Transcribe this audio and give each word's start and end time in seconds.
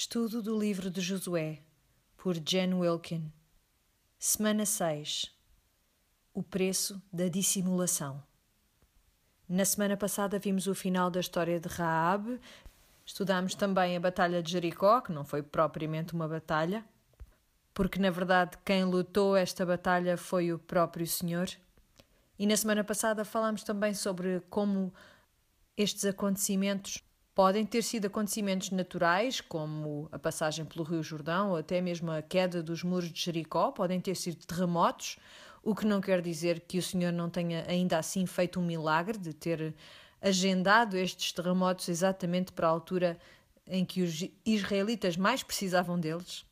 Estudo 0.00 0.40
do 0.40 0.56
livro 0.56 0.92
de 0.92 1.00
Josué, 1.00 1.58
por 2.16 2.36
Jen 2.36 2.72
Wilkin. 2.74 3.32
Semana 4.16 4.64
6. 4.64 5.36
O 6.32 6.40
preço 6.40 7.02
da 7.12 7.26
dissimulação. 7.26 8.22
Na 9.48 9.64
semana 9.64 9.96
passada 9.96 10.38
vimos 10.38 10.68
o 10.68 10.74
final 10.76 11.10
da 11.10 11.18
história 11.18 11.58
de 11.58 11.68
Raab. 11.68 12.40
Estudámos 13.04 13.56
também 13.56 13.96
a 13.96 14.00
Batalha 14.00 14.40
de 14.40 14.52
Jericó, 14.52 15.00
que 15.00 15.10
não 15.10 15.24
foi 15.24 15.42
propriamente 15.42 16.14
uma 16.14 16.28
batalha, 16.28 16.84
porque 17.74 17.98
na 17.98 18.10
verdade 18.10 18.56
quem 18.64 18.84
lutou 18.84 19.36
esta 19.36 19.66
batalha 19.66 20.16
foi 20.16 20.52
o 20.52 20.60
próprio 20.60 21.08
Senhor. 21.08 21.48
E 22.38 22.46
na 22.46 22.56
semana 22.56 22.84
passada 22.84 23.24
falámos 23.24 23.64
também 23.64 23.94
sobre 23.94 24.42
como 24.48 24.94
estes 25.76 26.04
acontecimentos 26.04 27.02
podem 27.38 27.64
ter 27.64 27.82
sido 27.82 28.06
acontecimentos 28.06 28.72
naturais, 28.72 29.40
como 29.40 30.08
a 30.10 30.18
passagem 30.18 30.64
pelo 30.64 30.82
Rio 30.82 31.04
Jordão 31.04 31.50
ou 31.50 31.56
até 31.56 31.80
mesmo 31.80 32.10
a 32.10 32.20
queda 32.20 32.60
dos 32.60 32.82
muros 32.82 33.12
de 33.12 33.20
Jericó, 33.20 33.70
podem 33.70 34.00
ter 34.00 34.16
sido 34.16 34.44
terremotos, 34.44 35.18
o 35.62 35.72
que 35.72 35.86
não 35.86 36.00
quer 36.00 36.20
dizer 36.20 36.58
que 36.66 36.78
o 36.78 36.82
Senhor 36.82 37.12
não 37.12 37.30
tenha 37.30 37.64
ainda 37.68 37.96
assim 37.96 38.26
feito 38.26 38.58
um 38.58 38.66
milagre 38.66 39.16
de 39.16 39.32
ter 39.32 39.72
agendado 40.20 40.96
estes 40.96 41.30
terremotos 41.30 41.88
exatamente 41.88 42.50
para 42.50 42.66
a 42.66 42.70
altura 42.70 43.16
em 43.68 43.84
que 43.84 44.02
os 44.02 44.28
israelitas 44.44 45.16
mais 45.16 45.40
precisavam 45.40 45.96
deles. 45.96 46.44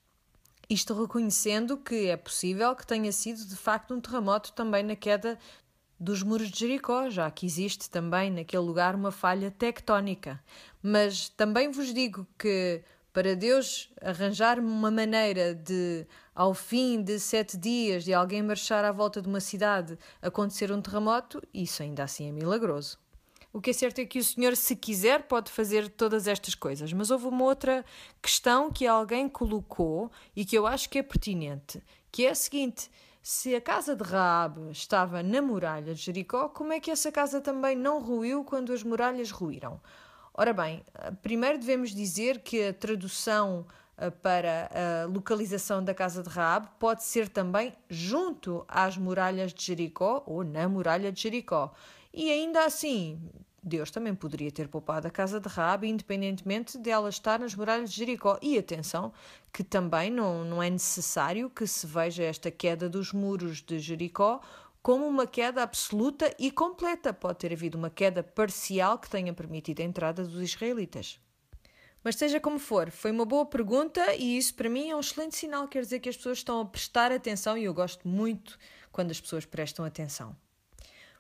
Isto 0.71 0.95
reconhecendo 0.95 1.79
que 1.79 2.07
é 2.07 2.17
possível 2.17 2.77
que 2.77 2.87
tenha 2.87 3.11
sido 3.11 3.45
de 3.45 3.57
facto 3.57 3.93
um 3.93 4.01
terremoto 4.01 4.53
também 4.53 4.85
na 4.85 4.95
queda 4.95 5.37
dos 5.99 6.23
muros 6.23 6.51
de 6.51 6.61
Jericó, 6.61 7.09
já 7.09 7.31
que 7.31 7.47
existe 7.47 7.89
também 7.89 8.31
naquele 8.31 8.63
lugar 8.63 8.95
uma 8.95 9.11
falha 9.11 9.51
tectónica. 9.51 10.43
Mas 10.83 11.29
também 11.31 11.71
vos 11.71 11.93
digo 11.93 12.27
que 12.39 12.83
para 13.13 13.35
Deus 13.35 13.91
arranjar 14.03 14.59
uma 14.59 14.91
maneira 14.91 15.55
de, 15.55 16.07
ao 16.35 16.53
fim 16.53 17.03
de 17.03 17.19
sete 17.19 17.57
dias, 17.57 18.05
de 18.05 18.13
alguém 18.13 18.43
marchar 18.43 18.85
à 18.85 18.93
volta 18.93 19.23
de 19.23 19.29
uma 19.29 19.41
cidade, 19.41 19.99
acontecer 20.21 20.71
um 20.71 20.83
terremoto, 20.83 21.43
isso 21.55 21.83
ainda 21.83 22.05
assim 22.05 22.29
é 22.29 22.33
milagroso. 22.33 22.99
O 23.57 23.61
que 23.63 23.71
é 23.71 23.73
certo 23.73 24.01
é 24.01 24.05
que 24.05 24.19
o 24.19 24.23
Senhor, 24.23 24.55
se 24.55 24.77
quiser, 24.77 25.23
pode 25.23 25.51
fazer 25.51 25.89
todas 25.89 26.27
estas 26.27 26.55
coisas. 26.55 26.93
Mas 26.93 27.11
houve 27.11 27.27
uma 27.27 27.43
outra 27.43 27.87
questão 28.21 28.71
que 28.71 28.87
alguém 28.87 29.31
colocou 29.31 30.11
e 30.37 30.45
que 30.45 30.59
eu 30.59 30.67
acho 30.67 30.91
que 30.91 30.99
é 30.99 31.03
pertinente, 31.03 31.83
que 32.13 32.27
é 32.27 32.31
a 32.33 32.35
seguinte: 32.35 32.91
se 33.29 33.57
a 33.57 33.61
casa 33.61 33.97
de 33.97 34.05
Raab 34.05 34.71
estava 34.71 35.21
na 35.21 35.43
muralha 35.43 35.93
de 35.93 36.01
Jericó, 36.01 36.49
como 36.49 36.73
é 36.73 36.79
que 36.79 36.93
essa 36.93 37.11
casa 37.11 37.41
também 37.41 37.75
não 37.75 38.01
ruiu 38.01 38.45
quando 38.45 38.73
as 38.73 38.85
muralhas 38.85 39.33
ruíram? 39.33 39.81
Ora 40.33 40.53
bem, 40.53 40.85
primeiro 41.23 41.59
devemos 41.59 41.93
dizer 41.93 42.39
que 42.39 42.69
a 42.69 42.73
tradução 42.73 43.67
eh, 43.99 44.11
para 44.11 44.71
a 44.73 45.07
localização 45.07 45.83
da 45.83 45.93
casa 45.93 46.23
de 46.23 46.29
Raab 46.29 46.69
pode 46.79 47.03
ser 47.03 47.29
também 47.29 47.73
junto 47.91 48.65
às 48.69 48.97
muralhas 48.97 49.53
de 49.53 49.61
Jericó 49.61 50.23
ou 50.25 50.45
na 50.45 50.69
muralha 50.69 51.11
de 51.11 51.21
Jericó. 51.21 51.75
E 52.15 52.31
ainda 52.31 52.65
assim, 52.65 53.21
Deus 53.69 53.91
também 53.91 54.15
poderia 54.15 54.53
ter 54.53 54.69
poupado 54.69 55.09
a 55.09 55.11
casa 55.11 55.41
de 55.41 55.49
Raab, 55.49 55.89
independentemente 55.89 56.79
de 56.79 56.89
ela 56.89 57.09
estar 57.09 57.41
nas 57.41 57.53
muralhas 57.53 57.91
de 57.91 57.97
Jericó. 57.97 58.39
E 58.41 58.57
atenção, 58.57 59.13
que 59.53 59.65
também 59.65 60.09
não, 60.09 60.45
não 60.45 60.63
é 60.63 60.71
necessário 60.71 61.51
que 61.51 61.67
se 61.67 61.85
veja 61.85 62.23
esta 62.23 62.49
queda 62.49 62.89
dos 62.89 63.13
muros 63.13 63.61
de 63.61 63.81
Jericó 63.81 64.41
como 64.81 65.05
uma 65.05 65.27
queda 65.27 65.65
absoluta 65.65 66.33
e 66.39 66.49
completa. 66.49 67.13
Pode 67.13 67.41
ter 67.41 67.53
havido 67.53 67.77
uma 67.77 67.91
queda 67.91 68.23
parcial 68.23 69.01
que 69.01 69.11
tenha 69.11 69.35
permitido 69.35 69.81
a 69.81 69.85
entrada 69.85 70.23
dos 70.23 70.41
israelitas. 70.41 71.19
Mas 72.05 72.15
seja 72.15 72.39
como 72.39 72.61
for, 72.61 72.93
foi 72.93 73.11
uma 73.11 73.25
boa 73.25 73.45
pergunta 73.45 74.15
e 74.15 74.39
isso 74.39 74.55
para 74.55 74.69
mim 74.69 74.91
é 74.91 74.95
um 74.95 75.01
excelente 75.01 75.37
sinal. 75.37 75.67
Quer 75.67 75.83
dizer 75.83 75.99
que 75.99 76.09
as 76.09 76.17
pessoas 76.17 76.39
estão 76.39 76.61
a 76.61 76.65
prestar 76.65 77.11
atenção 77.11 77.59
e 77.59 77.65
eu 77.65 77.75
gosto 77.75 78.07
muito 78.07 78.57
quando 78.93 79.11
as 79.11 79.21
pessoas 79.21 79.45
prestam 79.45 79.85
atenção. 79.85 80.37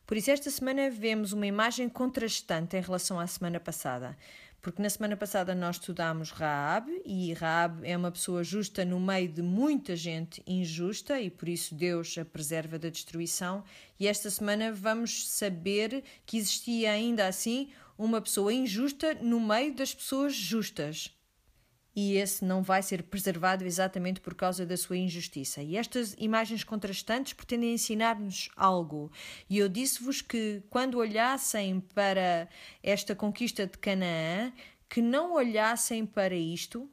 Por 0.06 0.16
isso, 0.16 0.30
esta 0.30 0.50
semana 0.50 0.88
vemos 0.88 1.32
uma 1.32 1.48
imagem 1.48 1.88
contrastante 1.88 2.76
em 2.76 2.80
relação 2.80 3.18
à 3.18 3.26
semana 3.26 3.58
passada. 3.58 4.16
Porque 4.62 4.80
na 4.80 4.88
semana 4.88 5.16
passada 5.16 5.52
nós 5.52 5.76
estudámos 5.76 6.30
Raab 6.30 6.90
e 7.04 7.32
Raab 7.32 7.80
é 7.84 7.96
uma 7.96 8.12
pessoa 8.12 8.44
justa 8.44 8.84
no 8.84 9.00
meio 9.00 9.28
de 9.28 9.42
muita 9.42 9.96
gente 9.96 10.42
injusta 10.46 11.20
e 11.20 11.28
por 11.28 11.48
isso 11.48 11.74
Deus 11.74 12.16
a 12.18 12.24
preserva 12.24 12.78
da 12.78 12.88
destruição. 12.88 13.64
E 13.98 14.06
esta 14.06 14.30
semana 14.30 14.72
vamos 14.72 15.28
saber 15.28 16.04
que 16.24 16.36
existia 16.36 16.92
ainda 16.92 17.26
assim 17.26 17.70
uma 17.98 18.20
pessoa 18.20 18.52
injusta 18.52 19.14
no 19.14 19.40
meio 19.40 19.74
das 19.74 19.92
pessoas 19.92 20.34
justas 20.34 21.15
e 21.96 22.18
esse 22.18 22.44
não 22.44 22.62
vai 22.62 22.82
ser 22.82 23.04
preservado 23.04 23.64
exatamente 23.64 24.20
por 24.20 24.34
causa 24.34 24.66
da 24.66 24.76
sua 24.76 24.98
injustiça. 24.98 25.62
E 25.62 25.78
estas 25.78 26.14
imagens 26.18 26.62
contrastantes 26.62 27.32
pretendem 27.32 27.72
ensinar-nos 27.72 28.50
algo. 28.54 29.10
E 29.48 29.56
eu 29.56 29.66
disse-vos 29.66 30.20
que 30.20 30.62
quando 30.68 30.98
olhassem 30.98 31.80
para 31.80 32.46
esta 32.82 33.14
conquista 33.14 33.66
de 33.66 33.78
Canaã, 33.78 34.52
que 34.90 35.00
não 35.00 35.32
olhassem 35.32 36.04
para 36.04 36.36
isto 36.36 36.86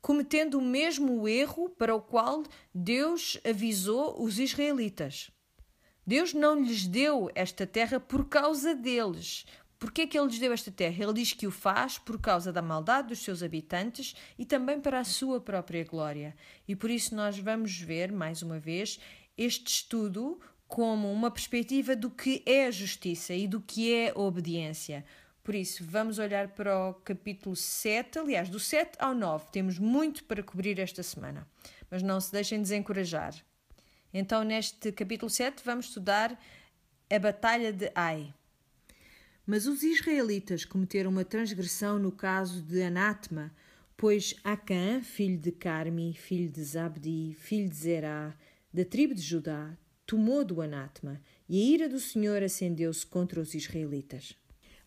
cometendo 0.00 0.58
o 0.58 0.62
mesmo 0.62 1.26
erro 1.28 1.68
para 1.70 1.92
o 1.94 2.00
qual 2.00 2.44
Deus 2.72 3.36
avisou 3.44 4.22
os 4.22 4.38
israelitas. 4.38 5.32
Deus 6.06 6.32
não 6.32 6.62
lhes 6.62 6.86
deu 6.86 7.28
esta 7.34 7.66
terra 7.66 7.98
por 7.98 8.28
causa 8.28 8.74
deles, 8.74 9.44
Porquê 9.78 10.02
é 10.02 10.06
que 10.06 10.18
ele 10.18 10.26
lhes 10.26 10.38
deu 10.38 10.52
esta 10.52 10.72
terra? 10.72 11.04
Ele 11.04 11.12
diz 11.12 11.32
que 11.32 11.46
o 11.46 11.50
faz 11.52 11.98
por 11.98 12.20
causa 12.20 12.52
da 12.52 12.60
maldade 12.60 13.08
dos 13.08 13.20
seus 13.20 13.42
habitantes 13.42 14.14
e 14.36 14.44
também 14.44 14.80
para 14.80 14.98
a 14.98 15.04
sua 15.04 15.40
própria 15.40 15.84
glória. 15.84 16.34
E 16.66 16.74
por 16.74 16.90
isso 16.90 17.14
nós 17.14 17.38
vamos 17.38 17.78
ver, 17.78 18.10
mais 18.10 18.42
uma 18.42 18.58
vez, 18.58 18.98
este 19.36 19.68
estudo 19.68 20.40
como 20.66 21.10
uma 21.10 21.30
perspectiva 21.30 21.94
do 21.94 22.10
que 22.10 22.42
é 22.44 22.66
a 22.66 22.70
justiça 22.70 23.32
e 23.32 23.46
do 23.46 23.60
que 23.60 23.94
é 23.94 24.12
obediência. 24.14 25.04
Por 25.42 25.54
isso, 25.54 25.82
vamos 25.82 26.18
olhar 26.18 26.48
para 26.48 26.90
o 26.90 26.94
capítulo 26.94 27.56
7, 27.56 28.18
aliás, 28.18 28.50
do 28.50 28.60
7 28.60 28.98
ao 28.98 29.14
9. 29.14 29.46
Temos 29.50 29.78
muito 29.78 30.24
para 30.24 30.42
cobrir 30.42 30.78
esta 30.78 31.02
semana, 31.02 31.48
mas 31.90 32.02
não 32.02 32.20
se 32.20 32.30
deixem 32.30 32.60
desencorajar. 32.60 33.32
Então, 34.12 34.42
neste 34.42 34.92
capítulo 34.92 35.30
7, 35.30 35.62
vamos 35.64 35.86
estudar 35.86 36.38
a 37.10 37.18
Batalha 37.18 37.72
de 37.72 37.90
Ai. 37.94 38.34
Mas 39.50 39.66
os 39.66 39.82
israelitas 39.82 40.66
cometeram 40.66 41.10
uma 41.10 41.24
transgressão 41.24 41.98
no 41.98 42.12
caso 42.12 42.60
de 42.60 42.82
anátema, 42.82 43.50
pois 43.96 44.34
Acã, 44.44 45.00
filho 45.00 45.38
de 45.38 45.50
Carmi, 45.50 46.12
filho 46.12 46.50
de 46.50 46.62
Zabdi, 46.62 47.34
filho 47.40 47.66
de 47.66 47.74
Zerá, 47.74 48.36
da 48.70 48.84
tribo 48.84 49.14
de 49.14 49.22
Judá, 49.22 49.74
tomou 50.04 50.44
do 50.44 50.60
anátema, 50.60 51.18
e 51.48 51.62
a 51.62 51.64
ira 51.64 51.88
do 51.88 51.98
Senhor 51.98 52.42
acendeu-se 52.42 53.06
contra 53.06 53.40
os 53.40 53.54
israelitas. 53.54 54.36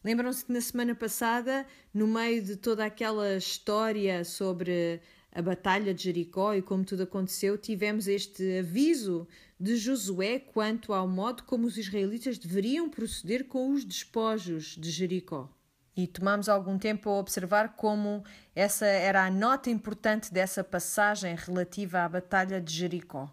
Lembram-se 0.03 0.45
que 0.45 0.53
na 0.53 0.61
semana 0.61 0.93
passada, 0.93 1.65
no 1.91 2.05
meio 2.05 2.43
de 2.43 2.55
toda 2.55 2.85
aquela 2.85 3.35
história 3.35 4.23
sobre 4.23 5.01
a 5.33 5.41
batalha 5.41 5.93
de 5.93 6.03
Jericó 6.03 6.53
e 6.53 6.61
como 6.61 6.83
tudo 6.83 7.03
aconteceu, 7.03 7.57
tivemos 7.57 8.07
este 8.07 8.59
aviso 8.59 9.27
de 9.59 9.77
Josué 9.77 10.39
quanto 10.39 10.93
ao 10.93 11.07
modo 11.07 11.43
como 11.43 11.67
os 11.67 11.77
israelitas 11.77 12.37
deveriam 12.37 12.89
proceder 12.89 13.47
com 13.47 13.71
os 13.71 13.85
despojos 13.85 14.75
de 14.77 14.91
Jericó. 14.91 15.49
E 15.95 16.07
tomamos 16.07 16.49
algum 16.49 16.77
tempo 16.77 17.09
a 17.09 17.19
observar 17.19 17.75
como 17.75 18.23
essa 18.55 18.85
era 18.85 19.25
a 19.25 19.31
nota 19.31 19.69
importante 19.69 20.33
dessa 20.33 20.63
passagem 20.63 21.35
relativa 21.35 21.99
à 21.99 22.09
batalha 22.09 22.59
de 22.59 22.73
Jericó. 22.73 23.29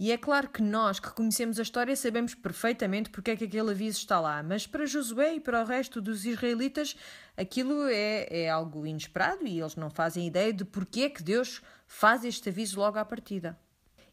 E 0.00 0.10
é 0.10 0.16
claro 0.16 0.48
que 0.48 0.62
nós 0.62 0.98
que 0.98 1.10
conhecemos 1.10 1.58
a 1.58 1.62
história 1.62 1.94
sabemos 1.94 2.34
perfeitamente 2.34 3.10
porque 3.10 3.32
é 3.32 3.36
que 3.36 3.44
aquele 3.44 3.72
aviso 3.72 3.98
está 3.98 4.18
lá, 4.18 4.42
mas 4.42 4.66
para 4.66 4.86
Josué 4.86 5.34
e 5.34 5.40
para 5.40 5.62
o 5.62 5.66
resto 5.66 6.00
dos 6.00 6.24
israelitas 6.24 6.96
aquilo 7.36 7.86
é, 7.86 8.26
é 8.30 8.48
algo 8.48 8.86
inesperado 8.86 9.46
e 9.46 9.60
eles 9.60 9.76
não 9.76 9.90
fazem 9.90 10.26
ideia 10.26 10.54
de 10.54 10.64
porque 10.64 11.02
é 11.02 11.10
que 11.10 11.22
Deus 11.22 11.60
faz 11.86 12.24
este 12.24 12.48
aviso 12.48 12.80
logo 12.80 12.98
à 12.98 13.04
partida. 13.04 13.60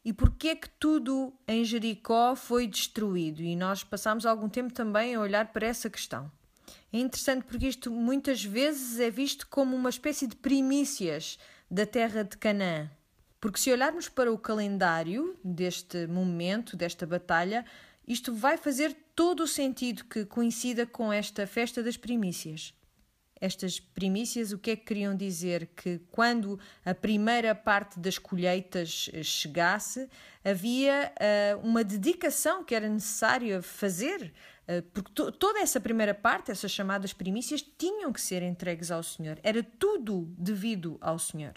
E 0.04 0.12
porque 0.12 0.50
é 0.50 0.56
que 0.58 0.70
tudo 0.72 1.34
em 1.48 1.64
Jericó 1.64 2.36
foi 2.36 2.68
destruído? 2.68 3.42
E 3.42 3.56
nós 3.56 3.82
passamos 3.82 4.26
algum 4.26 4.50
tempo 4.50 4.74
também 4.74 5.16
a 5.16 5.22
olhar 5.22 5.54
para 5.54 5.68
essa 5.68 5.90
questão. 5.90 6.30
É 6.92 7.00
interessante 7.00 7.46
porque 7.46 7.66
isto 7.66 7.90
muitas 7.90 8.44
vezes 8.44 9.00
é 9.00 9.10
visto 9.10 9.48
como 9.48 9.74
uma 9.74 9.90
espécie 9.90 10.28
de 10.28 10.36
primícias 10.36 11.40
da 11.72 11.86
terra 11.86 12.26
de 12.26 12.36
Canaã. 12.36 12.90
Porque 13.40 13.60
se 13.60 13.72
olharmos 13.72 14.10
para 14.10 14.32
o 14.32 14.38
calendário 14.38 15.38
deste 15.44 16.08
momento, 16.08 16.76
desta 16.76 17.06
batalha, 17.06 17.66
isto 18.08 18.34
vai 18.34 18.58
fazer 18.58 18.96
todo 19.16 19.44
o 19.44 19.48
sentido 19.48 20.06
que 20.06 20.26
coincida 20.26 20.86
com 20.86 21.12
esta 21.12 21.46
festa 21.46 21.84
das 21.84 21.98
primícias. 21.98 22.74
Estas 23.40 23.80
primícias, 23.80 24.52
o 24.52 24.58
que 24.58 24.72
é 24.72 24.76
que 24.76 24.86
queriam 24.86 25.16
dizer? 25.16 25.68
Que 25.76 26.00
quando 26.10 26.60
a 26.84 26.96
primeira 26.96 27.54
parte 27.54 28.00
das 28.00 28.18
colheitas 28.18 29.12
eh, 29.14 29.22
chegasse, 29.22 30.10
havia 30.44 31.14
uh, 31.14 31.60
uma 31.68 31.84
dedicação 31.84 32.64
que 32.64 32.74
era 32.74 32.90
necessário 32.90 33.62
fazer 33.62 34.34
Uh, 34.68 34.84
porque 34.92 35.14
to 35.14 35.32
toda 35.32 35.62
essa 35.62 35.80
primeira 35.80 36.14
parte, 36.14 36.52
essas 36.52 36.72
chamadas 36.72 37.14
primícias, 37.14 37.62
tinham 37.62 38.12
que 38.12 38.20
ser 38.20 38.44
entregues 38.44 38.92
ao 38.92 39.02
Senhor. 39.02 39.40
Era 39.42 39.64
tudo 39.64 40.28
devido 40.38 40.98
ao 41.00 41.18
Senhor. 41.18 41.54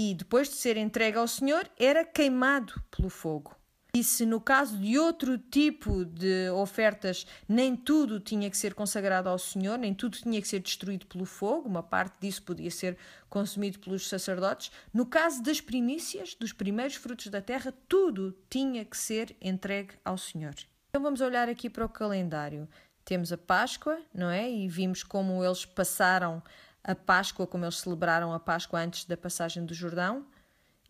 E 0.00 0.14
depois 0.14 0.48
de 0.48 0.54
ser 0.54 0.76
entregue 0.76 1.18
ao 1.18 1.26
Senhor, 1.26 1.68
era 1.76 2.04
queimado 2.04 2.80
pelo 2.88 3.08
fogo. 3.08 3.56
E 3.92 4.04
se 4.04 4.24
no 4.24 4.40
caso 4.40 4.78
de 4.78 4.96
outro 4.96 5.36
tipo 5.36 6.04
de 6.04 6.48
ofertas 6.50 7.26
nem 7.48 7.74
tudo 7.74 8.20
tinha 8.20 8.48
que 8.48 8.56
ser 8.56 8.74
consagrado 8.74 9.28
ao 9.28 9.40
Senhor, 9.40 9.76
nem 9.76 9.92
tudo 9.92 10.16
tinha 10.16 10.40
que 10.40 10.46
ser 10.46 10.60
destruído 10.60 11.04
pelo 11.06 11.24
fogo, 11.24 11.68
uma 11.68 11.82
parte 11.82 12.14
disso 12.20 12.44
podia 12.44 12.70
ser 12.70 12.96
consumido 13.28 13.80
pelos 13.80 14.08
sacerdotes, 14.08 14.70
no 14.94 15.04
caso 15.04 15.42
das 15.42 15.60
primícias, 15.60 16.32
dos 16.32 16.52
primeiros 16.52 16.94
frutos 16.94 17.26
da 17.26 17.42
terra, 17.42 17.74
tudo 17.88 18.38
tinha 18.48 18.84
que 18.84 18.96
ser 18.96 19.34
entregue 19.40 19.94
ao 20.04 20.16
Senhor. 20.16 20.54
Então 20.90 21.02
vamos 21.02 21.20
olhar 21.20 21.48
aqui 21.48 21.68
para 21.68 21.84
o 21.84 21.88
calendário. 21.88 22.68
Temos 23.04 23.32
a 23.32 23.38
Páscoa, 23.38 23.98
não 24.14 24.30
é? 24.30 24.48
E 24.48 24.68
vimos 24.68 25.02
como 25.02 25.42
eles 25.42 25.64
passaram 25.64 26.40
a 26.88 26.94
Páscoa, 26.96 27.46
como 27.46 27.64
eles 27.64 27.76
celebraram 27.76 28.32
a 28.32 28.40
Páscoa 28.40 28.80
antes 28.80 29.04
da 29.04 29.16
passagem 29.16 29.64
do 29.64 29.74
Jordão. 29.74 30.26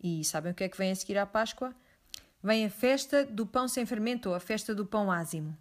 E 0.01 0.23
sabem 0.23 0.51
o 0.51 0.55
que 0.55 0.63
é 0.63 0.69
que 0.69 0.77
vem 0.77 0.91
a 0.91 0.95
seguir 0.95 1.17
à 1.19 1.25
Páscoa? 1.25 1.75
vem 2.41 2.65
a 2.65 2.69
festa 2.69 3.25
do 3.25 3.45
pão 3.45 3.67
sem 3.67 3.85
fermento 3.85 4.29
ou 4.29 4.35
a 4.35 4.39
festa 4.39 4.73
do 4.73 4.85
pão 4.85 5.11
ázimo. 5.11 5.57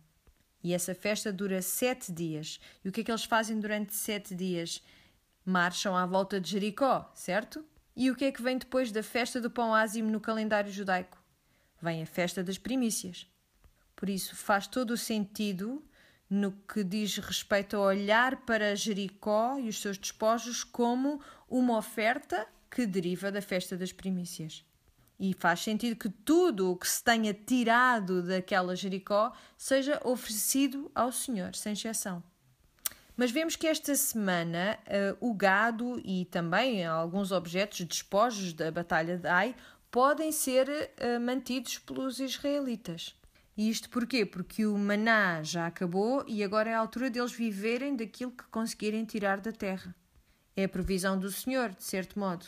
E 0.63 0.75
essa 0.75 0.95
festa 0.95 1.33
dura 1.33 1.63
sete 1.63 2.13
dias. 2.13 2.61
E 2.85 2.89
o 2.89 2.93
que 2.93 3.01
é 3.01 3.05
que 3.05 3.11
eles 3.11 3.25
fazem 3.25 3.59
durante 3.59 3.95
sete 3.95 4.35
dias? 4.35 4.83
Marcham 5.45 5.97
à 5.97 6.05
volta 6.07 6.41
de 6.41 6.51
Jericó, 6.51 7.11
certo? 7.15 7.65
E 7.97 8.11
o 8.11 8.15
que 8.15 8.27
é 8.27 8.33
que 8.33 8.43
vem 8.43 8.59
depois 8.59 8.93
da 8.93 9.03
festa 9.03 9.41
do 9.41 9.51
pão 9.51 9.75
ázimo 9.75 10.11
no 10.11 10.21
calendário 10.21 10.71
judaico? 10.71 11.19
Vem 11.81 12.03
a 12.03 12.07
festa 12.07 12.43
das 12.43 12.59
primícias. 12.59 13.27
Por 13.95 14.09
isso 14.09 14.37
faz 14.37 14.67
todo 14.67 14.93
o 14.93 14.97
sentido 14.97 15.83
no 16.29 16.53
que 16.53 16.85
diz 16.85 17.17
respeito 17.19 17.77
a 17.77 17.81
olhar 17.81 18.37
para 18.45 18.77
Jericó 18.77 19.59
e 19.59 19.69
os 19.69 19.81
seus 19.81 19.97
despojos 19.97 20.63
como 20.63 21.21
uma 21.49 21.79
oferta 21.79 22.47
que 22.71 22.87
deriva 22.87 23.33
da 23.33 23.41
festa 23.41 23.77
das 23.77 23.93
primícias. 23.93 24.65
E 25.19 25.35
faz 25.35 25.61
sentido 25.61 25.97
que 25.97 26.09
tudo 26.09 26.71
o 26.71 26.77
que 26.77 26.87
se 26.87 27.03
tenha 27.03 27.35
tirado 27.35 28.23
daquela 28.23 28.77
Jericó 28.77 29.33
seja 29.57 30.01
oferecido 30.05 30.91
ao 30.95 31.11
Senhor, 31.11 31.55
sem 31.57 31.73
exceção. 31.73 32.23
Mas 33.17 33.33
vemos 33.33 33.57
que 33.57 33.67
esta 33.67 33.97
semana 33.97 34.79
uh, 34.87 35.29
o 35.29 35.35
gado 35.35 36.01
e 36.05 36.25
também 36.27 36.87
alguns 36.87 37.33
objetos 37.33 37.85
despojos 37.85 38.53
da 38.53 38.71
Batalha 38.71 39.17
de 39.19 39.27
Ai 39.27 39.57
podem 39.91 40.31
ser 40.31 40.69
uh, 40.69 41.21
mantidos 41.21 41.79
pelos 41.79 42.21
israelitas. 42.21 43.17
E 43.59 43.69
isto 43.69 43.91
porquê? 43.91 44.25
Porque 44.25 44.65
o 44.65 44.79
maná 44.79 45.43
já 45.43 45.67
acabou 45.67 46.25
e 46.29 46.45
agora 46.45 46.71
é 46.71 46.75
a 46.75 46.79
altura 46.79 47.11
deles 47.11 47.33
viverem 47.33 47.97
daquilo 47.97 48.31
que 48.31 48.45
conseguirem 48.45 49.05
tirar 49.05 49.41
da 49.41 49.51
terra. 49.51 49.93
É 50.57 50.63
a 50.63 50.69
provisão 50.69 51.19
do 51.19 51.29
Senhor, 51.29 51.71
de 51.71 51.83
certo 51.83 52.21
modo. 52.21 52.47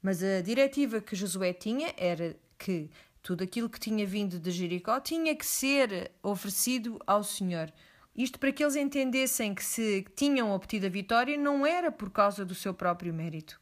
Mas 0.00 0.22
a 0.22 0.40
diretiva 0.40 0.98
que 0.98 1.14
Josué 1.14 1.52
tinha 1.52 1.92
era 1.94 2.34
que 2.58 2.88
tudo 3.22 3.44
aquilo 3.44 3.68
que 3.68 3.78
tinha 3.78 4.06
vindo 4.06 4.40
de 4.40 4.50
Jericó 4.50 4.98
tinha 4.98 5.36
que 5.36 5.44
ser 5.44 6.10
oferecido 6.22 6.98
ao 7.06 7.22
Senhor. 7.22 7.70
Isto 8.14 8.38
para 8.38 8.50
que 8.50 8.64
eles 8.64 8.76
entendessem 8.76 9.54
que 9.54 9.62
se 9.62 10.06
tinham 10.16 10.52
obtido 10.52 10.86
a 10.86 10.88
vitória 10.88 11.36
não 11.36 11.66
era 11.66 11.92
por 11.92 12.08
causa 12.08 12.46
do 12.46 12.54
seu 12.54 12.72
próprio 12.72 13.12
mérito, 13.12 13.60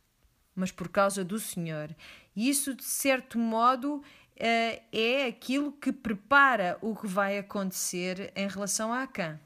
mas 0.55 0.71
por 0.71 0.89
causa 0.89 1.25
do 1.25 1.41
Senhor. 1.41 1.93
E 2.37 2.49
isso, 2.49 2.73
de 2.73 2.85
certo 2.85 3.37
modo, 3.37 4.01
é 4.37 5.27
aquilo 5.27 5.73
que 5.73 5.93
prepara 5.93 6.79
o 6.81 6.95
que 6.95 7.07
vai 7.07 7.39
acontecer 7.39 8.33
em 8.35 8.49
relação 8.49 8.93
a 8.93 9.03
Acã. 9.03 9.39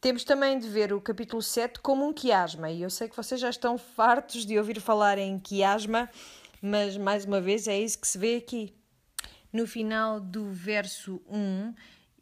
Temos 0.00 0.24
também 0.24 0.58
de 0.58 0.68
ver 0.68 0.92
o 0.92 1.00
capítulo 1.00 1.42
7 1.42 1.80
como 1.80 2.06
um 2.06 2.12
quiasma, 2.12 2.70
e 2.70 2.82
eu 2.82 2.90
sei 2.90 3.08
que 3.08 3.16
vocês 3.16 3.40
já 3.40 3.50
estão 3.50 3.76
fartos 3.76 4.46
de 4.46 4.56
ouvir 4.56 4.80
falar 4.80 5.18
em 5.18 5.38
quiasma, 5.38 6.08
mas 6.62 6.96
mais 6.96 7.24
uma 7.24 7.40
vez 7.40 7.66
é 7.66 7.80
isso 7.80 7.98
que 7.98 8.06
se 8.06 8.16
vê 8.18 8.36
aqui. 8.36 8.74
No 9.52 9.66
final 9.66 10.20
do 10.20 10.50
verso 10.52 11.20
1, 11.28 11.74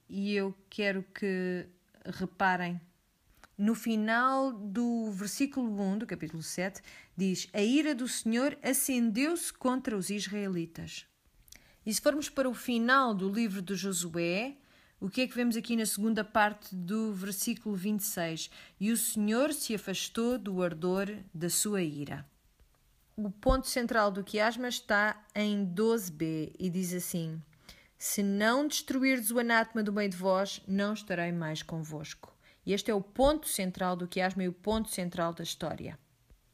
e 0.08 0.34
eu 0.34 0.54
quero 0.70 1.02
que 1.14 1.66
reparem, 2.06 2.81
no 3.58 3.75
final 3.75 4.52
do 4.52 5.10
versículo 5.10 5.81
1 5.81 5.98
do 5.98 6.06
capítulo 6.06 6.42
7, 6.42 6.81
diz: 7.16 7.48
A 7.52 7.60
ira 7.60 7.94
do 7.94 8.08
Senhor 8.08 8.56
acendeu-se 8.62 9.52
contra 9.52 9.96
os 9.96 10.10
israelitas. 10.10 11.06
E 11.86 11.92
se 11.92 12.00
formos 12.00 12.31
para 12.31 12.48
o 12.48 12.54
final 12.54 13.12
do 13.12 13.28
livro 13.28 13.60
de 13.60 13.75
Josué, 13.75 14.56
o 14.98 15.10
que 15.10 15.20
é 15.20 15.26
que 15.26 15.34
vemos 15.34 15.54
aqui 15.54 15.76
na 15.76 15.84
segunda 15.84 16.25
parte 16.25 16.75
do 16.75 17.12
versículo 17.12 17.76
26? 17.76 18.50
E 18.81 18.90
o 18.90 18.96
Senhor 18.96 19.52
se 19.52 19.75
afastou 19.75 20.38
do 20.38 20.62
ardor 20.62 21.14
da 21.34 21.50
sua 21.50 21.82
ira. 21.82 22.26
O 23.14 23.31
ponto 23.31 23.69
central 23.69 24.10
do 24.10 24.25
quiasma 24.25 24.66
está 24.66 25.22
em 25.34 25.66
12b 25.66 26.54
e 26.58 26.70
diz 26.70 26.94
assim: 26.94 27.40
Se 27.98 28.22
não 28.22 28.66
destruirdes 28.66 29.31
o 29.31 29.38
anátema 29.38 29.82
do 29.82 29.92
meio 29.92 30.08
de 30.08 30.16
vós, 30.16 30.62
não 30.66 30.94
estarei 30.94 31.32
mais 31.32 31.62
convosco. 31.62 32.34
E 32.64 32.72
este 32.72 32.90
é 32.90 32.94
o 32.94 33.02
ponto 33.02 33.46
central 33.46 33.94
do 33.94 34.08
quiasma 34.08 34.42
e 34.42 34.48
o 34.48 34.52
ponto 34.54 34.88
central 34.88 35.34
da 35.34 35.44
história. 35.44 35.98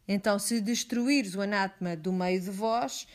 Então, 0.09 0.41
se 0.41 0.61
destruires 0.61 1.37
o 1.37 1.41
anátema 1.41 1.97
do 1.97 2.12
meio 2.12 2.41
de 2.41 2.50
vós, 2.50 3.06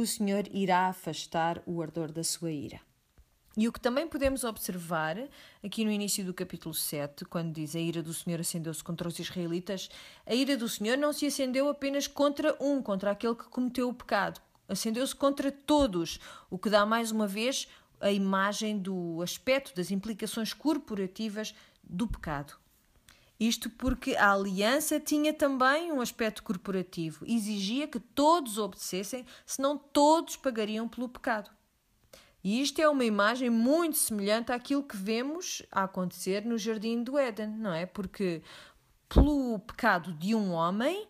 o 0.00 0.06
Senhor 0.06 0.44
irá 0.52 0.86
afastar 0.86 1.60
o 1.66 1.82
ardor 1.82 2.12
da 2.12 2.22
sua 2.22 2.52
ira. 2.52 2.80
E 3.56 3.66
o 3.66 3.72
que 3.72 3.80
também 3.80 4.06
podemos 4.06 4.44
observar 4.44 5.16
aqui 5.64 5.84
no 5.84 5.90
início 5.90 6.24
do 6.24 6.32
capítulo 6.32 6.72
7, 6.72 7.24
quando 7.24 7.52
diz 7.52 7.74
a 7.74 7.80
ira 7.80 8.00
do 8.00 8.14
Senhor 8.14 8.38
acendeu-se 8.38 8.84
contra 8.84 9.08
os 9.08 9.18
israelitas, 9.18 9.90
a 10.24 10.32
ira 10.32 10.56
do 10.56 10.68
Senhor 10.68 10.96
não 10.96 11.12
se 11.12 11.26
acendeu 11.26 11.68
apenas 11.68 12.06
contra 12.06 12.56
um, 12.62 12.80
contra 12.80 13.10
aquele 13.10 13.34
que 13.34 13.48
cometeu 13.48 13.88
o 13.88 13.94
pecado. 13.94 14.40
Acendeu-se 14.68 15.16
contra 15.16 15.50
todos, 15.50 16.20
o 16.48 16.56
que 16.56 16.70
dá 16.70 16.86
mais 16.86 17.10
uma 17.10 17.26
vez 17.26 17.66
a 18.00 18.12
imagem 18.12 18.78
do 18.78 19.20
aspecto 19.20 19.74
das 19.74 19.90
implicações 19.90 20.52
corporativas 20.52 21.52
do 21.82 22.06
pecado. 22.06 22.54
Isto 23.38 23.70
porque 23.70 24.16
a 24.16 24.32
aliança 24.32 24.98
tinha 24.98 25.32
também 25.32 25.92
um 25.92 26.00
aspecto 26.00 26.42
corporativo, 26.42 27.24
exigia 27.24 27.86
que 27.86 28.00
todos 28.00 28.58
obedecessem, 28.58 29.24
senão 29.46 29.78
todos 29.78 30.36
pagariam 30.36 30.88
pelo 30.88 31.08
pecado. 31.08 31.50
E 32.42 32.60
isto 32.60 32.80
é 32.80 32.88
uma 32.88 33.04
imagem 33.04 33.50
muito 33.50 33.96
semelhante 33.96 34.50
àquilo 34.50 34.82
que 34.82 34.96
vemos 34.96 35.62
a 35.70 35.84
acontecer 35.84 36.44
no 36.44 36.58
Jardim 36.58 37.02
do 37.02 37.18
Éden, 37.18 37.48
não 37.48 37.72
é? 37.72 37.86
Porque 37.86 38.42
pelo 39.08 39.58
pecado 39.60 40.12
de 40.12 40.34
um 40.34 40.52
homem, 40.52 41.08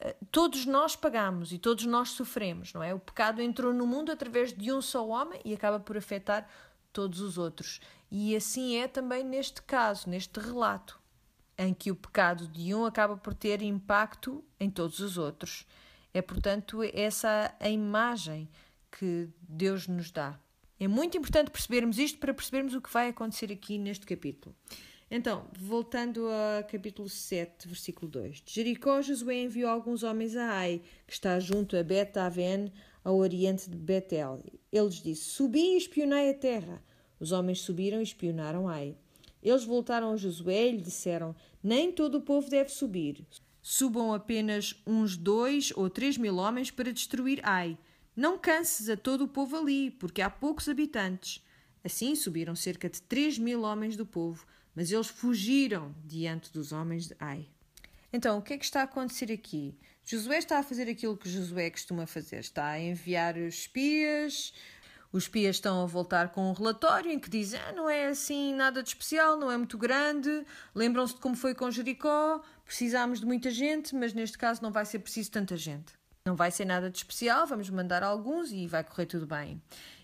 eh, 0.00 0.16
todos 0.30 0.64
nós 0.66 0.96
pagamos 0.96 1.52
e 1.52 1.58
todos 1.58 1.84
nós 1.86 2.10
sofremos, 2.10 2.72
não 2.72 2.82
é? 2.82 2.94
O 2.94 2.98
pecado 2.98 3.42
entrou 3.42 3.72
no 3.72 3.86
mundo 3.86 4.12
através 4.12 4.52
de 4.52 4.72
um 4.72 4.80
só 4.80 5.06
homem 5.06 5.40
e 5.44 5.52
acaba 5.54 5.80
por 5.80 5.96
afetar 5.96 6.48
todos 6.92 7.20
os 7.20 7.38
outros. 7.38 7.80
E 8.10 8.36
assim 8.36 8.76
é 8.76 8.86
também 8.86 9.24
neste 9.24 9.62
caso, 9.62 10.08
neste 10.08 10.38
relato, 10.38 11.01
em 11.56 11.72
que 11.74 11.90
o 11.90 11.96
pecado 11.96 12.46
de 12.48 12.74
um 12.74 12.84
acaba 12.84 13.16
por 13.16 13.34
ter 13.34 13.62
impacto 13.62 14.44
em 14.58 14.70
todos 14.70 15.00
os 15.00 15.18
outros. 15.18 15.66
É, 16.14 16.20
portanto, 16.20 16.80
essa 16.92 17.54
a 17.58 17.68
imagem 17.68 18.48
que 18.90 19.28
Deus 19.40 19.86
nos 19.86 20.10
dá. 20.10 20.38
É 20.78 20.88
muito 20.88 21.16
importante 21.16 21.50
percebermos 21.50 21.98
isto 21.98 22.18
para 22.18 22.34
percebermos 22.34 22.74
o 22.74 22.80
que 22.80 22.92
vai 22.92 23.08
acontecer 23.08 23.52
aqui 23.52 23.78
neste 23.78 24.04
capítulo. 24.04 24.54
Então, 25.10 25.46
voltando 25.58 26.26
a 26.28 26.62
capítulo 26.62 27.08
7, 27.08 27.68
versículo 27.68 28.10
2. 28.10 28.40
De 28.40 28.52
Jericó, 28.52 29.02
Josué 29.02 29.42
enviou 29.42 29.70
alguns 29.70 30.02
homens 30.02 30.34
a 30.36 30.52
Ai, 30.52 30.80
que 31.06 31.12
está 31.12 31.38
junto 31.38 31.76
a 31.76 31.82
Bet-Aven, 31.82 32.72
ao 33.04 33.16
oriente 33.16 33.68
de 33.68 33.76
Betel. 33.76 34.42
Eles 34.72 34.94
disse: 35.02 35.24
Subi 35.24 35.74
e 35.74 35.76
espionei 35.76 36.30
a 36.30 36.34
terra. 36.34 36.82
Os 37.20 37.30
homens 37.30 37.60
subiram 37.60 38.00
e 38.00 38.02
espionaram 38.02 38.68
Ai. 38.68 38.96
Eles 39.42 39.64
voltaram 39.64 40.12
a 40.12 40.16
Josué 40.16 40.68
e 40.68 40.72
lhe 40.72 40.82
disseram: 40.82 41.34
Nem 41.62 41.90
todo 41.90 42.16
o 42.16 42.20
povo 42.20 42.48
deve 42.48 42.70
subir. 42.70 43.26
Subam 43.60 44.12
apenas 44.12 44.74
uns 44.86 45.16
dois 45.16 45.72
ou 45.76 45.88
três 45.90 46.16
mil 46.16 46.36
homens 46.36 46.70
para 46.70 46.92
destruir 46.92 47.40
Ai. 47.42 47.76
Não 48.14 48.38
canses 48.38 48.88
a 48.88 48.96
todo 48.96 49.24
o 49.24 49.28
povo 49.28 49.56
ali, 49.56 49.90
porque 49.90 50.20
há 50.20 50.28
poucos 50.28 50.68
habitantes. 50.68 51.42
Assim 51.84 52.14
subiram 52.14 52.54
cerca 52.54 52.88
de 52.88 53.00
três 53.02 53.38
mil 53.38 53.62
homens 53.62 53.96
do 53.96 54.04
povo, 54.04 54.46
mas 54.74 54.92
eles 54.92 55.08
fugiram 55.08 55.94
diante 56.04 56.52
dos 56.52 56.72
homens 56.72 57.08
de 57.08 57.16
Ai. 57.18 57.48
Então, 58.12 58.38
o 58.38 58.42
que 58.42 58.52
é 58.52 58.58
que 58.58 58.64
está 58.64 58.80
a 58.80 58.84
acontecer 58.84 59.32
aqui? 59.32 59.74
Josué 60.04 60.38
está 60.38 60.58
a 60.58 60.62
fazer 60.62 60.88
aquilo 60.88 61.16
que 61.16 61.28
Josué 61.28 61.70
costuma 61.70 62.06
fazer: 62.06 62.40
está 62.40 62.66
a 62.66 62.80
enviar 62.80 63.36
os 63.36 63.54
espias. 63.54 64.52
Os 65.12 65.24
espias 65.24 65.56
estão 65.56 65.82
a 65.82 65.86
voltar 65.86 66.30
com 66.30 66.48
um 66.48 66.52
relatório 66.52 67.12
em 67.12 67.18
que 67.18 67.28
dizem 67.28 67.60
ah, 67.60 67.72
não 67.72 67.88
é 67.88 68.06
assim 68.06 68.54
nada 68.54 68.82
de 68.82 68.88
especial, 68.88 69.36
não 69.36 69.52
é 69.52 69.56
muito 69.58 69.76
grande. 69.76 70.44
Lembram-se 70.74 71.14
de 71.14 71.20
como 71.20 71.36
foi 71.36 71.54
com 71.54 71.70
Jericó? 71.70 72.40
Precisámos 72.64 73.20
de 73.20 73.26
muita 73.26 73.50
gente, 73.50 73.94
mas 73.94 74.14
neste 74.14 74.38
caso 74.38 74.62
não 74.62 74.72
vai 74.72 74.86
ser 74.86 75.00
preciso 75.00 75.30
tanta 75.30 75.54
gente. 75.54 75.92
Não 76.24 76.34
vai 76.34 76.50
ser 76.50 76.64
nada 76.64 76.88
de 76.88 76.96
especial, 76.96 77.46
vamos 77.46 77.68
mandar 77.68 78.02
alguns 78.02 78.52
e 78.52 78.66
vai 78.66 78.82
correr 78.82 79.04
tudo 79.04 79.26
bem. 79.26 79.60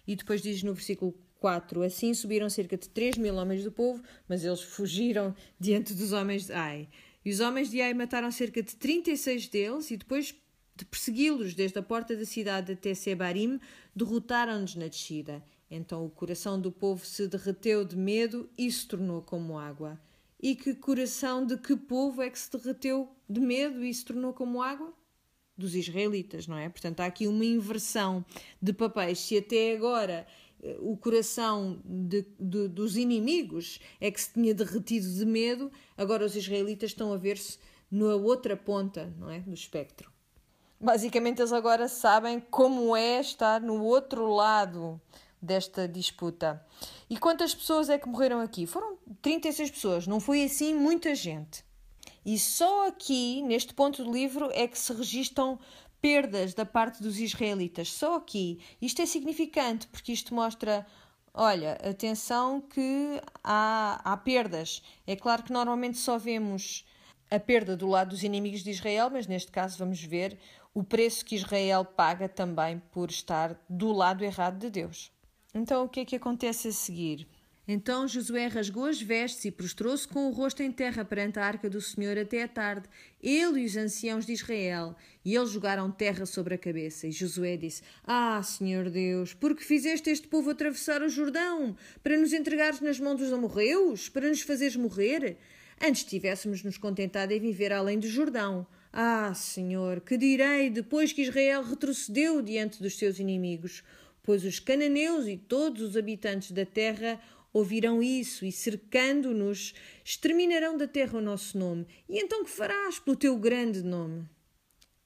E 0.06 0.14
depois 0.14 0.42
diz 0.42 0.62
no 0.62 0.74
versículo 0.74 1.14
4. 1.40 1.82
Assim 1.82 2.12
subiram 2.12 2.50
cerca 2.50 2.76
de 2.76 2.88
3 2.90 3.16
mil 3.16 3.34
homens 3.36 3.64
do 3.64 3.72
povo, 3.72 4.02
mas 4.28 4.44
eles 4.44 4.60
fugiram 4.60 5.34
diante 5.58 5.94
dos 5.94 6.12
homens 6.12 6.46
de 6.46 6.52
Ai. 6.52 6.88
E 7.24 7.30
os 7.30 7.40
homens 7.40 7.70
de 7.70 7.80
Ai 7.80 7.94
mataram 7.94 8.30
cerca 8.30 8.62
de 8.62 8.76
36 8.76 9.48
deles 9.48 9.90
e 9.90 9.96
depois 9.96 10.34
de 10.78 10.84
persegui-los 10.84 11.54
desde 11.54 11.78
a 11.78 11.82
porta 11.82 12.14
da 12.14 12.24
cidade 12.24 12.72
até 12.72 12.94
Sebarim, 12.94 13.58
derrotaram-nos 13.94 14.76
na 14.76 14.86
descida. 14.86 15.42
Então 15.68 16.06
o 16.06 16.10
coração 16.10 16.60
do 16.60 16.70
povo 16.70 17.04
se 17.04 17.26
derreteu 17.26 17.84
de 17.84 17.96
medo 17.96 18.48
e 18.56 18.70
se 18.70 18.86
tornou 18.86 19.20
como 19.20 19.58
água. 19.58 20.00
E 20.40 20.54
que 20.54 20.74
coração 20.74 21.44
de 21.44 21.56
que 21.56 21.76
povo 21.76 22.22
é 22.22 22.30
que 22.30 22.38
se 22.38 22.50
derreteu 22.52 23.08
de 23.28 23.40
medo 23.40 23.84
e 23.84 23.92
se 23.92 24.04
tornou 24.04 24.32
como 24.32 24.62
água? 24.62 24.94
Dos 25.56 25.74
israelitas, 25.74 26.46
não 26.46 26.56
é? 26.56 26.68
Portanto, 26.68 27.00
há 27.00 27.06
aqui 27.06 27.26
uma 27.26 27.44
inversão 27.44 28.24
de 28.62 28.72
papéis. 28.72 29.18
Se 29.18 29.36
até 29.36 29.74
agora 29.74 30.24
eh, 30.62 30.76
o 30.78 30.96
coração 30.96 31.82
de, 31.84 32.24
de, 32.38 32.68
dos 32.68 32.96
inimigos 32.96 33.80
é 34.00 34.12
que 34.12 34.20
se 34.20 34.32
tinha 34.32 34.54
derretido 34.54 35.12
de 35.12 35.26
medo, 35.26 35.72
agora 35.96 36.24
os 36.24 36.36
israelitas 36.36 36.90
estão 36.90 37.12
a 37.12 37.16
ver-se 37.16 37.58
na 37.90 38.14
outra 38.14 38.56
ponta 38.56 39.12
não 39.18 39.28
é? 39.28 39.40
do 39.40 39.54
espectro. 39.54 40.17
Basicamente, 40.80 41.40
eles 41.40 41.52
agora 41.52 41.88
sabem 41.88 42.38
como 42.38 42.96
é 42.96 43.20
estar 43.20 43.60
no 43.60 43.82
outro 43.82 44.32
lado 44.32 45.00
desta 45.40 45.88
disputa. 45.88 46.64
E 47.10 47.16
quantas 47.16 47.54
pessoas 47.54 47.88
é 47.88 47.98
que 47.98 48.08
morreram 48.08 48.40
aqui? 48.40 48.66
Foram 48.66 48.96
36 49.22 49.70
pessoas, 49.70 50.06
não 50.06 50.20
foi 50.20 50.44
assim 50.44 50.74
muita 50.74 51.14
gente. 51.14 51.64
E 52.24 52.38
só 52.38 52.88
aqui, 52.88 53.42
neste 53.42 53.72
ponto 53.72 54.04
do 54.04 54.12
livro, 54.12 54.50
é 54.52 54.68
que 54.68 54.78
se 54.78 54.92
registram 54.92 55.58
perdas 56.00 56.54
da 56.54 56.64
parte 56.64 57.02
dos 57.02 57.18
israelitas. 57.18 57.92
Só 57.92 58.16
aqui. 58.16 58.60
Isto 58.80 59.02
é 59.02 59.06
significante 59.06 59.86
porque 59.88 60.12
isto 60.12 60.34
mostra. 60.34 60.86
Olha, 61.32 61.72
atenção 61.88 62.60
que 62.60 63.20
há, 63.42 64.00
há 64.04 64.16
perdas. 64.16 64.82
É 65.06 65.14
claro 65.14 65.42
que 65.42 65.52
normalmente 65.52 65.98
só 65.98 66.18
vemos 66.18 66.84
a 67.30 67.38
perda 67.38 67.76
do 67.76 67.86
lado 67.86 68.10
dos 68.10 68.22
inimigos 68.22 68.62
de 68.62 68.70
Israel, 68.70 69.10
mas 69.10 69.26
neste 69.26 69.52
caso 69.52 69.78
vamos 69.78 70.02
ver 70.02 70.38
o 70.78 70.84
preço 70.84 71.24
que 71.24 71.34
Israel 71.34 71.84
paga 71.84 72.28
também 72.28 72.80
por 72.92 73.10
estar 73.10 73.60
do 73.68 73.90
lado 73.90 74.22
errado 74.22 74.60
de 74.60 74.70
Deus. 74.70 75.10
Então, 75.52 75.82
o 75.82 75.88
que 75.88 75.98
é 75.98 76.04
que 76.04 76.14
acontece 76.14 76.68
a 76.68 76.72
seguir? 76.72 77.26
Então 77.66 78.06
Josué 78.06 78.46
rasgou 78.46 78.84
as 78.84 79.02
vestes 79.02 79.44
e 79.46 79.50
prostrou-se 79.50 80.06
com 80.06 80.28
o 80.28 80.30
rosto 80.30 80.62
em 80.62 80.70
terra 80.70 81.04
perante 81.04 81.40
a 81.40 81.44
arca 81.44 81.68
do 81.68 81.80
Senhor 81.80 82.16
até 82.16 82.44
a 82.44 82.48
tarde, 82.48 82.88
ele 83.20 83.62
e 83.62 83.66
os 83.66 83.76
anciãos 83.76 84.24
de 84.24 84.34
Israel, 84.34 84.94
e 85.24 85.34
eles 85.34 85.50
jogaram 85.50 85.90
terra 85.90 86.24
sobre 86.24 86.54
a 86.54 86.58
cabeça. 86.58 87.08
E 87.08 87.12
Josué 87.12 87.56
disse: 87.56 87.82
Ah, 88.04 88.40
Senhor 88.44 88.88
Deus, 88.88 89.34
por 89.34 89.56
que 89.56 89.64
fizeste 89.64 90.08
este 90.08 90.28
povo 90.28 90.50
atravessar 90.50 91.02
o 91.02 91.08
Jordão? 91.08 91.76
Para 92.04 92.16
nos 92.16 92.32
entregares 92.32 92.80
nas 92.80 93.00
mãos 93.00 93.18
dos 93.18 93.32
amorreus? 93.32 94.08
Para 94.08 94.28
nos 94.28 94.42
fazeres 94.42 94.76
morrer? 94.76 95.36
Antes 95.82 96.04
tivéssemos 96.04 96.62
nos 96.62 96.78
contentado 96.78 97.32
em 97.32 97.40
viver 97.40 97.72
além 97.72 97.98
do 97.98 98.08
Jordão. 98.08 98.64
Ah, 98.92 99.32
Senhor, 99.34 100.00
que 100.00 100.16
direi 100.16 100.70
depois 100.70 101.12
que 101.12 101.22
Israel 101.22 101.62
retrocedeu 101.62 102.40
diante 102.40 102.82
dos 102.82 102.96
seus 102.96 103.18
inimigos? 103.18 103.82
Pois 104.22 104.44
os 104.44 104.58
cananeus 104.58 105.26
e 105.26 105.36
todos 105.36 105.82
os 105.82 105.96
habitantes 105.96 106.52
da 106.52 106.64
terra 106.64 107.20
ouvirão 107.52 108.02
isso 108.02 108.44
e, 108.44 108.52
cercando-nos, 108.52 109.74
exterminarão 110.04 110.76
da 110.76 110.86
terra 110.86 111.18
o 111.18 111.22
nosso 111.22 111.58
nome. 111.58 111.86
E 112.08 112.18
então 112.18 112.44
que 112.44 112.50
farás 112.50 112.98
pelo 112.98 113.16
teu 113.16 113.36
grande 113.36 113.82
nome? 113.82 114.28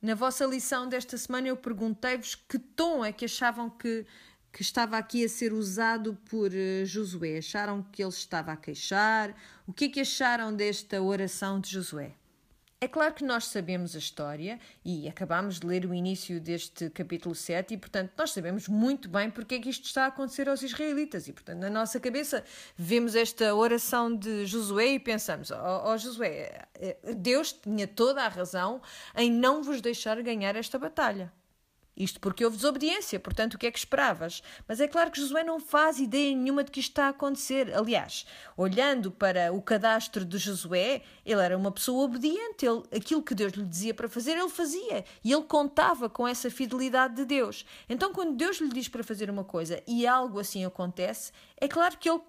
Na 0.00 0.14
vossa 0.14 0.44
lição 0.44 0.88
desta 0.88 1.16
semana 1.16 1.48
eu 1.48 1.56
perguntei-vos 1.56 2.34
que 2.34 2.58
tom 2.58 3.04
é 3.04 3.12
que 3.12 3.24
achavam 3.24 3.70
que, 3.70 4.04
que 4.52 4.62
estava 4.62 4.98
aqui 4.98 5.24
a 5.24 5.28
ser 5.28 5.52
usado 5.52 6.18
por 6.28 6.50
uh, 6.50 6.84
Josué. 6.84 7.38
Acharam 7.38 7.82
que 7.82 8.02
ele 8.02 8.10
estava 8.10 8.52
a 8.52 8.56
queixar? 8.56 9.36
O 9.66 9.72
que 9.72 9.84
é 9.84 9.88
que 9.88 10.00
acharam 10.00 10.54
desta 10.54 11.00
oração 11.00 11.60
de 11.60 11.70
Josué? 11.70 12.16
É 12.82 12.88
claro 12.88 13.14
que 13.14 13.22
nós 13.22 13.44
sabemos 13.44 13.94
a 13.94 13.98
história 14.00 14.58
e 14.84 15.08
acabamos 15.08 15.60
de 15.60 15.66
ler 15.68 15.86
o 15.86 15.94
início 15.94 16.40
deste 16.40 16.90
capítulo 16.90 17.32
7 17.32 17.74
e, 17.74 17.76
portanto, 17.76 18.10
nós 18.18 18.32
sabemos 18.32 18.66
muito 18.66 19.08
bem 19.08 19.30
porque 19.30 19.54
é 19.54 19.60
que 19.60 19.70
isto 19.70 19.84
está 19.84 20.02
a 20.02 20.06
acontecer 20.08 20.48
aos 20.48 20.64
israelitas 20.64 21.28
e, 21.28 21.32
portanto, 21.32 21.60
na 21.60 21.70
nossa 21.70 22.00
cabeça 22.00 22.42
vemos 22.76 23.14
esta 23.14 23.54
oração 23.54 24.12
de 24.12 24.46
Josué 24.46 24.94
e 24.94 24.98
pensamos, 24.98 25.52
ó 25.52 25.84
oh, 25.84 25.92
oh, 25.92 25.96
Josué, 25.96 26.66
eh, 26.74 26.96
Deus 27.16 27.52
tinha 27.52 27.86
toda 27.86 28.24
a 28.24 28.28
razão 28.28 28.82
em 29.14 29.30
não 29.30 29.62
vos 29.62 29.80
deixar 29.80 30.20
ganhar 30.20 30.56
esta 30.56 30.76
batalha. 30.76 31.32
Isto 31.96 32.20
porque 32.20 32.42
houve 32.44 32.56
desobediência, 32.56 33.20
portanto, 33.20 33.54
o 33.54 33.58
que 33.58 33.66
é 33.66 33.70
que 33.70 33.78
esperavas? 33.78 34.42
Mas 34.66 34.80
é 34.80 34.88
claro 34.88 35.10
que 35.10 35.20
Josué 35.20 35.44
não 35.44 35.60
faz 35.60 35.98
ideia 36.00 36.34
nenhuma 36.34 36.64
de 36.64 36.70
que 36.70 36.80
isto 36.80 36.90
está 36.90 37.06
a 37.06 37.10
acontecer. 37.10 37.72
Aliás, 37.74 38.24
olhando 38.56 39.10
para 39.10 39.52
o 39.52 39.60
cadastro 39.60 40.24
de 40.24 40.38
Josué, 40.38 41.02
ele 41.24 41.42
era 41.42 41.56
uma 41.56 41.70
pessoa 41.70 42.04
obediente. 42.04 42.64
Ele, 42.64 42.82
aquilo 42.96 43.22
que 43.22 43.34
Deus 43.34 43.52
lhe 43.52 43.66
dizia 43.66 43.92
para 43.92 44.08
fazer, 44.08 44.38
ele 44.38 44.48
fazia. 44.48 45.04
E 45.22 45.32
ele 45.32 45.42
contava 45.42 46.08
com 46.08 46.26
essa 46.26 46.50
fidelidade 46.50 47.14
de 47.14 47.26
Deus. 47.26 47.66
Então, 47.86 48.10
quando 48.10 48.36
Deus 48.36 48.58
lhe 48.58 48.70
diz 48.70 48.88
para 48.88 49.04
fazer 49.04 49.28
uma 49.28 49.44
coisa 49.44 49.82
e 49.86 50.06
algo 50.06 50.38
assim 50.38 50.64
acontece, 50.64 51.30
é 51.58 51.68
claro 51.68 51.98
que 51.98 52.08
ele 52.08 52.22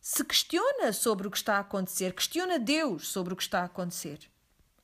se 0.00 0.24
questiona 0.24 0.92
sobre 0.92 1.28
o 1.28 1.30
que 1.30 1.36
está 1.36 1.56
a 1.56 1.60
acontecer, 1.60 2.12
questiona 2.14 2.58
Deus 2.58 3.08
sobre 3.08 3.32
o 3.32 3.36
que 3.36 3.42
está 3.42 3.60
a 3.60 3.64
acontecer. 3.66 4.18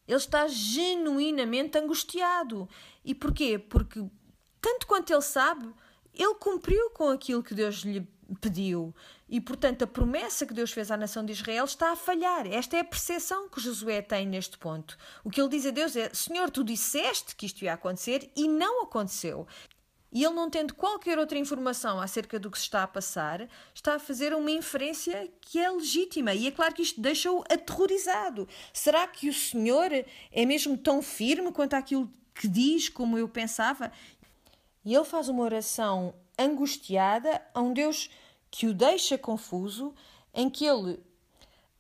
Ele 0.06 0.18
está 0.18 0.46
genuinamente 0.46 1.78
angustiado. 1.78 2.68
E 3.04 3.14
porquê? 3.14 3.58
Porque, 3.58 4.04
tanto 4.60 4.86
quanto 4.86 5.12
ele 5.12 5.22
sabe, 5.22 5.70
ele 6.12 6.34
cumpriu 6.36 6.90
com 6.90 7.10
aquilo 7.10 7.42
que 7.42 7.54
Deus 7.54 7.76
lhe 7.76 8.06
pediu. 8.40 8.94
E, 9.28 9.40
portanto, 9.40 9.82
a 9.82 9.86
promessa 9.86 10.46
que 10.46 10.54
Deus 10.54 10.72
fez 10.72 10.90
à 10.90 10.96
nação 10.96 11.24
de 11.24 11.32
Israel 11.32 11.64
está 11.64 11.92
a 11.92 11.96
falhar. 11.96 12.46
Esta 12.46 12.76
é 12.76 12.80
a 12.80 12.84
percepção 12.84 13.48
que 13.48 13.60
Josué 13.60 14.00
tem 14.00 14.26
neste 14.26 14.56
ponto. 14.56 14.96
O 15.22 15.30
que 15.30 15.40
ele 15.40 15.50
diz 15.50 15.66
a 15.66 15.70
Deus 15.70 15.96
é: 15.96 16.10
Senhor, 16.14 16.50
tu 16.50 16.64
disseste 16.64 17.34
que 17.36 17.46
isto 17.46 17.62
ia 17.62 17.74
acontecer 17.74 18.30
e 18.36 18.48
não 18.48 18.82
aconteceu. 18.82 19.46
E 20.12 20.22
ele, 20.22 20.34
não 20.34 20.48
tendo 20.48 20.74
qualquer 20.74 21.18
outra 21.18 21.36
informação 21.36 22.00
acerca 22.00 22.38
do 22.38 22.48
que 22.48 22.56
se 22.56 22.64
está 22.64 22.84
a 22.84 22.86
passar, 22.86 23.48
está 23.74 23.96
a 23.96 23.98
fazer 23.98 24.32
uma 24.32 24.50
inferência 24.50 25.28
que 25.40 25.58
é 25.58 25.68
legítima. 25.68 26.32
E 26.32 26.46
é 26.46 26.52
claro 26.52 26.72
que 26.72 26.82
isto 26.82 27.00
deixa-o 27.00 27.42
aterrorizado. 27.50 28.48
Será 28.72 29.08
que 29.08 29.28
o 29.28 29.34
Senhor 29.34 29.90
é 30.30 30.46
mesmo 30.46 30.78
tão 30.78 31.02
firme 31.02 31.50
quanto 31.50 31.74
aquilo 31.74 32.08
que 32.34 32.48
diz, 32.48 32.88
como 32.88 33.16
eu 33.16 33.28
pensava? 33.28 33.92
E 34.84 34.94
ele 34.94 35.04
faz 35.04 35.28
uma 35.28 35.42
oração 35.42 36.14
angustiada 36.38 37.40
a 37.54 37.60
um 37.60 37.72
Deus 37.72 38.10
que 38.50 38.66
o 38.66 38.74
deixa 38.74 39.16
confuso, 39.16 39.94
em 40.32 40.50
que 40.50 40.64
ele 40.64 41.00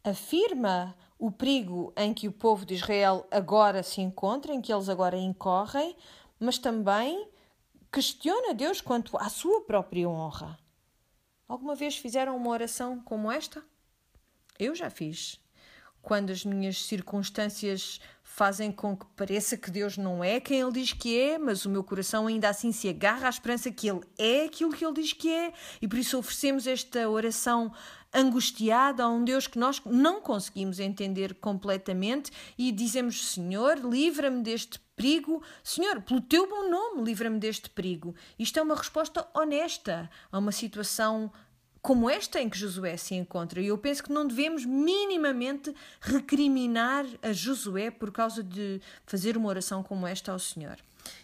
afirma 0.02 0.96
o 1.18 1.30
perigo 1.30 1.92
em 1.96 2.12
que 2.12 2.28
o 2.28 2.32
povo 2.32 2.64
de 2.64 2.74
Israel 2.74 3.26
agora 3.30 3.82
se 3.82 4.00
encontra, 4.00 4.52
em 4.52 4.60
que 4.60 4.72
eles 4.72 4.88
agora 4.88 5.16
incorrem, 5.16 5.96
mas 6.38 6.58
também 6.58 7.28
questiona 7.92 8.52
Deus 8.52 8.80
quanto 8.80 9.16
à 9.16 9.28
sua 9.28 9.60
própria 9.62 10.08
honra. 10.08 10.58
Alguma 11.46 11.74
vez 11.74 11.96
fizeram 11.96 12.36
uma 12.36 12.50
oração 12.50 13.00
como 13.00 13.30
esta? 13.30 13.62
Eu 14.58 14.74
já 14.74 14.90
fiz. 14.90 15.40
Quando 16.02 16.30
as 16.30 16.44
minhas 16.44 16.84
circunstâncias 16.84 18.00
fazem 18.34 18.72
com 18.72 18.96
que 18.96 19.06
pareça 19.14 19.56
que 19.56 19.70
Deus 19.70 19.96
não 19.96 20.24
é 20.24 20.40
quem 20.40 20.60
Ele 20.60 20.72
diz 20.72 20.92
que 20.92 21.16
é, 21.16 21.38
mas 21.38 21.64
o 21.64 21.70
meu 21.70 21.84
coração 21.84 22.26
ainda 22.26 22.48
assim 22.48 22.72
se 22.72 22.88
agarra 22.88 23.28
à 23.28 23.30
esperança 23.30 23.70
que 23.70 23.88
Ele 23.88 24.00
é 24.18 24.46
aquilo 24.46 24.72
que 24.72 24.84
Ele 24.84 24.94
diz 24.94 25.12
que 25.12 25.32
é, 25.32 25.52
e 25.80 25.86
por 25.86 25.96
isso 25.96 26.18
oferecemos 26.18 26.66
esta 26.66 27.08
oração 27.08 27.72
angustiada 28.12 29.04
a 29.04 29.08
um 29.08 29.24
Deus 29.24 29.46
que 29.46 29.56
nós 29.56 29.80
não 29.86 30.20
conseguimos 30.20 30.80
entender 30.80 31.34
completamente 31.34 32.32
e 32.58 32.72
dizemos: 32.72 33.24
Senhor, 33.30 33.78
livra-me 33.78 34.42
deste 34.42 34.80
perigo. 34.96 35.40
Senhor, 35.62 36.02
pelo 36.02 36.20
teu 36.20 36.48
bom 36.48 36.68
nome, 36.68 37.04
livra-me 37.04 37.38
deste 37.38 37.70
perigo. 37.70 38.16
Isto 38.36 38.58
é 38.58 38.62
uma 38.62 38.74
resposta 38.74 39.28
honesta 39.32 40.10
a 40.32 40.38
uma 40.40 40.50
situação 40.50 41.30
como 41.84 42.08
esta 42.08 42.40
em 42.40 42.48
que 42.48 42.56
Josué 42.56 42.96
se 42.96 43.14
encontra. 43.14 43.60
E 43.60 43.66
eu 43.66 43.76
penso 43.76 44.02
que 44.02 44.10
não 44.10 44.26
devemos 44.26 44.64
minimamente 44.64 45.70
recriminar 46.00 47.04
a 47.20 47.30
Josué 47.30 47.90
por 47.90 48.10
causa 48.10 48.42
de 48.42 48.80
fazer 49.04 49.36
uma 49.36 49.50
oração 49.50 49.82
como 49.82 50.06
esta 50.06 50.32
ao 50.32 50.38
Senhor. 50.38 50.78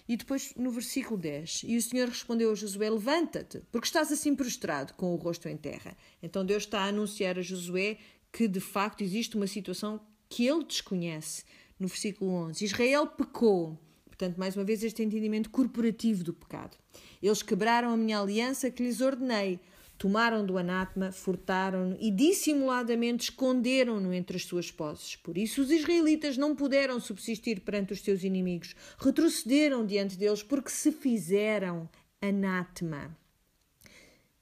E 0.06 0.18
depois 0.18 0.52
no 0.54 0.70
versículo 0.70 1.18
10: 1.18 1.62
E 1.64 1.78
o 1.78 1.82
Senhor 1.82 2.06
respondeu 2.06 2.52
a 2.52 2.54
Josué: 2.54 2.90
Levanta-te, 2.90 3.62
porque 3.72 3.86
estás 3.86 4.12
assim 4.12 4.36
prostrado, 4.36 4.92
com 4.92 5.14
o 5.14 5.16
rosto 5.16 5.48
em 5.48 5.56
terra. 5.56 5.96
Então 6.22 6.44
Deus 6.44 6.64
está 6.64 6.80
a 6.80 6.88
anunciar 6.88 7.38
a 7.38 7.42
Josué 7.42 7.96
que 8.30 8.46
de 8.46 8.60
facto 8.60 9.02
existe 9.02 9.38
uma 9.38 9.46
situação 9.46 9.98
que 10.28 10.46
ele 10.46 10.62
desconhece 10.62 11.42
no 11.78 11.88
versículo 11.88 12.32
11. 12.32 12.62
Israel 12.62 13.06
pecou. 13.06 13.78
Portanto, 14.04 14.36
mais 14.36 14.54
uma 14.54 14.64
vez, 14.64 14.84
este 14.84 15.02
entendimento 15.02 15.48
corporativo 15.48 16.22
do 16.22 16.34
pecado. 16.34 16.76
Eles 17.22 17.42
quebraram 17.42 17.90
a 17.90 17.96
minha 17.96 18.20
aliança 18.20 18.70
que 18.70 18.82
lhes 18.82 19.00
ordenei. 19.00 19.58
Tomaram 20.00 20.46
do 20.46 20.56
anátema, 20.56 21.12
furtaram-no 21.12 21.94
e 22.00 22.10
dissimuladamente 22.10 23.24
esconderam-no 23.24 24.14
entre 24.14 24.38
as 24.38 24.46
suas 24.46 24.70
posses. 24.70 25.14
Por 25.14 25.36
isso 25.36 25.60
os 25.60 25.70
israelitas 25.70 26.38
não 26.38 26.56
puderam 26.56 26.98
subsistir 26.98 27.60
perante 27.60 27.92
os 27.92 28.00
seus 28.00 28.24
inimigos. 28.24 28.74
Retrocederam 28.98 29.84
diante 29.84 30.16
deles 30.16 30.42
porque 30.42 30.70
se 30.70 30.90
fizeram 30.90 31.86
anátema. 32.18 33.14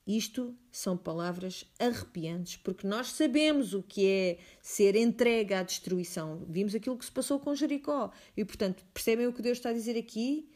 Isto 0.06 0.56
são 0.70 0.96
palavras 0.96 1.64
arrepiantes, 1.76 2.56
porque 2.58 2.86
nós 2.86 3.08
sabemos 3.08 3.74
o 3.74 3.82
que 3.82 4.06
é 4.06 4.38
ser 4.62 4.94
entregue 4.94 5.54
à 5.54 5.64
destruição. 5.64 6.46
Vimos 6.48 6.72
aquilo 6.72 6.96
que 6.96 7.04
se 7.04 7.10
passou 7.10 7.40
com 7.40 7.52
Jericó. 7.56 8.12
E, 8.36 8.44
portanto, 8.44 8.84
percebem 8.94 9.26
o 9.26 9.32
que 9.32 9.42
Deus 9.42 9.58
está 9.58 9.70
a 9.70 9.74
dizer 9.74 9.98
aqui? 9.98 10.48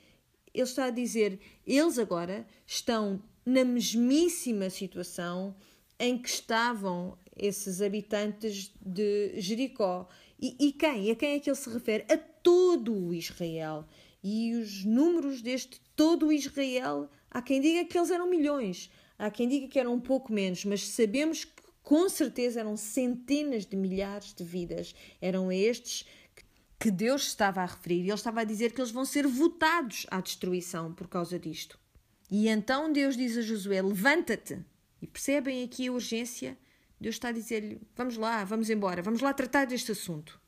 Ele 0.54 0.62
está 0.62 0.84
a 0.84 0.90
dizer, 0.90 1.40
eles 1.66 1.98
agora 1.98 2.46
estão 2.64 3.20
na 3.44 3.64
mesmíssima 3.64 4.70
situação 4.70 5.54
em 5.98 6.18
que 6.18 6.28
estavam 6.28 7.16
esses 7.36 7.80
habitantes 7.80 8.72
de 8.80 9.40
Jericó. 9.40 10.08
E, 10.40 10.56
e 10.58 10.72
quem? 10.72 11.10
A 11.10 11.16
quem 11.16 11.34
é 11.34 11.40
que 11.40 11.48
ele 11.48 11.56
se 11.56 11.70
refere? 11.70 12.04
A 12.12 12.16
todo 12.16 12.92
o 12.92 13.14
Israel. 13.14 13.86
E 14.22 14.54
os 14.54 14.84
números 14.84 15.40
deste 15.40 15.80
todo 15.96 16.26
o 16.26 16.32
Israel, 16.32 17.08
há 17.30 17.42
quem 17.42 17.60
diga 17.60 17.84
que 17.84 17.96
eles 17.96 18.10
eram 18.10 18.28
milhões. 18.28 18.90
Há 19.18 19.30
quem 19.30 19.48
diga 19.48 19.68
que 19.68 19.78
eram 19.78 19.94
um 19.94 20.00
pouco 20.00 20.32
menos, 20.32 20.64
mas 20.64 20.86
sabemos 20.88 21.44
que 21.44 21.62
com 21.82 22.08
certeza 22.08 22.60
eram 22.60 22.76
centenas 22.76 23.66
de 23.66 23.76
milhares 23.76 24.32
de 24.34 24.44
vidas. 24.44 24.94
Eram 25.20 25.50
estes 25.50 26.06
que 26.78 26.90
Deus 26.90 27.28
estava 27.28 27.62
a 27.62 27.66
referir. 27.66 28.00
Ele 28.00 28.12
estava 28.12 28.40
a 28.40 28.44
dizer 28.44 28.72
que 28.72 28.80
eles 28.80 28.90
vão 28.90 29.04
ser 29.04 29.26
votados 29.26 30.06
à 30.10 30.20
destruição 30.20 30.92
por 30.92 31.06
causa 31.06 31.38
disto. 31.38 31.78
E 32.34 32.48
então 32.48 32.90
Deus 32.90 33.14
diz 33.14 33.36
a 33.36 33.42
Josué: 33.42 33.82
Levanta-te. 33.82 34.58
E 35.02 35.06
percebem 35.06 35.62
aqui 35.62 35.86
a 35.86 35.92
urgência? 35.92 36.56
Deus 36.98 37.16
está 37.16 37.28
a 37.28 37.32
dizer-lhe: 37.32 37.78
Vamos 37.94 38.16
lá, 38.16 38.42
vamos 38.42 38.70
embora, 38.70 39.02
vamos 39.02 39.20
lá 39.20 39.34
tratar 39.34 39.66
deste 39.66 39.92
assunto. 39.92 40.40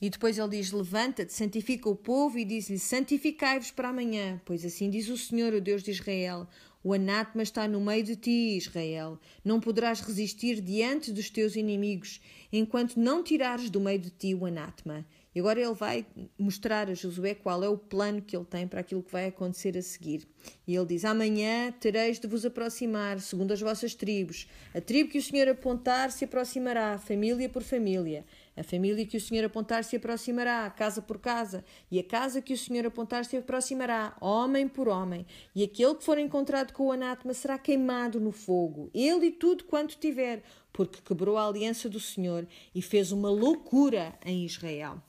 E 0.00 0.10
depois 0.10 0.36
ele 0.36 0.48
diz: 0.48 0.72
Levanta-te, 0.72 1.32
santifica 1.32 1.88
o 1.88 1.94
povo 1.94 2.40
e 2.40 2.44
diz-lhe: 2.44 2.76
Santificai-vos 2.76 3.70
para 3.70 3.90
amanhã, 3.90 4.42
pois 4.44 4.64
assim 4.64 4.90
diz 4.90 5.08
o 5.08 5.16
Senhor, 5.16 5.54
o 5.54 5.60
Deus 5.60 5.84
de 5.84 5.92
Israel: 5.92 6.48
o 6.82 6.92
anátema 6.92 7.44
está 7.44 7.68
no 7.68 7.80
meio 7.80 8.02
de 8.02 8.16
ti, 8.16 8.56
Israel. 8.56 9.16
Não 9.44 9.60
poderás 9.60 10.00
resistir 10.00 10.60
diante 10.60 11.12
dos 11.12 11.30
teus 11.30 11.54
inimigos, 11.54 12.20
enquanto 12.52 12.96
não 12.96 13.22
tirares 13.22 13.70
do 13.70 13.78
meio 13.78 14.00
de 14.00 14.10
ti 14.10 14.34
o 14.34 14.44
anátema. 14.44 15.06
E 15.34 15.40
agora 15.40 15.60
ele 15.60 15.72
vai 15.72 16.04
mostrar 16.38 16.90
a 16.90 16.94
Josué 16.94 17.34
qual 17.34 17.64
é 17.64 17.68
o 17.68 17.78
plano 17.78 18.20
que 18.20 18.36
ele 18.36 18.44
tem 18.44 18.68
para 18.68 18.80
aquilo 18.80 19.02
que 19.02 19.10
vai 19.10 19.26
acontecer 19.26 19.76
a 19.78 19.82
seguir. 19.82 20.28
E 20.66 20.74
ele 20.74 20.86
diz: 20.86 21.04
Amanhã 21.04 21.72
tereis 21.72 22.18
de 22.18 22.26
vos 22.26 22.44
aproximar, 22.44 23.18
segundo 23.20 23.52
as 23.52 23.60
vossas 23.60 23.94
tribos. 23.94 24.46
A 24.74 24.80
tribo 24.80 25.10
que 25.10 25.18
o 25.18 25.22
Senhor 25.22 25.48
apontar 25.48 26.10
se 26.10 26.24
aproximará, 26.24 26.98
família 26.98 27.48
por 27.48 27.62
família. 27.62 28.24
A 28.54 28.62
família 28.62 29.06
que 29.06 29.16
o 29.16 29.20
Senhor 29.20 29.44
apontar 29.44 29.82
se 29.82 29.96
aproximará, 29.96 30.68
casa 30.70 31.00
por 31.00 31.18
casa, 31.18 31.64
e 31.90 31.98
a 31.98 32.04
casa 32.04 32.42
que 32.42 32.52
o 32.52 32.58
Senhor 32.58 32.84
apontar 32.84 33.24
se 33.24 33.36
aproximará, 33.36 34.14
homem 34.20 34.68
por 34.68 34.88
homem. 34.88 35.26
E 35.54 35.64
aquele 35.64 35.94
que 35.94 36.04
for 36.04 36.18
encontrado 36.18 36.72
com 36.72 36.86
o 36.86 36.92
anátema 36.92 37.32
será 37.32 37.58
queimado 37.58 38.20
no 38.20 38.30
fogo, 38.30 38.90
ele 38.92 39.26
e 39.26 39.30
tudo 39.30 39.64
quanto 39.64 39.96
tiver, 39.96 40.42
porque 40.70 41.00
quebrou 41.00 41.38
a 41.38 41.46
aliança 41.46 41.88
do 41.88 41.98
Senhor 41.98 42.46
e 42.74 42.82
fez 42.82 43.10
uma 43.10 43.30
loucura 43.30 44.14
em 44.24 44.44
Israel. 44.44 45.02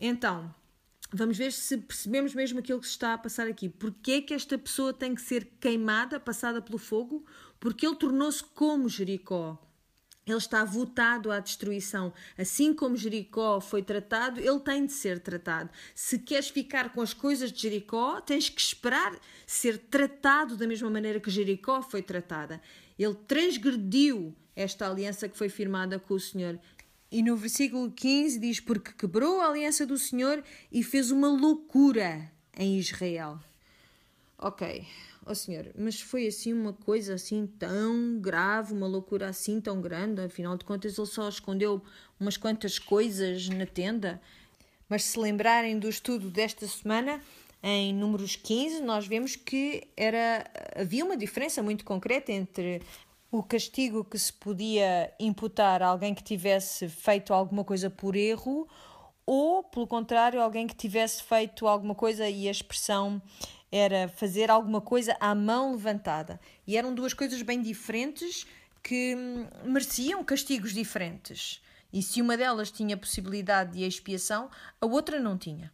Então, 0.00 0.52
vamos 1.12 1.38
ver 1.38 1.52
se 1.52 1.78
percebemos 1.78 2.34
mesmo 2.34 2.58
aquilo 2.58 2.80
que 2.80 2.86
se 2.86 2.92
está 2.92 3.14
a 3.14 3.18
passar 3.18 3.46
aqui. 3.46 3.68
Porquê 3.68 4.22
que 4.22 4.34
esta 4.34 4.58
pessoa 4.58 4.92
tem 4.92 5.14
que 5.14 5.22
ser 5.22 5.44
queimada, 5.60 6.18
passada 6.18 6.60
pelo 6.60 6.78
fogo? 6.78 7.24
Porque 7.60 7.86
ele 7.86 7.96
tornou-se 7.96 8.42
como 8.42 8.88
Jericó 8.88 9.67
ele 10.30 10.38
está 10.38 10.64
votado 10.64 11.30
à 11.30 11.40
destruição. 11.40 12.12
Assim 12.36 12.74
como 12.74 12.96
Jericó 12.96 13.60
foi 13.60 13.82
tratado, 13.82 14.40
ele 14.40 14.60
tem 14.60 14.86
de 14.86 14.92
ser 14.92 15.20
tratado. 15.20 15.70
Se 15.94 16.18
queres 16.18 16.48
ficar 16.48 16.92
com 16.92 17.00
as 17.00 17.14
coisas 17.14 17.52
de 17.52 17.62
Jericó, 17.62 18.20
tens 18.20 18.48
que 18.48 18.60
esperar 18.60 19.18
ser 19.46 19.78
tratado 19.78 20.56
da 20.56 20.66
mesma 20.66 20.90
maneira 20.90 21.20
que 21.20 21.30
Jericó 21.30 21.82
foi 21.82 22.02
tratada. 22.02 22.60
Ele 22.98 23.14
transgrediu 23.14 24.34
esta 24.54 24.90
aliança 24.90 25.28
que 25.28 25.38
foi 25.38 25.48
firmada 25.48 25.98
com 25.98 26.14
o 26.14 26.20
Senhor. 26.20 26.58
E 27.10 27.22
no 27.22 27.36
versículo 27.36 27.90
15 27.90 28.38
diz: 28.38 28.60
Porque 28.60 28.92
quebrou 28.92 29.40
a 29.40 29.48
aliança 29.48 29.86
do 29.86 29.96
Senhor 29.96 30.42
e 30.70 30.82
fez 30.82 31.10
uma 31.10 31.28
loucura 31.28 32.30
em 32.56 32.78
Israel. 32.78 33.38
Ok, 34.36 34.86
oh, 35.28 35.34
senhor, 35.34 35.70
mas 35.76 36.00
foi 36.00 36.26
assim 36.26 36.52
uma 36.52 36.72
coisa 36.72 37.14
assim 37.14 37.46
tão 37.46 38.18
grave, 38.20 38.72
uma 38.72 38.86
loucura 38.86 39.28
assim 39.28 39.60
tão 39.60 39.80
grande, 39.80 40.22
afinal 40.22 40.56
de 40.56 40.64
contas 40.64 40.96
ele 40.96 41.06
só 41.06 41.28
escondeu 41.28 41.82
umas 42.18 42.36
quantas 42.36 42.78
coisas 42.78 43.48
na 43.48 43.66
tenda. 43.66 44.20
Mas 44.88 45.04
se 45.04 45.18
lembrarem 45.18 45.78
do 45.78 45.88
estudo 45.88 46.30
desta 46.30 46.66
semana, 46.66 47.20
em 47.62 47.92
números 47.92 48.36
15, 48.36 48.80
nós 48.82 49.06
vemos 49.06 49.36
que 49.36 49.86
era, 49.96 50.44
havia 50.74 51.04
uma 51.04 51.16
diferença 51.16 51.62
muito 51.62 51.84
concreta 51.84 52.32
entre 52.32 52.80
o 53.30 53.42
castigo 53.42 54.04
que 54.04 54.18
se 54.18 54.32
podia 54.32 55.12
imputar 55.20 55.82
a 55.82 55.88
alguém 55.88 56.14
que 56.14 56.22
tivesse 56.22 56.88
feito 56.88 57.34
alguma 57.34 57.64
coisa 57.64 57.90
por 57.90 58.16
erro 58.16 58.66
ou, 59.26 59.62
pelo 59.62 59.86
contrário, 59.86 60.40
alguém 60.40 60.66
que 60.66 60.74
tivesse 60.74 61.22
feito 61.22 61.66
alguma 61.66 61.94
coisa 61.94 62.26
e 62.30 62.48
a 62.48 62.50
expressão 62.50 63.20
era 63.70 64.08
fazer 64.08 64.50
alguma 64.50 64.80
coisa 64.80 65.16
à 65.20 65.34
mão 65.34 65.72
levantada. 65.72 66.40
E 66.66 66.76
eram 66.76 66.94
duas 66.94 67.12
coisas 67.12 67.42
bem 67.42 67.60
diferentes 67.60 68.46
que 68.82 69.14
hum, 69.14 69.46
mereciam 69.64 70.24
castigos 70.24 70.72
diferentes. 70.72 71.62
E 71.92 72.02
se 72.02 72.20
uma 72.20 72.36
delas 72.36 72.70
tinha 72.70 72.96
possibilidade 72.96 73.72
de 73.72 73.84
expiação, 73.84 74.50
a 74.80 74.86
outra 74.86 75.18
não 75.18 75.38
tinha. 75.38 75.72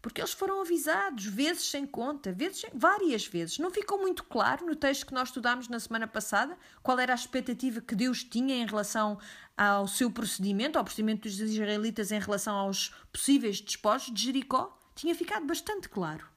Porque 0.00 0.20
eles 0.20 0.32
foram 0.32 0.60
avisados, 0.60 1.24
vezes 1.24 1.70
sem 1.70 1.86
conta, 1.86 2.30
vezes, 2.30 2.66
várias 2.74 3.26
vezes. 3.26 3.58
Não 3.58 3.70
ficou 3.70 3.98
muito 3.98 4.22
claro 4.24 4.66
no 4.66 4.76
texto 4.76 5.06
que 5.06 5.14
nós 5.14 5.30
estudámos 5.30 5.66
na 5.68 5.80
semana 5.80 6.06
passada 6.06 6.58
qual 6.82 6.98
era 6.98 7.12
a 7.12 7.16
expectativa 7.16 7.80
que 7.80 7.94
Deus 7.94 8.22
tinha 8.22 8.54
em 8.54 8.66
relação 8.66 9.18
ao 9.56 9.88
seu 9.88 10.10
procedimento, 10.10 10.78
ao 10.78 10.84
procedimento 10.84 11.26
dos 11.26 11.40
israelitas 11.40 12.12
em 12.12 12.20
relação 12.20 12.54
aos 12.54 12.94
possíveis 13.10 13.60
despojos 13.60 14.12
de 14.12 14.24
Jericó? 14.24 14.78
Tinha 14.94 15.14
ficado 15.14 15.46
bastante 15.46 15.88
claro. 15.88 16.33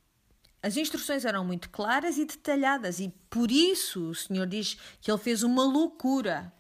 As 0.61 0.75
instruções 0.75 1.23
eram 1.23 1.45
muito 1.45 1.69
claras 1.69 2.17
e 2.17 2.25
detalhadas, 2.25 2.99
e 2.99 3.13
por 3.29 3.51
isso 3.51 4.09
o 4.09 4.15
Senhor 4.15 4.47
diz 4.47 4.77
que 4.99 5.11
ele 5.11 5.19
fez 5.19 5.43
uma 5.43 5.63
loucura. 5.63 6.51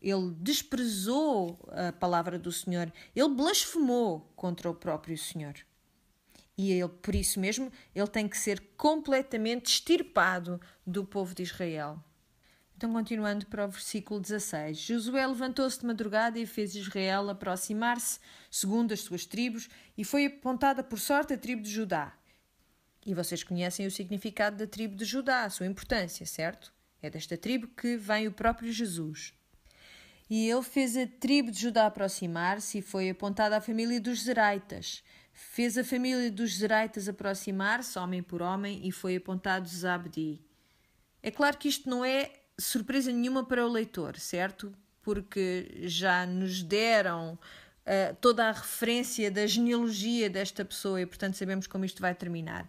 Ele 0.00 0.30
desprezou 0.38 1.58
a 1.72 1.92
palavra 1.92 2.38
do 2.38 2.52
Senhor, 2.52 2.92
ele 3.16 3.28
blasfemou 3.30 4.32
contra 4.36 4.70
o 4.70 4.74
próprio 4.74 5.18
Senhor. 5.18 5.54
E 6.56 6.72
ele, 6.72 6.88
por 6.88 7.14
isso 7.14 7.38
mesmo, 7.38 7.72
ele 7.94 8.06
tem 8.08 8.28
que 8.28 8.36
ser 8.36 8.60
completamente 8.76 9.66
extirpado 9.66 10.60
do 10.86 11.04
povo 11.04 11.34
de 11.34 11.44
Israel. 11.44 12.02
Então, 12.76 12.92
continuando 12.92 13.46
para 13.46 13.64
o 13.64 13.70
versículo 13.70 14.20
16: 14.20 14.76
Josué 14.76 15.26
levantou-se 15.26 15.80
de 15.80 15.86
madrugada 15.86 16.38
e 16.38 16.46
fez 16.46 16.74
Israel 16.74 17.28
aproximar-se, 17.30 18.20
segundo 18.50 18.92
as 18.92 19.00
suas 19.00 19.24
tribos, 19.24 19.68
e 19.96 20.04
foi 20.04 20.26
apontada 20.26 20.82
por 20.82 20.98
sorte 20.98 21.32
a 21.32 21.38
tribo 21.38 21.62
de 21.62 21.70
Judá. 21.70 22.17
E 23.04 23.14
vocês 23.14 23.42
conhecem 23.42 23.86
o 23.86 23.90
significado 23.90 24.56
da 24.56 24.66
tribo 24.66 24.94
de 24.94 25.04
Judá, 25.04 25.44
a 25.44 25.50
sua 25.50 25.66
importância, 25.66 26.26
certo? 26.26 26.72
É 27.00 27.08
desta 27.08 27.36
tribo 27.36 27.68
que 27.68 27.96
vem 27.96 28.26
o 28.26 28.32
próprio 28.32 28.72
Jesus. 28.72 29.32
E 30.28 30.48
ele 30.48 30.62
fez 30.62 30.96
a 30.96 31.06
tribo 31.06 31.50
de 31.50 31.60
Judá 31.60 31.86
aproximar-se 31.86 32.78
e 32.78 32.82
foi 32.82 33.08
apontada 33.08 33.56
a 33.56 33.60
família 33.60 34.00
dos 34.00 34.24
Zeraitas. 34.24 35.02
Fez 35.32 35.78
a 35.78 35.84
família 35.84 36.30
dos 36.30 36.56
Zeraitas 36.56 37.08
aproximar-se, 37.08 37.98
homem 37.98 38.22
por 38.22 38.42
homem, 38.42 38.86
e 38.86 38.92
foi 38.92 39.16
apontado 39.16 39.68
Zabdi. 39.68 40.42
É 41.22 41.30
claro 41.30 41.56
que 41.56 41.68
isto 41.68 41.88
não 41.88 42.04
é 42.04 42.32
surpresa 42.58 43.10
nenhuma 43.12 43.44
para 43.44 43.64
o 43.64 43.70
leitor, 43.70 44.18
certo? 44.18 44.74
Porque 45.00 45.82
já 45.84 46.26
nos 46.26 46.62
deram 46.62 47.38
uh, 47.86 48.14
toda 48.20 48.48
a 48.48 48.52
referência 48.52 49.30
da 49.30 49.46
genealogia 49.46 50.28
desta 50.28 50.64
pessoa 50.64 51.00
e, 51.00 51.06
portanto, 51.06 51.36
sabemos 51.36 51.66
como 51.66 51.84
isto 51.84 52.02
vai 52.02 52.14
terminar 52.14 52.68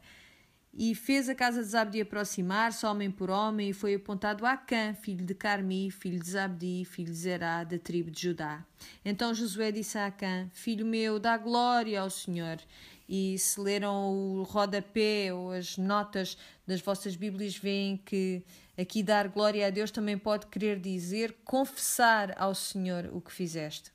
e 0.73 0.93
fez 0.93 1.27
a 1.27 1.35
casa 1.35 1.61
de 1.61 1.69
Zabdi 1.69 2.01
aproximar-se, 2.01 2.85
homem 2.85 3.09
por 3.09 3.29
homem, 3.29 3.69
e 3.69 3.73
foi 3.73 3.95
apontado 3.95 4.45
a 4.45 4.51
Acã, 4.51 4.93
filho 4.93 5.25
de 5.25 5.33
Carmi, 5.33 5.89
filho 5.89 6.19
de 6.19 6.29
Zabdi, 6.29 6.85
filho 6.85 7.11
de 7.11 7.17
Zerá, 7.17 7.63
da 7.63 7.77
tribo 7.77 8.11
de 8.11 8.21
Judá. 8.21 8.63
Então 9.03 9.33
Josué 9.33 9.71
disse 9.71 9.97
a 9.97 10.07
Acã, 10.07 10.47
filho 10.53 10.85
meu, 10.85 11.19
dá 11.19 11.37
glória 11.37 11.99
ao 11.99 12.09
Senhor. 12.09 12.59
E 13.07 13.37
se 13.39 13.59
leram 13.59 14.13
o 14.13 14.43
rodapé 14.43 15.33
ou 15.33 15.51
as 15.51 15.77
notas 15.77 16.37
das 16.67 16.79
vossas 16.79 17.15
Bíblias, 17.15 17.57
veem 17.57 17.97
que 17.97 18.43
aqui 18.77 19.01
dar 19.01 19.27
glória 19.27 19.65
a 19.65 19.71
Deus 19.71 19.89
também 19.89 20.17
pode 20.17 20.45
querer 20.45 20.79
dizer 20.79 21.35
confessar 21.43 22.35
ao 22.37 22.53
Senhor 22.53 23.09
o 23.11 23.19
que 23.19 23.31
fizeste. 23.31 23.91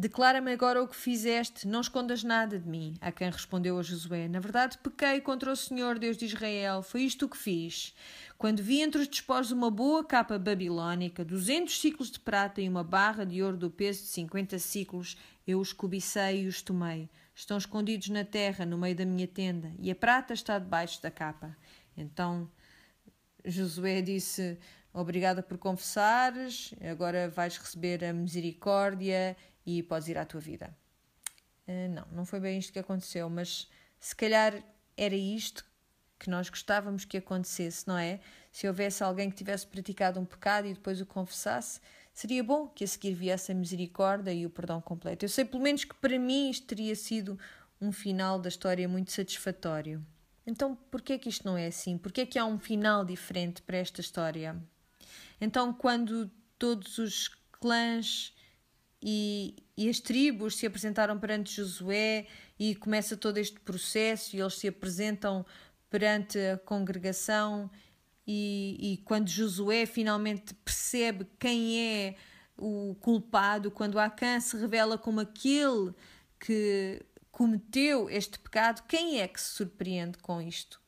Declara-me 0.00 0.52
agora 0.52 0.80
o 0.80 0.86
que 0.86 0.94
fizeste, 0.94 1.66
não 1.66 1.80
escondas 1.80 2.22
nada 2.22 2.56
de 2.56 2.68
mim. 2.68 2.94
A 3.00 3.10
quem 3.10 3.28
respondeu 3.28 3.76
a 3.76 3.82
Josué: 3.82 4.28
Na 4.28 4.38
verdade, 4.38 4.78
pequei 4.78 5.20
contra 5.20 5.50
o 5.50 5.56
Senhor, 5.56 5.98
Deus 5.98 6.16
de 6.16 6.24
Israel. 6.24 6.84
Foi 6.84 7.02
isto 7.02 7.26
o 7.26 7.28
que 7.28 7.36
fiz. 7.36 7.96
Quando 8.38 8.62
vi 8.62 8.80
entre 8.80 9.00
os 9.00 9.08
despojos 9.08 9.50
uma 9.50 9.72
boa 9.72 10.04
capa 10.04 10.38
babilónica, 10.38 11.24
duzentos 11.24 11.80
ciclos 11.80 12.12
de 12.12 12.20
prata 12.20 12.60
e 12.60 12.68
uma 12.68 12.84
barra 12.84 13.24
de 13.24 13.42
ouro 13.42 13.56
do 13.56 13.72
peso 13.72 14.02
de 14.02 14.06
cinquenta 14.10 14.56
ciclos, 14.56 15.16
eu 15.44 15.58
os 15.58 15.72
cobicei 15.72 16.44
e 16.44 16.46
os 16.46 16.62
tomei. 16.62 17.10
Estão 17.34 17.58
escondidos 17.58 18.08
na 18.08 18.24
terra, 18.24 18.64
no 18.64 18.78
meio 18.78 18.94
da 18.94 19.04
minha 19.04 19.26
tenda, 19.26 19.72
e 19.80 19.90
a 19.90 19.96
prata 19.96 20.32
está 20.32 20.60
debaixo 20.60 21.02
da 21.02 21.10
capa. 21.10 21.56
Então 21.96 22.48
Josué 23.44 24.00
disse 24.00 24.60
obrigada 24.92 25.42
por 25.42 25.58
confessares, 25.58 26.72
agora 26.88 27.28
vais 27.28 27.56
receber 27.56 28.04
a 28.04 28.12
misericórdia 28.12 29.36
e 29.68 29.82
podes 29.82 30.08
ir 30.08 30.16
à 30.16 30.24
tua 30.24 30.40
vida. 30.40 30.74
Uh, 31.66 31.88
não, 31.90 32.06
não 32.12 32.24
foi 32.24 32.40
bem 32.40 32.58
isto 32.58 32.72
que 32.72 32.78
aconteceu, 32.78 33.28
mas 33.28 33.68
se 34.00 34.16
calhar 34.16 34.54
era 34.96 35.14
isto 35.14 35.62
que 36.18 36.30
nós 36.30 36.48
gostávamos 36.48 37.04
que 37.04 37.18
acontecesse, 37.18 37.86
não 37.86 37.98
é? 37.98 38.18
Se 38.50 38.66
houvesse 38.66 39.04
alguém 39.04 39.28
que 39.28 39.36
tivesse 39.36 39.66
praticado 39.66 40.18
um 40.18 40.24
pecado 40.24 40.66
e 40.66 40.72
depois 40.72 41.00
o 41.00 41.06
confessasse, 41.06 41.80
seria 42.14 42.42
bom 42.42 42.66
que 42.66 42.82
a 42.82 42.86
seguir 42.86 43.12
viesse 43.12 43.52
a 43.52 43.54
misericórdia 43.54 44.32
e 44.32 44.46
o 44.46 44.50
perdão 44.50 44.80
completo. 44.80 45.26
Eu 45.26 45.28
sei 45.28 45.44
pelo 45.44 45.62
menos 45.62 45.84
que 45.84 45.94
para 45.94 46.18
mim 46.18 46.48
isto 46.50 46.66
teria 46.66 46.96
sido 46.96 47.38
um 47.80 47.92
final 47.92 48.40
da 48.40 48.48
história 48.48 48.88
muito 48.88 49.12
satisfatório. 49.12 50.04
Então, 50.46 50.74
por 50.90 51.02
que 51.02 51.18
que 51.18 51.28
isto 51.28 51.46
não 51.46 51.58
é 51.58 51.66
assim? 51.66 51.98
Por 51.98 52.10
que 52.10 52.22
é 52.22 52.26
que 52.26 52.38
há 52.38 52.44
um 52.44 52.58
final 52.58 53.04
diferente 53.04 53.60
para 53.60 53.76
esta 53.76 54.00
história? 54.00 54.56
Então, 55.38 55.74
quando 55.74 56.28
todos 56.58 56.96
os 56.96 57.28
clãs 57.52 58.34
e, 59.02 59.56
e 59.76 59.88
as 59.88 60.00
tribos 60.00 60.56
se 60.56 60.66
apresentaram 60.66 61.18
perante 61.18 61.54
Josué 61.54 62.26
e 62.58 62.74
começa 62.74 63.16
todo 63.16 63.38
este 63.38 63.58
processo 63.60 64.34
e 64.34 64.40
eles 64.40 64.54
se 64.54 64.68
apresentam 64.68 65.46
perante 65.88 66.38
a 66.38 66.58
congregação 66.58 67.70
e, 68.26 68.76
e 68.78 68.96
quando 68.98 69.28
Josué 69.28 69.86
finalmente 69.86 70.52
percebe 70.52 71.26
quem 71.38 71.80
é 71.80 72.16
o 72.58 72.96
culpado, 73.00 73.70
quando 73.70 73.98
Acã 73.98 74.38
se 74.40 74.56
revela 74.56 74.98
como 74.98 75.20
aquele 75.20 75.94
que 76.38 77.00
cometeu 77.30 78.10
este 78.10 78.38
pecado, 78.38 78.84
quem 78.86 79.20
é 79.20 79.28
que 79.28 79.40
se 79.40 79.50
surpreende 79.50 80.18
com 80.18 80.42
isto? 80.42 80.80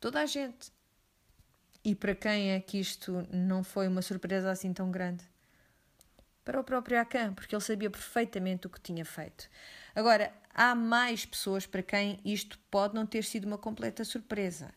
Toda 0.00 0.20
a 0.20 0.26
gente. 0.26 0.72
E 1.84 1.94
para 1.94 2.14
quem 2.14 2.52
é 2.52 2.60
que 2.60 2.80
isto 2.80 3.26
não 3.30 3.62
foi 3.62 3.86
uma 3.86 4.02
surpresa 4.02 4.50
assim 4.50 4.72
tão 4.72 4.90
grande? 4.90 5.24
Para 6.44 6.60
o 6.60 6.64
próprio 6.64 6.98
Acã, 7.00 7.32
porque 7.34 7.54
ele 7.54 7.62
sabia 7.62 7.90
perfeitamente 7.90 8.66
o 8.66 8.70
que 8.70 8.80
tinha 8.80 9.04
feito. 9.04 9.48
Agora, 9.94 10.32
há 10.54 10.74
mais 10.74 11.24
pessoas 11.26 11.66
para 11.66 11.82
quem 11.82 12.18
isto 12.24 12.58
pode 12.70 12.94
não 12.94 13.06
ter 13.06 13.24
sido 13.24 13.44
uma 13.46 13.58
completa 13.58 14.04
surpresa. 14.04 14.72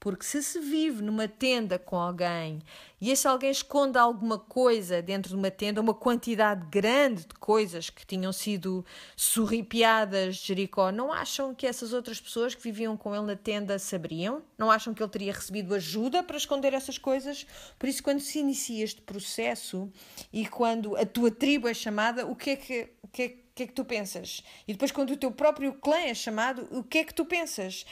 Porque 0.00 0.24
se 0.24 0.42
se 0.42 0.60
vive 0.60 1.02
numa 1.02 1.26
tenda 1.26 1.78
com 1.78 1.96
alguém 1.96 2.60
e 3.00 3.10
esse 3.10 3.26
alguém 3.26 3.50
esconde 3.50 3.98
alguma 3.98 4.38
coisa 4.38 5.02
dentro 5.02 5.30
de 5.30 5.36
uma 5.36 5.50
tenda, 5.50 5.80
uma 5.80 5.94
quantidade 5.94 6.66
grande 6.70 7.22
de 7.22 7.34
coisas 7.34 7.90
que 7.90 8.06
tinham 8.06 8.32
sido 8.32 8.84
surripiadas 9.16 10.36
de 10.36 10.46
Jericó, 10.48 10.92
não 10.92 11.12
acham 11.12 11.54
que 11.54 11.66
essas 11.66 11.92
outras 11.92 12.20
pessoas 12.20 12.54
que 12.54 12.62
viviam 12.62 12.96
com 12.96 13.14
ele 13.14 13.26
na 13.26 13.36
tenda 13.36 13.78
saberiam? 13.78 14.42
Não 14.56 14.70
acham 14.70 14.94
que 14.94 15.02
ele 15.02 15.10
teria 15.10 15.32
recebido 15.32 15.74
ajuda 15.74 16.22
para 16.22 16.36
esconder 16.36 16.74
essas 16.74 16.98
coisas? 16.98 17.46
Por 17.78 17.88
isso, 17.88 18.02
quando 18.02 18.20
se 18.20 18.38
inicia 18.38 18.84
este 18.84 19.00
processo 19.00 19.90
e 20.32 20.46
quando 20.46 20.96
a 20.96 21.04
tua 21.04 21.30
tribo 21.30 21.68
é 21.68 21.74
chamada, 21.74 22.24
o 22.26 22.36
que 22.36 22.50
é 22.50 22.56
que, 22.56 22.88
o 23.02 23.08
que, 23.08 23.22
é 23.22 23.28
que 23.28 23.48
que 23.58 23.64
é 23.64 23.66
que 23.66 23.72
tu 23.72 23.84
pensas? 23.84 24.44
E 24.68 24.72
depois, 24.72 24.92
quando 24.92 25.10
o 25.10 25.16
teu 25.16 25.32
próprio 25.32 25.72
clã 25.72 25.98
é 25.98 26.14
chamado, 26.14 26.68
o 26.70 26.84
que 26.84 26.98
é 26.98 27.04
que 27.04 27.12
tu 27.12 27.24
pensas? 27.24 27.84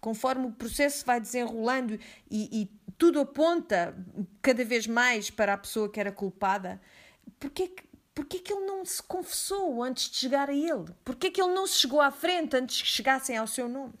Conforme 0.00 0.46
o 0.46 0.52
processo 0.52 1.04
vai 1.04 1.20
desenrolando 1.20 1.98
e, 2.30 2.62
e, 2.62 2.80
tudo 2.96 3.20
aponta 3.20 3.96
cada 4.42 4.64
vez 4.64 4.86
mais 4.86 5.30
para 5.30 5.54
a 5.54 5.58
pessoa 5.58 5.88
que 5.88 5.98
era 5.98 6.12
culpada, 6.12 6.80
porquê 7.38 7.68
que, 7.68 7.84
porquê 8.14 8.38
que 8.38 8.52
ele 8.52 8.66
não 8.66 8.84
se 8.84 9.02
confessou 9.02 9.82
antes 9.82 10.10
de 10.10 10.16
chegar 10.16 10.50
a 10.50 10.54
ele? 10.54 10.92
Porquê 11.02 11.30
que 11.30 11.40
ele 11.40 11.54
não 11.54 11.66
se 11.66 11.78
chegou 11.78 12.00
à 12.00 12.10
frente 12.10 12.56
antes 12.56 12.82
que 12.82 12.88
chegassem 12.88 13.36
ao 13.36 13.46
seu 13.46 13.68
nome? 13.68 13.94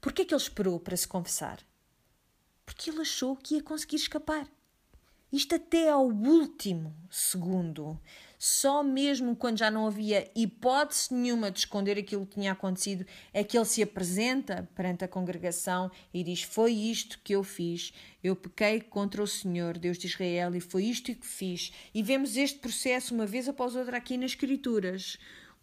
Porquê 0.00 0.24
que 0.24 0.34
ele 0.34 0.40
esperou 0.40 0.80
para 0.80 0.96
se 0.96 1.06
confessar? 1.06 1.58
Porque 2.64 2.90
ele 2.90 3.02
achou 3.02 3.36
que 3.36 3.56
ia 3.56 3.62
conseguir 3.62 3.96
escapar. 3.96 4.48
Isto 5.32 5.54
até 5.54 5.88
ao 5.88 6.06
último 6.06 6.94
segundo. 7.10 8.00
Só 8.44 8.82
mesmo 8.82 9.36
quando 9.36 9.58
já 9.58 9.70
não 9.70 9.86
havia 9.86 10.28
hipótese 10.34 11.14
nenhuma 11.14 11.48
de 11.48 11.60
esconder 11.60 11.96
aquilo 11.96 12.26
que 12.26 12.34
tinha 12.34 12.50
acontecido, 12.50 13.06
é 13.32 13.44
que 13.44 13.56
ele 13.56 13.64
se 13.64 13.80
apresenta 13.80 14.68
perante 14.74 15.04
a 15.04 15.08
congregação 15.08 15.88
e 16.12 16.24
diz: 16.24 16.42
Foi 16.42 16.72
isto 16.72 17.20
que 17.22 17.36
eu 17.36 17.44
fiz. 17.44 17.92
Eu 18.20 18.34
pequei 18.34 18.80
contra 18.80 19.22
o 19.22 19.28
Senhor, 19.28 19.78
Deus 19.78 19.96
de 19.96 20.08
Israel, 20.08 20.56
e 20.56 20.60
foi 20.60 20.86
isto 20.86 21.14
que 21.14 21.24
fiz. 21.24 21.72
E 21.94 22.02
vemos 22.02 22.36
este 22.36 22.58
processo 22.58 23.14
uma 23.14 23.26
vez 23.26 23.48
após 23.48 23.76
outra 23.76 23.96
aqui 23.96 24.16
nas 24.16 24.32
Escrituras 24.32 25.20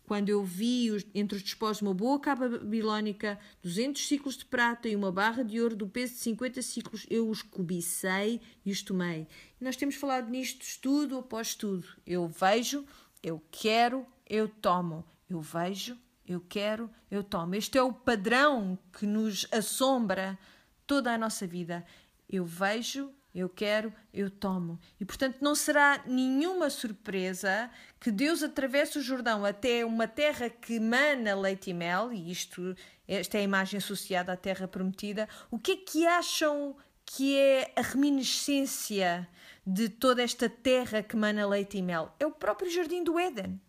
quando 0.10 0.30
eu 0.30 0.44
vi 0.44 0.88
entre 1.14 1.38
os 1.38 1.44
despojos 1.44 1.84
uma 1.84 1.94
boa 1.94 2.20
capa 2.20 2.50
babilónica, 2.50 3.40
200 3.62 4.08
ciclos 4.08 4.36
de 4.36 4.44
prata 4.44 4.90
e 4.90 4.96
uma 4.96 5.12
barra 5.12 5.44
de 5.44 5.62
ouro 5.62 5.76
do 5.76 5.88
peso 5.88 6.14
de 6.14 6.20
50 6.22 6.64
ciclos, 6.64 7.06
eu 7.12 7.30
os 7.30 7.44
cobicei 7.44 8.42
e 8.66 8.72
os 8.72 8.82
tomei. 8.82 9.28
E 9.62 9.64
nós 9.64 9.76
temos 9.76 9.94
falado 9.94 10.28
nisto 10.28 10.64
estudo 10.64 11.20
após 11.20 11.50
estudo. 11.50 11.86
Eu 12.08 12.28
vejo, 12.28 12.84
eu 13.22 13.40
quero, 13.52 14.04
eu 14.28 14.50
tomo. 14.50 15.06
Eu 15.30 15.42
vejo, 15.42 15.96
eu 16.28 16.42
quero, 16.42 16.90
eu 17.12 17.24
tomo. 17.24 17.54
Este 17.54 17.78
é 17.78 17.84
o 17.84 17.94
padrão 17.94 18.80
que 18.92 19.06
nos 19.06 19.46
assombra 19.52 20.40
toda 20.88 21.14
a 21.14 21.20
nossa 21.20 21.46
vida. 21.46 21.86
Eu 22.28 22.46
vejo, 22.46 23.12
eu 23.34 23.48
quero, 23.48 23.94
eu 24.14 24.30
tomo. 24.30 24.80
E 25.00 25.06
portanto 25.06 25.38
não 25.42 25.54
será 25.54 26.04
nenhuma 26.06 26.70
surpresa 26.70 27.70
que 28.00 28.12
Deus 28.12 28.42
atravesse 28.42 28.98
o 28.98 29.02
Jordão 29.02 29.46
até 29.46 29.86
uma 29.86 30.08
terra 30.08 30.50
que 30.50 30.80
mana 30.80 31.36
leite 31.36 31.70
e 31.70 31.74
mel, 31.74 32.12
e 32.12 32.32
isto, 32.32 32.76
esta 33.08 33.38
é 33.38 33.42
a 33.42 33.44
imagem 33.44 33.78
associada 33.78 34.34
à 34.34 34.38
terra 34.38 34.68
prometida. 34.68 35.28
O 35.52 35.60
que 35.60 35.72
é 35.74 35.76
que 35.78 36.08
acham 36.08 36.76
que 37.06 37.38
é 37.38 37.74
a 37.76 37.82
reminiscência 37.82 39.28
de 39.66 39.90
toda 39.90 40.24
esta 40.24 40.50
terra 40.50 41.04
que 41.04 41.16
mana 41.16 41.48
leite 41.48 41.78
e 41.78 41.82
mel? 41.82 42.14
É 42.20 42.26
o 42.26 42.32
próprio 42.32 42.72
jardim 42.72 43.04
do 43.04 43.20
Éden. 43.20 43.60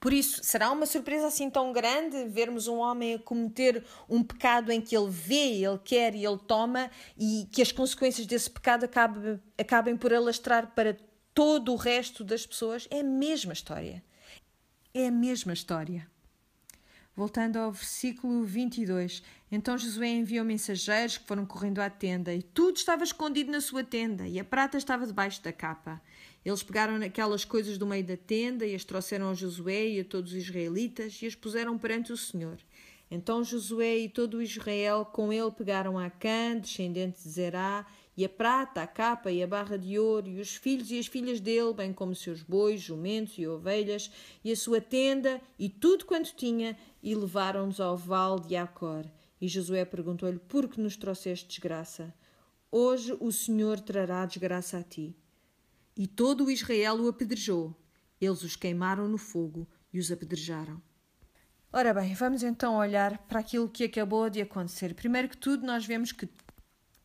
Por 0.00 0.14
isso, 0.14 0.42
será 0.42 0.72
uma 0.72 0.86
surpresa 0.86 1.26
assim 1.26 1.50
tão 1.50 1.74
grande 1.74 2.24
vermos 2.24 2.66
um 2.66 2.78
homem 2.78 3.14
a 3.14 3.18
cometer 3.18 3.84
um 4.08 4.22
pecado 4.22 4.72
em 4.72 4.80
que 4.80 4.96
ele 4.96 5.10
vê, 5.10 5.62
ele 5.62 5.78
quer 5.84 6.14
e 6.14 6.24
ele 6.24 6.38
toma 6.38 6.90
e 7.18 7.46
que 7.52 7.60
as 7.60 7.70
consequências 7.70 8.26
desse 8.26 8.48
pecado 8.48 8.84
acabem, 8.84 9.38
acabem 9.58 9.96
por 9.98 10.14
alastrar 10.14 10.72
para 10.74 10.96
todo 11.34 11.72
o 11.72 11.76
resto 11.76 12.24
das 12.24 12.46
pessoas? 12.46 12.88
É 12.90 13.00
a 13.00 13.04
mesma 13.04 13.52
história. 13.52 14.02
É 14.94 15.08
a 15.08 15.10
mesma 15.10 15.52
história. 15.52 16.08
Voltando 17.14 17.58
ao 17.58 17.70
versículo 17.70 18.42
22. 18.42 19.22
Então 19.52 19.76
Josué 19.76 20.08
enviou 20.08 20.46
mensageiros 20.46 21.18
que 21.18 21.26
foram 21.26 21.44
correndo 21.44 21.80
à 21.80 21.90
tenda, 21.90 22.32
e 22.32 22.42
tudo 22.42 22.76
estava 22.76 23.04
escondido 23.04 23.52
na 23.52 23.60
sua 23.60 23.84
tenda, 23.84 24.26
e 24.26 24.40
a 24.40 24.44
prata 24.44 24.78
estava 24.78 25.06
debaixo 25.06 25.42
da 25.42 25.52
capa. 25.52 26.00
Eles 26.44 26.62
pegaram 26.62 26.96
aquelas 27.02 27.44
coisas 27.44 27.76
do 27.76 27.86
meio 27.86 28.04
da 28.04 28.16
tenda 28.16 28.66
e 28.66 28.74
as 28.74 28.84
trouxeram 28.84 29.30
a 29.30 29.34
Josué 29.34 29.88
e 29.88 30.00
a 30.00 30.04
todos 30.04 30.32
os 30.32 30.38
israelitas 30.38 31.20
e 31.22 31.26
as 31.26 31.34
puseram 31.34 31.76
perante 31.76 32.12
o 32.12 32.16
Senhor. 32.16 32.58
Então 33.10 33.42
Josué 33.42 33.98
e 33.98 34.08
todo 34.08 34.38
o 34.38 34.42
Israel 34.42 35.04
com 35.04 35.32
ele 35.32 35.50
pegaram 35.50 35.98
a 35.98 36.06
Acã, 36.06 36.56
descendente 36.56 37.22
de 37.22 37.28
Zerá, 37.28 37.86
e 38.16 38.24
a 38.24 38.28
prata, 38.28 38.82
a 38.82 38.86
capa 38.86 39.30
e 39.30 39.42
a 39.42 39.46
barra 39.46 39.76
de 39.78 39.98
ouro, 39.98 40.28
e 40.28 40.40
os 40.40 40.54
filhos 40.54 40.90
e 40.90 40.98
as 40.98 41.06
filhas 41.06 41.40
dele, 41.40 41.72
bem 41.72 41.92
como 41.92 42.14
seus 42.14 42.42
bois, 42.42 42.80
jumentos 42.80 43.38
e 43.38 43.46
ovelhas, 43.46 44.10
e 44.44 44.52
a 44.52 44.56
sua 44.56 44.80
tenda, 44.80 45.40
e 45.58 45.68
tudo 45.68 46.04
quanto 46.04 46.34
tinha, 46.34 46.76
e 47.02 47.14
levaram-nos 47.14 47.80
ao 47.80 47.96
vale 47.96 48.42
de 48.42 48.56
Acor. 48.56 49.06
E 49.40 49.48
Josué 49.48 49.84
perguntou-lhe: 49.84 50.38
Por 50.38 50.68
que 50.68 50.80
nos 50.80 50.96
trouxeste 50.96 51.48
desgraça? 51.48 52.12
Hoje 52.70 53.16
o 53.18 53.32
Senhor 53.32 53.80
trará 53.80 54.26
desgraça 54.26 54.78
a 54.78 54.82
ti. 54.82 55.16
E 56.00 56.06
todo 56.06 56.46
o 56.46 56.50
Israel 56.50 56.94
o 56.94 57.08
apedrejou. 57.10 57.78
Eles 58.18 58.42
os 58.42 58.56
queimaram 58.56 59.06
no 59.06 59.18
fogo 59.18 59.68
e 59.92 59.98
os 59.98 60.10
apedrejaram. 60.10 60.80
Ora 61.70 61.92
bem, 61.92 62.14
vamos 62.14 62.42
então 62.42 62.76
olhar 62.76 63.18
para 63.28 63.40
aquilo 63.40 63.68
que 63.68 63.84
acabou 63.84 64.30
de 64.30 64.40
acontecer. 64.40 64.94
Primeiro 64.94 65.28
que 65.28 65.36
tudo, 65.36 65.66
nós 65.66 65.84
vemos 65.84 66.10
que 66.10 66.26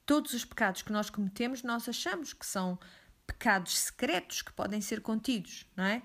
todos 0.05 0.31
os 0.31 0.45
pecados 0.45 0.81
que 0.81 0.93
nós 0.93 1.10
cometemos, 1.10 1.62
nós 1.62 1.89
achamos 1.89 2.31
que 2.31 2.45
são 2.45 2.79
pecados 3.27 3.77
secretos 3.77 4.41
que 4.41 4.53
podem 4.53 4.79
ser 4.79 5.01
contidos, 5.01 5.67
não 5.75 5.84
é? 5.84 6.01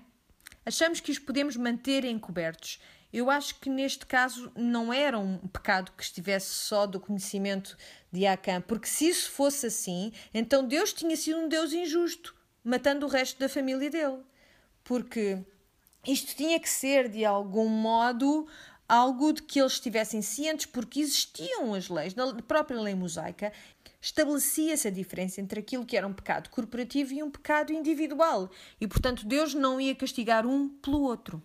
Achamos 0.65 0.99
que 0.99 1.13
os 1.13 1.17
podemos 1.17 1.55
manter 1.55 2.03
encobertos. 2.03 2.77
Eu 3.13 3.29
acho 3.29 3.55
que 3.61 3.69
neste 3.69 4.05
caso 4.05 4.51
não 4.53 4.91
era 4.91 5.17
um 5.17 5.37
pecado 5.47 5.93
que 5.95 6.03
estivesse 6.03 6.49
só 6.49 6.85
do 6.85 6.99
conhecimento 6.99 7.77
de 8.11 8.27
Acã, 8.27 8.59
porque 8.59 8.87
se 8.87 9.07
isso 9.07 9.31
fosse 9.31 9.67
assim, 9.67 10.11
então 10.33 10.67
Deus 10.67 10.91
tinha 10.91 11.15
sido 11.15 11.39
um 11.39 11.47
Deus 11.47 11.71
injusto, 11.71 12.40
matando 12.63 13.05
o 13.05 13.09
resto 13.09 13.39
da 13.39 13.49
família 13.49 13.89
dele. 13.89 14.19
Porque 14.83 15.39
isto 16.05 16.35
tinha 16.35 16.59
que 16.59 16.69
ser, 16.69 17.09
de 17.09 17.23
algum 17.23 17.67
modo, 17.67 18.47
algo 18.87 19.33
de 19.33 19.43
que 19.43 19.59
eles 19.59 19.73
estivessem 19.73 20.21
cientes, 20.21 20.65
porque 20.65 20.99
existiam 20.99 21.73
as 21.73 21.89
leis, 21.89 22.15
na 22.15 22.33
própria 22.41 22.81
lei 22.81 22.95
mosaica, 22.95 23.53
estabelecia-se 24.01 24.87
a 24.87 24.91
diferença 24.91 25.39
entre 25.39 25.59
aquilo 25.59 25.85
que 25.85 25.95
era 25.95 26.07
um 26.07 26.13
pecado 26.13 26.49
corporativo 26.49 27.13
e 27.13 27.21
um 27.21 27.29
pecado 27.29 27.71
individual. 27.71 28.49
E, 28.79 28.87
portanto, 28.87 29.25
Deus 29.25 29.53
não 29.53 29.79
ia 29.79 29.95
castigar 29.95 30.45
um 30.45 30.67
pelo 30.67 31.01
outro. 31.01 31.41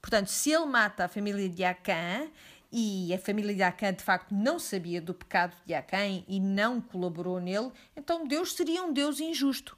Portanto, 0.00 0.28
se 0.28 0.50
ele 0.50 0.66
mata 0.66 1.04
a 1.04 1.08
família 1.08 1.48
de 1.48 1.62
Acã, 1.62 2.28
e 2.72 3.12
a 3.12 3.18
família 3.18 3.54
de 3.54 3.62
Acã 3.62 3.92
de 3.92 4.02
facto 4.02 4.34
não 4.34 4.58
sabia 4.58 5.00
do 5.00 5.12
pecado 5.12 5.54
de 5.66 5.74
Acã 5.74 5.98
e 6.26 6.40
não 6.40 6.80
colaborou 6.80 7.38
nele, 7.38 7.70
então 7.94 8.26
Deus 8.26 8.54
seria 8.54 8.82
um 8.82 8.92
Deus 8.92 9.20
injusto. 9.20 9.76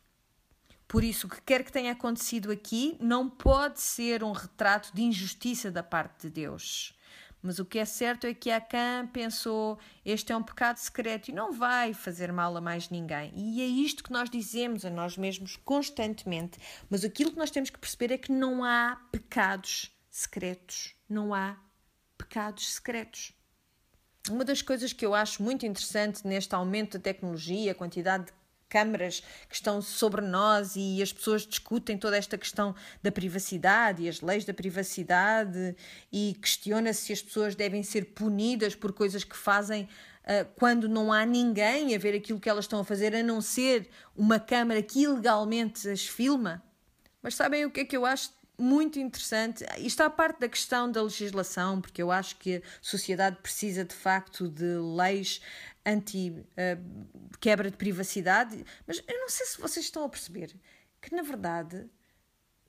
Por 0.95 1.03
isso, 1.03 1.27
o 1.27 1.31
que 1.31 1.43
quer 1.43 1.65
que 1.65 1.73
tenha 1.73 1.91
acontecido 1.91 2.53
aqui 2.53 2.97
não 3.01 3.29
pode 3.29 3.81
ser 3.81 4.23
um 4.23 4.31
retrato 4.31 4.95
de 4.95 5.03
injustiça 5.03 5.69
da 5.69 5.83
parte 5.83 6.29
de 6.29 6.31
Deus. 6.31 6.97
Mas 7.43 7.59
o 7.59 7.65
que 7.65 7.81
é 7.81 7.85
certo 7.85 8.29
é 8.29 8.33
que 8.33 8.49
Acã 8.49 9.05
pensou: 9.13 9.77
este 10.05 10.31
é 10.31 10.37
um 10.37 10.43
pecado 10.45 10.77
secreto 10.77 11.31
e 11.31 11.33
não 11.33 11.53
vai 11.53 11.93
fazer 11.93 12.33
mal 12.33 12.57
a 12.57 12.61
mais 12.61 12.91
ninguém. 12.91 13.33
E 13.35 13.61
é 13.61 13.67
isto 13.67 14.05
que 14.05 14.13
nós 14.13 14.31
dizemos 14.31 14.85
a 14.85 14.91
nós 14.91 15.17
mesmos 15.17 15.57
constantemente. 15.57 16.61
Mas 16.89 17.05
aquilo 17.05 17.33
que 17.33 17.39
nós 17.39 17.51
temos 17.51 17.71
que 17.71 17.79
perceber 17.81 18.15
é 18.15 18.17
que 18.17 18.31
não 18.31 18.63
há 18.63 18.97
pecados 19.11 19.91
secretos. 20.09 20.95
Não 21.09 21.35
há 21.35 21.57
pecados 22.17 22.73
secretos. 22.73 23.33
Uma 24.31 24.45
das 24.45 24.63
coisas 24.63 24.93
que 24.93 25.05
eu 25.05 25.13
acho 25.13 25.43
muito 25.43 25.67
interessante 25.67 26.25
neste 26.25 26.55
aumento 26.55 26.99
da 26.99 27.03
tecnologia, 27.03 27.73
a 27.73 27.75
quantidade 27.75 28.27
de 28.27 28.44
câmaras 28.75 29.23
que 29.49 29.55
estão 29.55 29.81
sobre 29.81 30.21
nós 30.21 30.75
e 30.75 31.01
as 31.01 31.13
pessoas 31.13 31.47
discutem 31.47 31.97
toda 31.97 32.17
esta 32.17 32.37
questão 32.37 32.75
da 33.01 33.13
privacidade 33.13 34.03
e 34.03 34.09
as 34.09 34.21
leis 34.21 34.45
da 34.45 34.53
privacidade 34.53 35.77
e 36.13 36.37
questiona-se 36.43 37.03
se 37.03 37.13
as 37.13 37.23
pessoas 37.23 37.55
devem 37.55 37.85
ser 37.85 38.07
punidas 38.07 38.75
por 38.75 38.93
coisas 38.93 39.23
que 39.23 39.37
fazem 39.37 39.85
uh, 39.85 40.45
quando 40.57 40.89
não 40.89 41.13
há 41.13 41.25
ninguém 41.25 41.95
a 41.95 41.99
ver 41.99 42.17
aquilo 42.17 42.41
que 42.41 42.49
elas 42.49 42.65
estão 42.65 42.81
a 42.81 42.85
fazer, 42.85 43.15
a 43.15 43.23
não 43.23 43.41
ser 43.41 43.89
uma 44.17 44.41
câmara 44.41 44.83
que 44.83 45.05
ilegalmente 45.05 45.89
as 45.89 46.05
filma. 46.05 46.61
Mas 47.23 47.37
sabem 47.37 47.65
o 47.65 47.71
que 47.71 47.81
é 47.81 47.85
que 47.85 47.97
eu 47.97 48.05
acho 48.05 48.33
muito 48.59 48.99
interessante. 48.99 49.65
Isto 49.77 49.87
está 49.87 50.11
parte 50.11 50.41
da 50.41 50.49
questão 50.49 50.91
da 50.91 51.01
legislação, 51.01 51.81
porque 51.81 52.03
eu 52.03 52.11
acho 52.11 52.37
que 52.37 52.57
a 52.57 52.61
sociedade 52.83 53.37
precisa 53.41 53.85
de 53.85 53.95
facto 53.95 54.49
de 54.49 54.65
leis 54.97 55.41
anti-quebra 55.85 57.69
uh, 57.69 57.71
de 57.71 57.77
privacidade, 57.77 58.65
mas 58.87 59.03
eu 59.07 59.19
não 59.21 59.29
sei 59.29 59.47
se 59.47 59.61
vocês 59.61 59.87
estão 59.87 60.05
a 60.05 60.09
perceber 60.09 60.55
que, 61.01 61.15
na 61.15 61.23
verdade, 61.23 61.89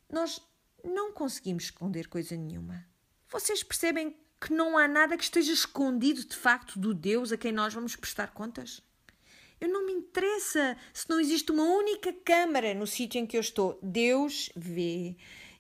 nós 0.10 0.42
não 0.84 1.12
conseguimos 1.14 1.66
esconder 1.66 2.08
coisa 2.08 2.36
nenhuma. 2.36 2.86
Vocês 3.30 3.64
percebem 3.64 4.16
que 4.40 4.54
não 4.54 4.78
há 4.78 4.88
nada 4.88 5.18
que 5.18 5.24
esteja 5.24 5.52
escondido 5.52 6.24
de 6.26 6.36
facto 6.36 6.78
do 6.78 6.94
Deus 6.94 7.32
a 7.32 7.38
quem 7.38 7.52
nós 7.52 7.74
vamos 7.74 7.96
prestar 7.96 8.32
contas? 8.32 8.82
Eu 9.60 9.70
não 9.70 9.86
me 9.86 9.94
interessa 9.94 10.78
se 10.94 11.10
não 11.10 11.20
existe 11.20 11.52
uma 11.52 11.64
única 11.64 12.12
câmara 12.14 12.74
no 12.74 12.86
sítio 12.86 13.20
em 13.20 13.26
que 13.26 13.38
eu 13.38 13.42
estou. 13.42 13.80
Deus 13.82 14.50
vê. 14.56 15.16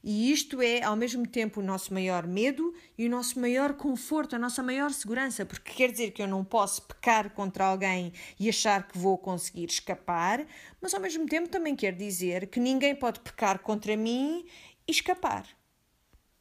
E 0.08 0.32
isto 0.32 0.62
é, 0.62 0.84
ao 0.84 0.96
mesmo 0.96 1.26
tempo, 1.26 1.60
o 1.60 1.63
nosso 1.63 1.91
maior 1.91 2.28
medo 2.28 2.76
e 2.96 3.08
o 3.08 3.10
nosso 3.10 3.39
maior 3.39 3.74
conforto, 3.74 4.36
a 4.36 4.39
nossa 4.39 4.62
maior 4.62 4.91
segurança, 4.91 5.44
porque 5.48 5.74
quer 5.74 5.91
dizer 5.91 6.12
que 6.12 6.22
eu 6.22 6.28
não 6.28 6.46
posso 6.46 6.84
pecar 6.84 7.32
contra 7.32 7.65
alguém 7.65 8.13
e 8.39 8.48
achar 8.48 8.88
que 8.88 9.00
vou 9.00 9.18
conseguir 9.18 9.65
escapar, 9.65 10.46
mas 10.80 10.94
ao 10.94 11.02
mesmo 11.02 11.26
tempo 11.26 11.50
também 11.50 11.76
quer 11.76 11.91
dizer 11.91 12.46
que 12.46 12.60
ninguém 12.60 12.94
pode 12.96 13.20
pecar 13.20 13.58
contra 13.58 13.98
mim 13.98 14.46
e 14.88 14.91
escapar. 14.91 15.48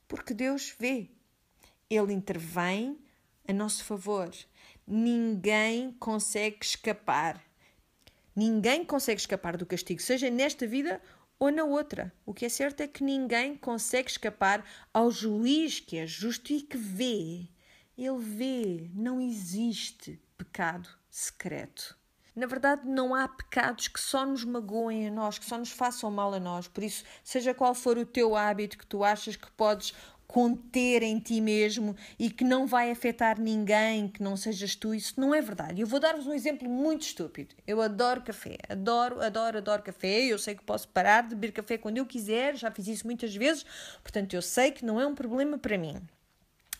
Porque 0.06 0.34
Deus 0.34 0.74
vê. 0.78 1.08
Ele 1.88 2.12
intervém 2.12 2.98
a 3.48 3.52
nosso 3.54 3.82
favor. 3.82 4.30
Ninguém 4.86 5.90
consegue 5.92 6.58
escapar. 6.60 7.42
Ninguém 8.36 8.84
consegue 8.84 9.20
escapar 9.20 9.56
do 9.56 9.64
castigo, 9.64 10.02
seja 10.02 10.28
nesta 10.28 10.66
vida 10.66 11.00
ou 11.38 11.50
na 11.50 11.64
outra. 11.64 12.12
O 12.24 12.32
que 12.32 12.46
é 12.46 12.48
certo 12.48 12.80
é 12.80 12.88
que 12.88 13.04
ninguém 13.04 13.56
consegue 13.56 14.10
escapar 14.10 14.64
ao 14.92 15.10
juiz 15.10 15.80
que 15.80 15.96
é 15.96 16.06
justo 16.06 16.52
e 16.52 16.62
que 16.62 16.76
vê. 16.76 17.48
Ele 17.96 18.18
vê, 18.18 18.90
não 18.94 19.20
existe 19.20 20.20
pecado 20.36 20.88
secreto. 21.10 21.96
Na 22.34 22.46
verdade, 22.46 22.82
não 22.84 23.14
há 23.14 23.28
pecados 23.28 23.86
que 23.86 24.00
só 24.00 24.26
nos 24.26 24.44
magoem 24.44 25.06
a 25.06 25.10
nós, 25.10 25.38
que 25.38 25.44
só 25.44 25.56
nos 25.56 25.70
façam 25.70 26.10
mal 26.10 26.34
a 26.34 26.40
nós. 26.40 26.66
Por 26.66 26.82
isso, 26.82 27.04
seja 27.22 27.54
qual 27.54 27.72
for 27.76 27.96
o 27.96 28.04
teu 28.04 28.34
hábito 28.34 28.76
que 28.76 28.86
tu 28.86 29.04
achas 29.04 29.36
que 29.36 29.48
podes 29.52 29.94
conter 30.34 31.04
em 31.04 31.20
ti 31.20 31.40
mesmo 31.40 31.94
e 32.18 32.28
que 32.28 32.42
não 32.42 32.66
vai 32.66 32.90
afetar 32.90 33.40
ninguém 33.40 34.08
que 34.08 34.20
não 34.20 34.36
sejas 34.36 34.74
tu, 34.74 34.92
isso 34.92 35.14
não 35.16 35.32
é 35.32 35.40
verdade. 35.40 35.80
Eu 35.80 35.86
vou 35.86 36.00
dar-vos 36.00 36.26
um 36.26 36.32
exemplo 36.32 36.68
muito 36.68 37.02
estúpido. 37.02 37.54
Eu 37.64 37.80
adoro 37.80 38.20
café, 38.20 38.58
adoro, 38.68 39.22
adoro, 39.22 39.58
adoro 39.58 39.84
café. 39.84 40.24
Eu 40.24 40.36
sei 40.36 40.56
que 40.56 40.64
posso 40.64 40.88
parar 40.88 41.22
de 41.22 41.36
beber 41.36 41.52
café 41.52 41.78
quando 41.78 41.98
eu 41.98 42.04
quiser, 42.04 42.56
já 42.56 42.68
fiz 42.68 42.88
isso 42.88 43.06
muitas 43.06 43.32
vezes, 43.32 43.64
portanto 44.02 44.34
eu 44.34 44.42
sei 44.42 44.72
que 44.72 44.84
não 44.84 45.00
é 45.00 45.06
um 45.06 45.14
problema 45.14 45.56
para 45.56 45.78
mim. 45.78 46.02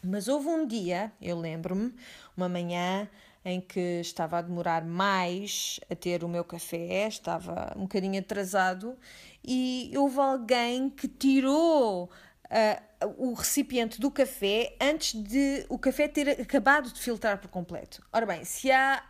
Mas 0.03 0.27
houve 0.27 0.49
um 0.49 0.67
dia, 0.67 1.13
eu 1.23 1.39
lembro-me, 1.39 1.95
uma 2.37 2.49
manhã 2.49 3.09
em 3.45 3.61
que 3.61 4.01
estava 4.01 4.39
a 4.39 4.43
demorar 4.43 4.85
mais 4.85 5.79
a 5.89 5.95
ter 5.95 6.25
o 6.25 6.29
meu 6.29 6.43
café, 6.43 7.07
estava 7.07 7.73
um 7.77 7.83
bocadinho 7.83 8.19
atrasado 8.19 8.97
e 9.45 9.93
houve 9.97 10.19
alguém 10.19 10.91
que 10.91 11.07
tirou 11.07 12.11
uh, 12.47 12.94
o 13.07 13.33
recipiente 13.35 14.01
do 14.01 14.11
café 14.11 14.77
antes 14.81 15.15
de 15.23 15.65
o 15.69 15.79
café 15.79 16.09
ter 16.09 16.41
acabado 16.41 16.93
de 16.93 17.01
filtrar 17.01 17.39
por 17.39 17.49
completo. 17.49 18.03
Ora 18.13 18.27
bem, 18.27 18.45
se 18.45 18.71
há 18.71 19.03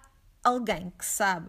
alguém 0.42 0.92
que 0.98 1.04
sabe 1.04 1.48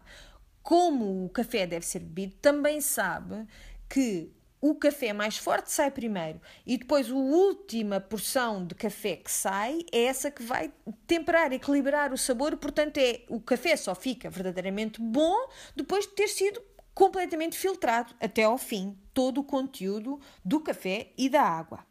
como 0.64 1.26
o 1.26 1.30
café 1.30 1.68
deve 1.68 1.86
ser 1.86 2.00
bebido, 2.00 2.36
também 2.42 2.82
sabe 2.82 3.48
que 3.88 4.34
o 4.60 4.74
café 4.74 5.14
mais 5.14 5.38
forte 5.38 5.72
sai 5.72 5.92
primeiro 5.92 6.42
e 6.66 6.76
depois 6.76 7.12
a 7.12 7.14
última 7.14 8.00
porção 8.00 8.66
de 8.66 8.74
café 8.74 9.18
que 9.18 9.32
sai 9.32 9.82
é 9.92 10.06
essa 10.06 10.32
que 10.32 10.42
vai 10.42 10.74
temperar, 11.06 11.54
equilibrar 11.54 12.12
o 12.12 12.18
sabor, 12.18 12.58
portanto 12.58 12.98
é 12.98 13.22
o 13.30 13.40
café 13.40 13.76
só 13.76 13.94
fica 13.94 14.28
verdadeiramente 14.28 15.00
bom 15.00 15.36
depois 15.76 16.08
de 16.08 16.14
ter 16.14 16.28
sido 16.28 16.60
completamente 16.96 17.56
filtrado 17.58 18.16
até 18.20 18.44
ao 18.44 18.58
fim 18.58 18.98
todo 19.14 19.42
o 19.42 19.44
conteúdo 19.44 20.20
do 20.44 20.60
café 20.60 21.12
e 21.16 21.30
da 21.30 21.44
água. 21.44 21.86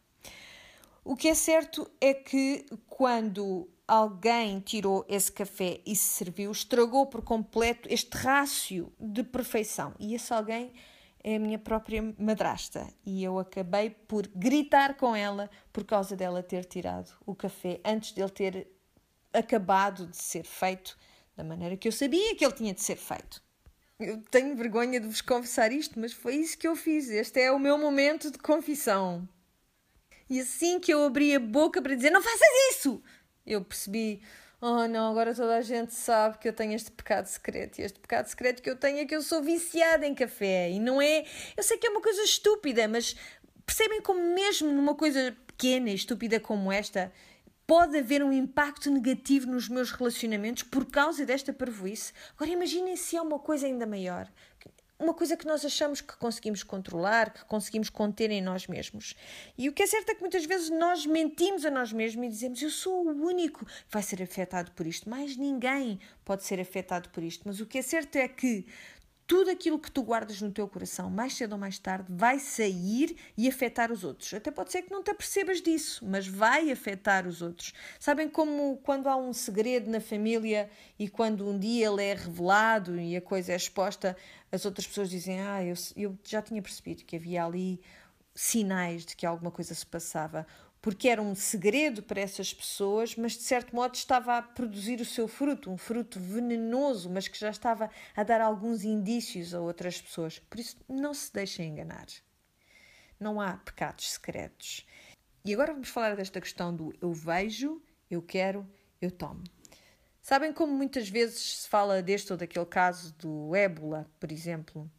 O 1.05 1.15
que 1.15 1.29
é 1.29 1.35
certo 1.35 1.87
é 2.01 2.15
que 2.15 2.65
quando 2.89 3.69
alguém 3.87 4.59
tirou 4.61 5.05
esse 5.07 5.31
café 5.31 5.83
e 5.85 5.95
se 5.95 6.15
serviu, 6.15 6.51
estragou 6.51 7.07
por 7.07 7.21
completo 7.21 7.87
este 7.93 8.17
rácio 8.17 8.91
de 8.99 9.23
perfeição. 9.23 9.95
E 9.99 10.15
esse 10.15 10.33
alguém 10.33 10.73
é 11.23 11.37
a 11.37 11.39
minha 11.39 11.59
própria 11.59 12.03
madrasta. 12.19 12.89
E 13.05 13.23
eu 13.23 13.39
acabei 13.39 13.91
por 13.91 14.27
gritar 14.29 14.97
com 14.97 15.15
ela 15.15 15.51
por 15.71 15.85
causa 15.85 16.17
dela 16.17 16.43
ter 16.43 16.65
tirado 16.65 17.13
o 17.27 17.35
café 17.35 17.81
antes 17.85 18.13
dele 18.13 18.31
ter 18.31 18.67
acabado 19.31 20.07
de 20.07 20.17
ser 20.17 20.47
feito 20.47 20.97
da 21.37 21.45
maneira 21.45 21.77
que 21.77 21.87
eu 21.87 21.93
sabia 21.93 22.35
que 22.35 22.45
ele 22.45 22.55
tinha 22.55 22.73
de 22.73 22.83
ser 22.83 22.97
feito. 22.97 23.43
Eu 24.01 24.23
tenho 24.31 24.57
vergonha 24.57 24.99
de 24.99 25.07
vos 25.07 25.21
confessar 25.21 25.71
isto, 25.71 26.01
mas 26.01 26.15
foi 26.15 26.37
isso 26.37 26.57
que 26.57 26.67
eu 26.67 26.75
fiz. 26.75 27.11
Este 27.11 27.41
é 27.41 27.53
o 27.53 27.59
meu 27.59 27.77
momento 27.77 28.31
de 28.31 28.39
confissão. 28.39 29.29
E 30.29 30.41
assim 30.41 30.81
que 30.81 30.93
eu 30.93 31.05
abri 31.05 31.35
a 31.35 31.41
boca 31.41 31.81
para 31.83 31.95
dizer: 31.95 32.11
Não 32.11 32.23
faças 32.23 32.49
isso! 32.71 33.03
Eu 33.47 33.65
percebi: 33.65 34.23
Oh 34.61 34.89
não, 34.89 35.11
agora 35.11 35.35
toda 35.35 35.57
a 35.57 35.61
gente 35.61 35.93
sabe 35.93 36.39
que 36.39 36.49
eu 36.49 36.53
tenho 36.53 36.73
este 36.73 36.91
pecado 36.91 37.27
secreto. 37.27 37.79
E 37.79 37.83
este 37.83 38.01
pecado 38.01 38.27
secreto 38.27 38.63
que 38.63 38.71
eu 38.71 38.77
tenho 38.77 38.99
é 38.99 39.05
que 39.05 39.15
eu 39.15 39.21
sou 39.21 39.43
viciada 39.43 40.07
em 40.07 40.15
café. 40.15 40.71
E 40.71 40.81
não 40.81 41.03
é. 41.03 41.27
Eu 41.55 41.63
sei 41.63 41.77
que 41.77 41.87
é 41.87 41.91
uma 41.91 42.01
coisa 42.01 42.23
estúpida, 42.23 42.89
mas 42.89 43.15
percebem 43.67 44.01
como, 44.01 44.21
mesmo 44.35 44.73
numa 44.73 44.95
coisa 44.95 45.37
pequena 45.47 45.91
e 45.91 45.95
estúpida 45.95 46.41
como 46.41 46.73
esta, 46.73 47.13
pode 47.67 47.99
haver 47.99 48.23
um 48.23 48.33
impacto 48.33 48.91
negativo 48.91 49.51
nos 49.51 49.69
meus 49.69 49.91
relacionamentos 49.91 50.63
por 50.63 50.87
causa 50.87 51.27
desta 51.27 51.53
parvoíce. 51.53 52.13
Agora 52.35 52.51
imaginem 52.51 52.97
se 52.97 53.17
é 53.17 53.23
uma 53.23 53.39
coisa 53.39 53.67
ainda 53.67 53.87
maior. 53.87 54.31
Uma 54.99 55.13
coisa 55.13 55.37
que 55.37 55.45
nós 55.45 55.65
achamos 55.65 56.01
que 56.01 56.17
conseguimos 56.17 56.63
controlar, 56.63 57.33
que 57.33 57.45
conseguimos 57.47 57.91
conter 57.91 58.31
em 58.31 58.41
nós 58.41 58.69
mesmos. 58.69 59.15
E 59.59 59.69
o 59.69 59.73
que 59.73 59.83
é 59.83 59.87
certo 59.87 60.11
é 60.11 60.15
que 60.15 60.21
muitas 60.21 60.47
vezes 60.47 60.71
nós 60.71 61.05
mentimos 61.05 61.65
a 61.65 61.71
nós 61.71 61.93
mesmos 61.93 62.27
e 62.27 62.29
dizemos: 62.29 62.63
Eu 62.63 62.71
sou 62.71 63.05
o 63.07 63.27
único 63.27 63.67
que 63.67 63.73
vai 63.91 64.03
ser 64.03 64.23
afetado 64.23 64.71
por 64.71 64.87
isto. 64.87 65.11
Mais 65.11 65.37
ninguém 65.37 65.99
pode 66.25 66.45
ser 66.45 66.61
afetado 66.61 67.09
por 67.09 67.25
isto. 67.25 67.43
Mas 67.45 67.61
o 67.61 67.67
que 67.67 67.79
é 67.79 67.83
certo 67.83 68.15
é 68.17 68.29
que 68.29 68.65
tudo 69.27 69.51
aquilo 69.51 69.79
que 69.79 69.91
tu 69.91 70.03
guardas 70.03 70.41
no 70.43 70.51
teu 70.51 70.69
coração, 70.69 71.09
mais 71.09 71.35
cedo 71.35 71.53
ou 71.53 71.59
mais 71.59 71.79
tarde, 71.79 72.07
vai 72.11 72.39
sair 72.39 73.17
e 73.37 73.49
afetar 73.49 73.91
os 73.91 74.05
outros. 74.05 74.35
Até 74.35 74.51
pode 74.51 74.71
ser 74.71 74.83
que 74.83 74.91
não 74.91 75.03
te 75.03 75.11
apercebas 75.11 75.63
disso, 75.63 76.05
mas 76.07 76.27
vai 76.27 76.71
afetar 76.71 77.27
os 77.27 77.41
outros. 77.41 77.73
Sabem 77.99 78.29
como 78.29 78.77
quando 78.83 79.09
há 79.09 79.17
um 79.17 79.33
segredo 79.33 79.91
na 79.91 80.01
família 80.01 80.71
e 80.99 81.09
quando 81.09 81.49
um 81.49 81.59
dia 81.59 81.87
ele 81.87 82.03
é 82.03 82.15
revelado 82.15 83.01
e 83.01 83.17
a 83.17 83.21
coisa 83.21 83.53
é 83.53 83.57
exposta, 83.57 84.17
as 84.53 84.65
outras 84.65 84.87
pessoas 84.87 85.09
dizem: 85.09 85.41
Ah, 85.41 85.65
eu, 85.65 85.75
eu 85.97 86.19
já 86.23 86.43
tinha 86.43 86.61
percebido 86.61 87.05
que 87.05 87.17
havia 87.17 87.45
ali 87.45 87.81
sinais 88.35 89.07
de 89.07 89.17
que 89.17 89.25
alguma 89.25 89.51
coisa 89.51 89.75
se 89.75 89.87
passava 89.87 90.47
porque 90.85 91.09
era 91.09 91.23
um 91.23 91.35
segredo 91.35 92.03
para 92.03 92.21
essas 92.21 92.53
pessoas, 92.53 93.17
mas 93.17 93.33
de 93.33 93.43
certo 93.43 93.75
modo 93.75 93.95
estava 93.95 94.37
a 94.37 94.43
produzir 94.43 95.01
o 95.01 95.05
seu 95.07 95.27
fruto, 95.27 95.71
um 95.71 95.79
fruto 95.79 96.21
venenoso, 96.21 97.09
mas 97.09 97.27
que 97.27 97.39
já 97.41 97.49
estava 97.49 97.89
a 98.15 98.23
dar 98.23 98.43
alguns 98.43 98.85
indícios 98.85 99.55
a 99.55 99.63
outras 99.63 99.99
pessoas. 99.99 100.39
Por 100.39 100.61
isso, 100.61 100.77
não 100.87 101.15
se 101.15 101.33
deixem 101.33 101.71
enganar. 101.71 102.05
Não 103.19 103.41
há 103.41 103.55
pecados 103.55 104.11
secretos. 104.11 104.87
E 105.43 105.55
agora 105.55 105.73
vamos 105.73 105.89
falar 105.89 106.17
desta 106.17 106.39
questão 106.39 106.77
do 106.77 106.93
eu 107.01 107.15
vejo, 107.15 107.81
eu 108.11 108.21
quero 108.21 108.71
eu 109.01 109.11
tomo. 109.11 109.43
Sabem 110.21 110.53
como 110.53 110.75
muitas 110.75 111.09
vezes 111.09 111.63
se 111.63 111.69
fala 111.71 112.03
deste 112.03 112.31
ou 112.31 112.37
daquele 112.37 112.67
caso 112.67 113.15
do 113.15 113.57
ébola, 113.57 114.07
por 114.21 114.31
exemplo? 114.31 114.91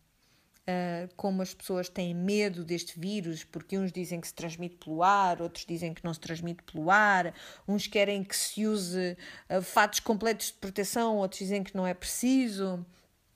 Uh, 0.67 1.13
como 1.15 1.43
as 1.43 1.53
pessoas 1.53 1.87
têm 1.87 2.11
medo 2.15 2.65
deste 2.65 2.99
vírus, 2.99 3.43
porque 3.43 3.77
uns 3.77 3.91
dizem 3.91 4.19
que 4.19 4.27
se 4.27 4.33
transmite 4.33 4.77
pelo 4.77 5.03
ar, 5.03 5.39
outros 5.39 5.63
dizem 5.63 5.93
que 5.93 6.03
não 6.03 6.11
se 6.11 6.19
transmite 6.19 6.63
pelo 6.63 6.89
ar, 6.89 7.35
uns 7.67 7.85
querem 7.85 8.23
que 8.23 8.35
se 8.35 8.65
use 8.65 9.15
uh, 9.47 9.61
fatos 9.61 9.99
completos 9.99 10.47
de 10.47 10.53
proteção, 10.53 11.17
outros 11.17 11.37
dizem 11.37 11.63
que 11.63 11.75
não 11.77 11.85
é 11.85 11.93
preciso. 11.93 12.83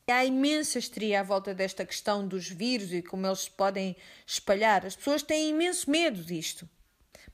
Há 0.10 0.26
imensa 0.26 0.80
histeria 0.80 1.20
à 1.20 1.24
volta 1.24 1.54
desta 1.54 1.86
questão 1.86 2.28
dos 2.28 2.50
vírus 2.50 2.92
e 2.92 3.04
como 3.04 3.28
eles 3.28 3.42
se 3.42 3.52
podem 3.52 3.96
espalhar. 4.26 4.84
As 4.84 4.96
pessoas 4.96 5.22
têm 5.22 5.50
imenso 5.50 5.88
medo 5.88 6.24
disto. 6.24 6.68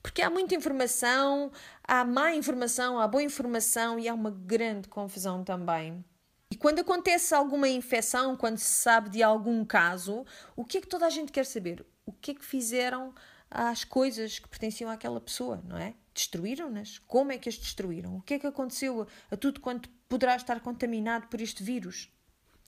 Porque 0.02 0.20
há 0.20 0.28
muita 0.28 0.54
informação, 0.54 1.50
há 1.82 2.04
má 2.04 2.34
informação, 2.34 3.00
há 3.00 3.08
boa 3.08 3.22
informação 3.22 3.98
e 3.98 4.06
há 4.06 4.14
uma 4.14 4.30
grande 4.30 4.88
confusão 4.88 5.42
também. 5.42 6.04
E 6.50 6.56
quando 6.56 6.78
acontece 6.78 7.34
alguma 7.34 7.68
infecção, 7.68 8.36
quando 8.36 8.58
se 8.58 8.70
sabe 8.70 9.10
de 9.10 9.22
algum 9.22 9.64
caso, 9.64 10.24
o 10.54 10.64
que 10.64 10.78
é 10.78 10.80
que 10.80 10.86
toda 10.86 11.06
a 11.06 11.10
gente 11.10 11.32
quer 11.32 11.44
saber? 11.44 11.84
O 12.04 12.12
que 12.12 12.30
é 12.30 12.34
que 12.34 12.44
fizeram 12.44 13.12
às 13.50 13.84
coisas 13.84 14.38
que 14.38 14.48
pertenciam 14.48 14.90
àquela 14.90 15.20
pessoa, 15.20 15.60
não 15.64 15.76
é? 15.76 15.94
Destruíram-nas? 16.14 16.98
Como 17.00 17.32
é 17.32 17.38
que 17.38 17.48
as 17.48 17.58
destruíram? 17.58 18.16
O 18.16 18.22
que 18.22 18.34
é 18.34 18.38
que 18.38 18.46
aconteceu 18.46 19.06
a 19.30 19.36
tudo 19.36 19.60
quanto 19.60 19.88
poderá 20.08 20.36
estar 20.36 20.60
contaminado 20.60 21.26
por 21.26 21.40
este 21.40 21.62
vírus? 21.62 22.10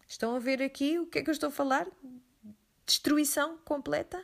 Estão 0.08 0.34
a 0.34 0.38
ver 0.38 0.60
aqui 0.60 0.98
o 0.98 1.06
que 1.06 1.20
é 1.20 1.22
que 1.22 1.30
eu 1.30 1.32
estou 1.32 1.48
a 1.48 1.52
falar? 1.52 1.86
Destruição 2.84 3.58
completa? 3.58 4.20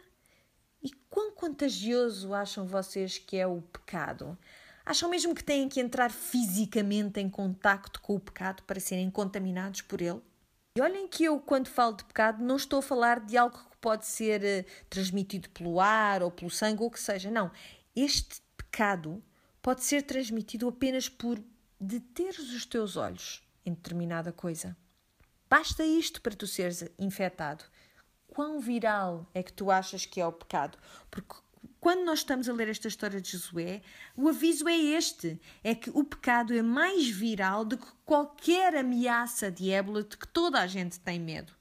E 0.83 0.91
quão 1.09 1.33
contagioso 1.33 2.35
acham 2.35 2.67
vocês 2.67 3.19
que 3.19 3.37
é 3.37 3.47
o 3.47 3.63
pecado? 3.63 4.37
Acham 4.87 5.09
mesmo 5.09 5.35
que 5.35 5.43
têm 5.43 5.69
que 5.69 5.81
entrar 5.81 6.11
fisicamente 6.11 7.19
em 7.19 7.31
contacto 7.31 8.01
com 8.03 8.17
o 8.17 8.21
pecado 8.21 8.63
para 8.65 8.79
serem 8.79 9.11
contaminados 9.11 9.81
por 9.81 10.03
ele? 10.03 10.21
E 10.77 10.81
olhem 10.81 11.09
que 11.09 11.25
eu, 11.25 11.41
quando 11.41 11.69
falo 11.69 11.97
de 11.97 12.05
pecado, 12.05 12.45
não 12.45 12.57
estou 12.57 12.81
a 12.81 12.83
falar 12.83 13.21
de 13.21 13.37
algo 13.37 13.57
que 13.57 13.77
pode 13.81 14.05
ser 14.05 14.43
uh, 14.43 14.85
transmitido 14.91 15.49
pelo 15.51 15.81
ar 15.81 16.23
ou 16.23 16.31
pelo 16.31 16.51
sangue 16.51 16.83
ou 16.83 16.89
o 16.89 16.91
que 16.91 17.01
seja. 17.01 17.31
Não. 17.31 17.51
Este 17.97 18.43
pecado 18.57 19.23
pode 19.63 19.85
ser 19.85 20.03
transmitido 20.03 20.69
apenas 20.69 21.09
por 21.09 21.41
deteres 21.81 22.53
os 22.53 22.67
teus 22.67 22.97
olhos 22.97 23.43
em 23.65 23.73
determinada 23.73 24.33
coisa. 24.33 24.77
Basta 25.49 25.85
isto 25.85 26.21
para 26.21 26.35
tu 26.35 26.47
seres 26.47 26.85
infectado. 26.99 27.65
Quão 28.27 28.59
viral 28.59 29.31
é 29.33 29.43
que 29.43 29.53
tu 29.53 29.71
achas 29.71 30.05
que 30.05 30.21
é 30.21 30.27
o 30.27 30.33
pecado? 30.33 30.77
Porque 31.11 31.37
quando 31.85 32.03
nós 32.03 32.21
estamos 32.21 32.49
a 32.49 32.53
ler 32.55 32.71
esta 32.71 32.89
história 32.89 33.21
de 33.21 33.33
Josué, 33.33 33.83
o 34.17 34.27
aviso 34.31 34.67
é 34.67 34.75
este: 34.75 35.39
é 35.63 35.75
que 35.75 35.91
o 35.91 36.03
pecado 36.03 36.55
é 36.55 36.63
mais 36.63 37.11
viral 37.11 37.63
do 37.63 37.77
que 37.77 37.87
qualquer 38.07 38.75
ameaça 38.75 39.51
de 39.51 39.71
ébola 39.71 40.03
de 40.03 40.17
que 40.17 40.27
toda 40.27 40.59
a 40.61 40.67
gente 40.67 40.99
tem 40.99 41.21
medo. 41.21 41.53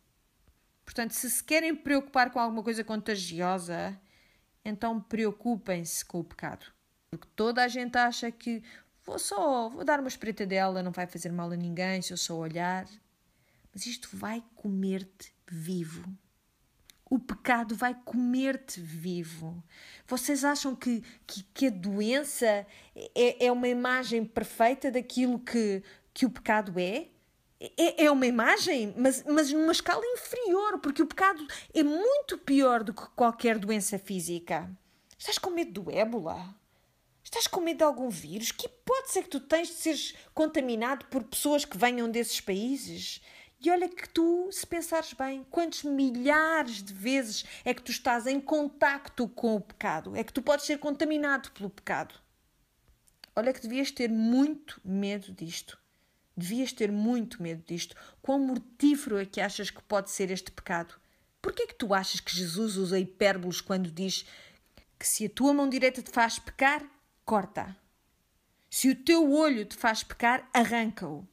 Portanto, 0.85 1.11
se 1.11 1.29
se 1.29 1.43
querem 1.43 1.75
preocupar 1.75 2.31
com 2.31 2.39
alguma 2.39 2.63
coisa 2.63 2.85
contagiosa, 2.85 3.99
então 4.63 5.01
preocupem-se 5.01 6.05
com 6.05 6.21
o 6.21 6.23
pecado. 6.23 6.67
Porque 7.11 7.27
toda 7.35 7.61
a 7.61 7.67
gente 7.67 7.97
acha 7.97 8.31
que 8.31 8.63
vou 9.05 9.19
só 9.19 9.67
vou 9.67 9.83
dar 9.83 9.99
uma 9.99 10.07
espreita 10.07 10.45
dela, 10.45 10.81
não 10.81 10.93
vai 10.93 11.05
fazer 11.05 11.33
mal 11.33 11.51
a 11.51 11.57
ninguém 11.57 12.01
se 12.01 12.13
eu 12.13 12.17
só 12.17 12.37
olhar. 12.37 12.87
Mas 13.73 13.85
isto 13.85 14.07
vai 14.13 14.41
comer-te 14.55 15.35
vivo 15.45 16.17
o 17.13 17.19
pecado 17.19 17.75
vai 17.75 17.93
comer-te 17.93 18.81
vivo. 18.81 19.63
Vocês 20.07 20.43
acham 20.43 20.75
que, 20.75 21.03
que, 21.27 21.43
que 21.53 21.67
a 21.67 21.69
doença 21.69 22.65
é, 23.13 23.45
é, 23.45 23.51
uma 23.51 23.67
imagem 23.67 24.25
perfeita 24.25 24.89
daquilo 24.89 25.37
que, 25.37 25.83
que 26.11 26.25
o 26.25 26.29
pecado 26.31 26.73
é? 26.79 27.09
É, 27.77 28.05
é 28.05 28.11
uma 28.11 28.25
imagem, 28.25 28.95
mas, 28.97 29.23
mas 29.25 29.51
numa 29.51 29.71
escala 29.71 30.03
inferior, 30.03 30.79
porque 30.79 31.03
o 31.03 31.05
pecado 31.05 31.45
é 31.71 31.83
muito 31.83 32.35
pior 32.39 32.83
do 32.83 32.91
que 32.91 33.05
qualquer 33.15 33.59
doença 33.59 33.99
física. 33.99 34.67
Estás 35.15 35.37
com 35.37 35.51
medo 35.51 35.83
do 35.83 35.91
ébola? 35.91 36.55
Estás 37.23 37.45
com 37.45 37.61
medo 37.61 37.77
de 37.77 37.83
algum 37.83 38.09
vírus? 38.09 38.51
Que 38.51 38.65
hipótese 38.65 39.19
é 39.19 39.21
que 39.21 39.29
tu 39.29 39.39
tens 39.39 39.67
de 39.67 39.75
seres 39.75 40.15
contaminado 40.33 41.05
por 41.05 41.23
pessoas 41.23 41.63
que 41.63 41.77
venham 41.77 42.09
desses 42.09 42.41
países? 42.41 43.21
E 43.63 43.71
olha 43.71 43.87
que 43.87 44.09
tu, 44.09 44.49
se 44.51 44.67
pensares 44.67 45.13
bem, 45.13 45.45
quantos 45.49 45.83
milhares 45.83 46.83
de 46.83 46.93
vezes 46.93 47.45
é 47.63 47.73
que 47.73 47.81
tu 47.81 47.91
estás 47.91 48.27
em 48.27 48.41
contacto 48.41 49.25
com 49.29 49.55
o 49.55 49.61
pecado? 49.61 50.17
É 50.17 50.23
que 50.23 50.33
tu 50.33 50.41
podes 50.41 50.65
ser 50.65 50.79
contaminado 50.79 51.49
pelo 51.51 51.69
pecado. 51.69 52.13
Olha 53.33 53.53
que 53.53 53.61
devias 53.61 53.89
ter 53.89 54.09
muito 54.09 54.81
medo 54.83 55.31
disto. 55.31 55.79
Devias 56.35 56.73
ter 56.73 56.91
muito 56.91 57.41
medo 57.41 57.63
disto. 57.65 57.95
Quão 58.21 58.37
mortífero 58.37 59.17
é 59.17 59.25
que 59.25 59.39
achas 59.39 59.69
que 59.69 59.81
pode 59.83 60.11
ser 60.11 60.29
este 60.29 60.51
pecado? 60.51 60.95
Por 61.41 61.53
que 61.53 61.63
é 61.63 61.67
que 61.67 61.75
tu 61.75 61.93
achas 61.93 62.19
que 62.19 62.35
Jesus 62.35 62.75
usa 62.75 62.99
hipérboles 62.99 63.61
quando 63.61 63.89
diz 63.89 64.25
que 64.99 65.07
se 65.07 65.25
a 65.25 65.29
tua 65.29 65.53
mão 65.53 65.69
direita 65.69 66.01
te 66.01 66.11
faz 66.11 66.37
pecar, 66.37 66.85
corta? 67.23 67.73
Se 68.69 68.89
o 68.89 68.95
teu 68.95 69.31
olho 69.31 69.63
te 69.63 69.77
faz 69.77 70.03
pecar, 70.03 70.49
arranca-o. 70.53 71.25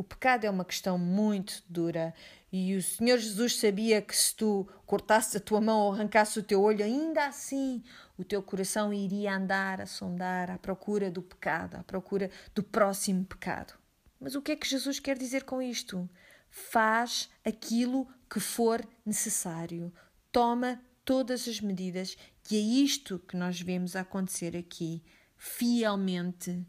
O 0.00 0.02
pecado 0.02 0.46
é 0.46 0.50
uma 0.50 0.64
questão 0.64 0.96
muito 0.96 1.62
dura 1.68 2.14
e 2.50 2.74
o 2.74 2.82
Senhor 2.82 3.18
Jesus 3.18 3.56
sabia 3.60 4.00
que 4.00 4.16
se 4.16 4.34
tu 4.34 4.66
cortasses 4.86 5.36
a 5.36 5.40
tua 5.40 5.60
mão 5.60 5.78
ou 5.78 5.92
arrancasses 5.92 6.36
o 6.36 6.42
teu 6.42 6.62
olho, 6.62 6.82
ainda 6.82 7.26
assim 7.26 7.82
o 8.16 8.24
teu 8.24 8.42
coração 8.42 8.94
iria 8.94 9.36
andar 9.36 9.78
a 9.78 9.84
sondar 9.84 10.50
à 10.50 10.56
procura 10.56 11.10
do 11.10 11.20
pecado, 11.20 11.74
à 11.74 11.82
procura 11.82 12.30
do 12.54 12.62
próximo 12.62 13.26
pecado. 13.26 13.74
Mas 14.18 14.34
o 14.34 14.40
que 14.40 14.52
é 14.52 14.56
que 14.56 14.66
Jesus 14.66 14.98
quer 14.98 15.18
dizer 15.18 15.44
com 15.44 15.60
isto? 15.60 16.08
Faz 16.48 17.28
aquilo 17.44 18.08
que 18.30 18.40
for 18.40 18.82
necessário. 19.04 19.92
Toma 20.32 20.80
todas 21.04 21.46
as 21.46 21.60
medidas 21.60 22.16
e 22.50 22.56
é 22.56 22.58
isto 22.58 23.18
que 23.18 23.36
nós 23.36 23.60
vemos 23.60 23.94
acontecer 23.94 24.56
aqui, 24.56 25.04
fielmente 25.36 26.66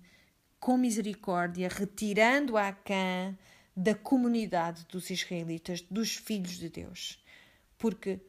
com 0.61 0.77
misericórdia, 0.77 1.67
retirando 1.67 2.55
Acã 2.55 3.35
da 3.75 3.95
comunidade 3.95 4.85
dos 4.85 5.09
israelitas, 5.09 5.81
dos 5.81 6.15
filhos 6.15 6.51
de 6.51 6.69
Deus. 6.69 7.21
Porque 7.79 8.21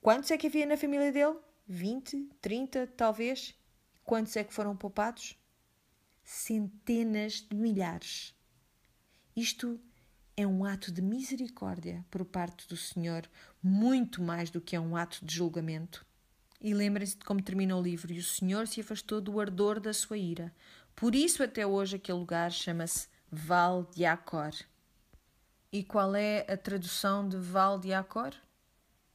quantos 0.00 0.32
é 0.32 0.36
que 0.36 0.48
havia 0.48 0.66
na 0.66 0.76
família 0.76 1.12
dele? 1.12 1.38
20, 1.68 2.28
30, 2.42 2.88
talvez? 2.88 3.54
Quantos 4.02 4.36
é 4.36 4.42
que 4.42 4.52
foram 4.52 4.76
poupados? 4.76 5.38
Centenas 6.24 7.34
de 7.34 7.54
milhares. 7.54 8.34
Isto 9.36 9.80
é 10.36 10.44
um 10.44 10.64
ato 10.64 10.90
de 10.90 11.00
misericórdia 11.00 12.04
por 12.10 12.24
parte 12.24 12.66
do 12.66 12.76
Senhor, 12.76 13.30
muito 13.62 14.20
mais 14.20 14.50
do 14.50 14.60
que 14.60 14.74
é 14.74 14.80
um 14.80 14.96
ato 14.96 15.24
de 15.24 15.32
julgamento. 15.32 16.04
E 16.60 16.74
lembrem-se 16.74 17.16
de 17.16 17.24
como 17.24 17.40
termina 17.40 17.76
o 17.76 17.82
livro: 17.82 18.12
E 18.12 18.18
o 18.18 18.24
Senhor 18.24 18.66
se 18.66 18.80
afastou 18.80 19.20
do 19.20 19.38
ardor 19.38 19.78
da 19.78 19.92
sua 19.92 20.18
ira, 20.18 20.52
por 20.96 21.14
isso, 21.14 21.42
até 21.42 21.66
hoje, 21.66 21.96
aquele 21.96 22.18
lugar 22.18 22.50
chama-se 22.50 23.06
Val 23.30 23.86
de 23.94 24.06
Acor. 24.06 24.52
E 25.70 25.84
qual 25.84 26.16
é 26.16 26.46
a 26.48 26.56
tradução 26.56 27.28
de 27.28 27.36
Val 27.36 27.78
de 27.78 27.92
Acor? 27.92 28.32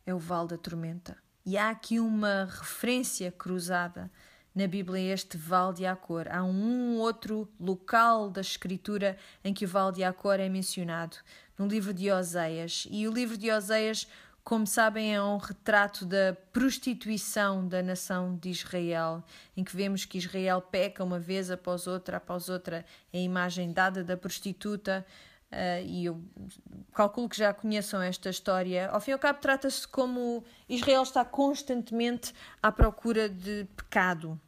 É 0.05 0.13
o 0.13 0.19
Val 0.19 0.45
da 0.45 0.59
Tormenta. 0.59 1.17
E 1.43 1.57
há 1.57 1.71
aqui 1.71 1.99
uma 1.99 2.45
referência 2.45 3.31
cruzada 3.31 4.11
na 4.53 4.67
Bíblia 4.67 5.11
este 5.11 5.37
Val 5.37 5.73
de 5.73 5.85
Acor. 5.85 6.27
Há 6.29 6.43
um 6.43 6.97
outro 6.99 7.49
local 7.59 8.29
da 8.29 8.41
Escritura 8.41 9.17
em 9.43 9.51
que 9.51 9.65
o 9.65 9.67
Val 9.67 9.91
de 9.91 10.03
Acor 10.03 10.39
é 10.39 10.47
mencionado, 10.47 11.17
no 11.57 11.65
livro 11.65 11.93
de 11.93 12.11
Oseias. 12.11 12.87
E 12.91 13.07
o 13.07 13.11
livro 13.11 13.37
de 13.37 13.49
Oseias 13.49 14.07
como 14.43 14.65
sabem, 14.65 15.13
é 15.13 15.21
um 15.21 15.37
retrato 15.37 16.05
da 16.05 16.35
prostituição 16.51 17.67
da 17.67 17.81
nação 17.81 18.35
de 18.35 18.49
Israel, 18.49 19.23
em 19.55 19.63
que 19.63 19.75
vemos 19.75 20.03
que 20.03 20.17
Israel 20.17 20.61
peca 20.61 21.03
uma 21.03 21.19
vez 21.19 21.51
após 21.51 21.85
outra, 21.85 22.17
após 22.17 22.49
outra, 22.49 22.85
a 23.13 23.17
imagem 23.17 23.71
dada 23.71 24.03
da 24.03 24.17
prostituta. 24.17 25.05
Uh, 25.51 25.85
e 25.85 26.05
eu 26.05 26.21
calculo 26.93 27.27
que 27.27 27.37
já 27.37 27.53
conheçam 27.53 28.01
esta 28.01 28.29
história. 28.29 28.89
Ao 28.89 29.01
fim 29.01 29.11
e 29.11 29.13
ao 29.13 29.19
cabo, 29.19 29.39
trata-se 29.39 29.87
como 29.87 30.43
Israel 30.67 31.03
está 31.03 31.25
constantemente 31.25 32.33
à 32.63 32.71
procura 32.71 33.27
de 33.27 33.67
pecado. 33.75 34.39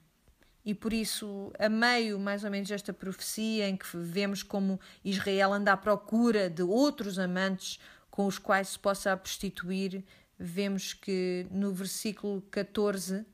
E 0.66 0.74
por 0.74 0.94
isso, 0.94 1.52
a 1.60 1.68
meio 1.68 2.18
mais 2.18 2.46
ou 2.46 2.50
menos 2.50 2.70
desta 2.70 2.94
profecia, 2.94 3.68
em 3.68 3.76
que 3.76 3.98
vemos 3.98 4.42
como 4.42 4.80
Israel 5.04 5.52
anda 5.52 5.74
à 5.74 5.78
procura 5.78 6.50
de 6.50 6.64
outros 6.64 7.20
amantes, 7.20 7.80
com 8.14 8.28
os 8.28 8.38
quais 8.38 8.68
se 8.68 8.78
possa 8.78 9.18
prostituir, 9.18 10.06
vemos 10.38 10.94
que 10.94 11.48
no 11.50 11.74
versículo 11.74 12.44
14 12.52 13.26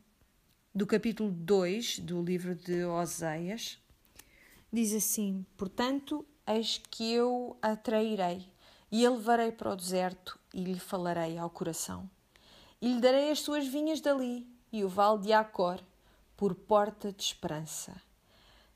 do 0.73 0.88
capítulo 0.88 1.32
2 1.32 1.99
do 1.99 2.23
livro 2.23 2.55
de 2.55 2.86
Oséias, 2.86 3.77
diz 4.71 4.93
assim: 4.93 5.45
Portanto, 5.57 6.25
eis 6.47 6.82
que 6.89 7.11
eu 7.11 7.57
a 7.61 7.75
trairei, 7.75 8.49
e 8.89 9.05
a 9.05 9.09
levarei 9.09 9.51
para 9.51 9.73
o 9.73 9.75
deserto, 9.75 10.39
e 10.53 10.63
lhe 10.63 10.80
falarei 10.80 11.38
ao 11.38 11.49
coração. 11.49 12.09
E 12.82 12.88
lhe 12.88 13.01
darei 13.01 13.32
as 13.32 13.41
suas 13.41 13.67
vinhas 13.67 13.99
dali, 13.99 14.47
e 14.71 14.86
o 14.86 14.88
vale 14.88 15.23
de 15.23 15.34
Acor, 15.34 15.82
por 16.38 16.55
porta 16.55 17.11
de 17.11 17.21
esperança. 17.21 18.01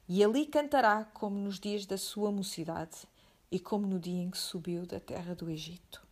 e 0.09 0.21
ali 0.21 0.45
cantará 0.47 1.05
como 1.13 1.39
nos 1.39 1.61
dias 1.61 1.85
da 1.85 1.97
sua 1.97 2.29
mocidade 2.29 3.07
e 3.53 3.59
como 3.59 3.85
no 3.85 3.99
dia 3.99 4.23
em 4.23 4.31
que 4.31 4.37
subiu 4.39 4.83
da 4.83 4.99
terra 4.99 5.35
do 5.35 5.47
Egito. 5.47 6.03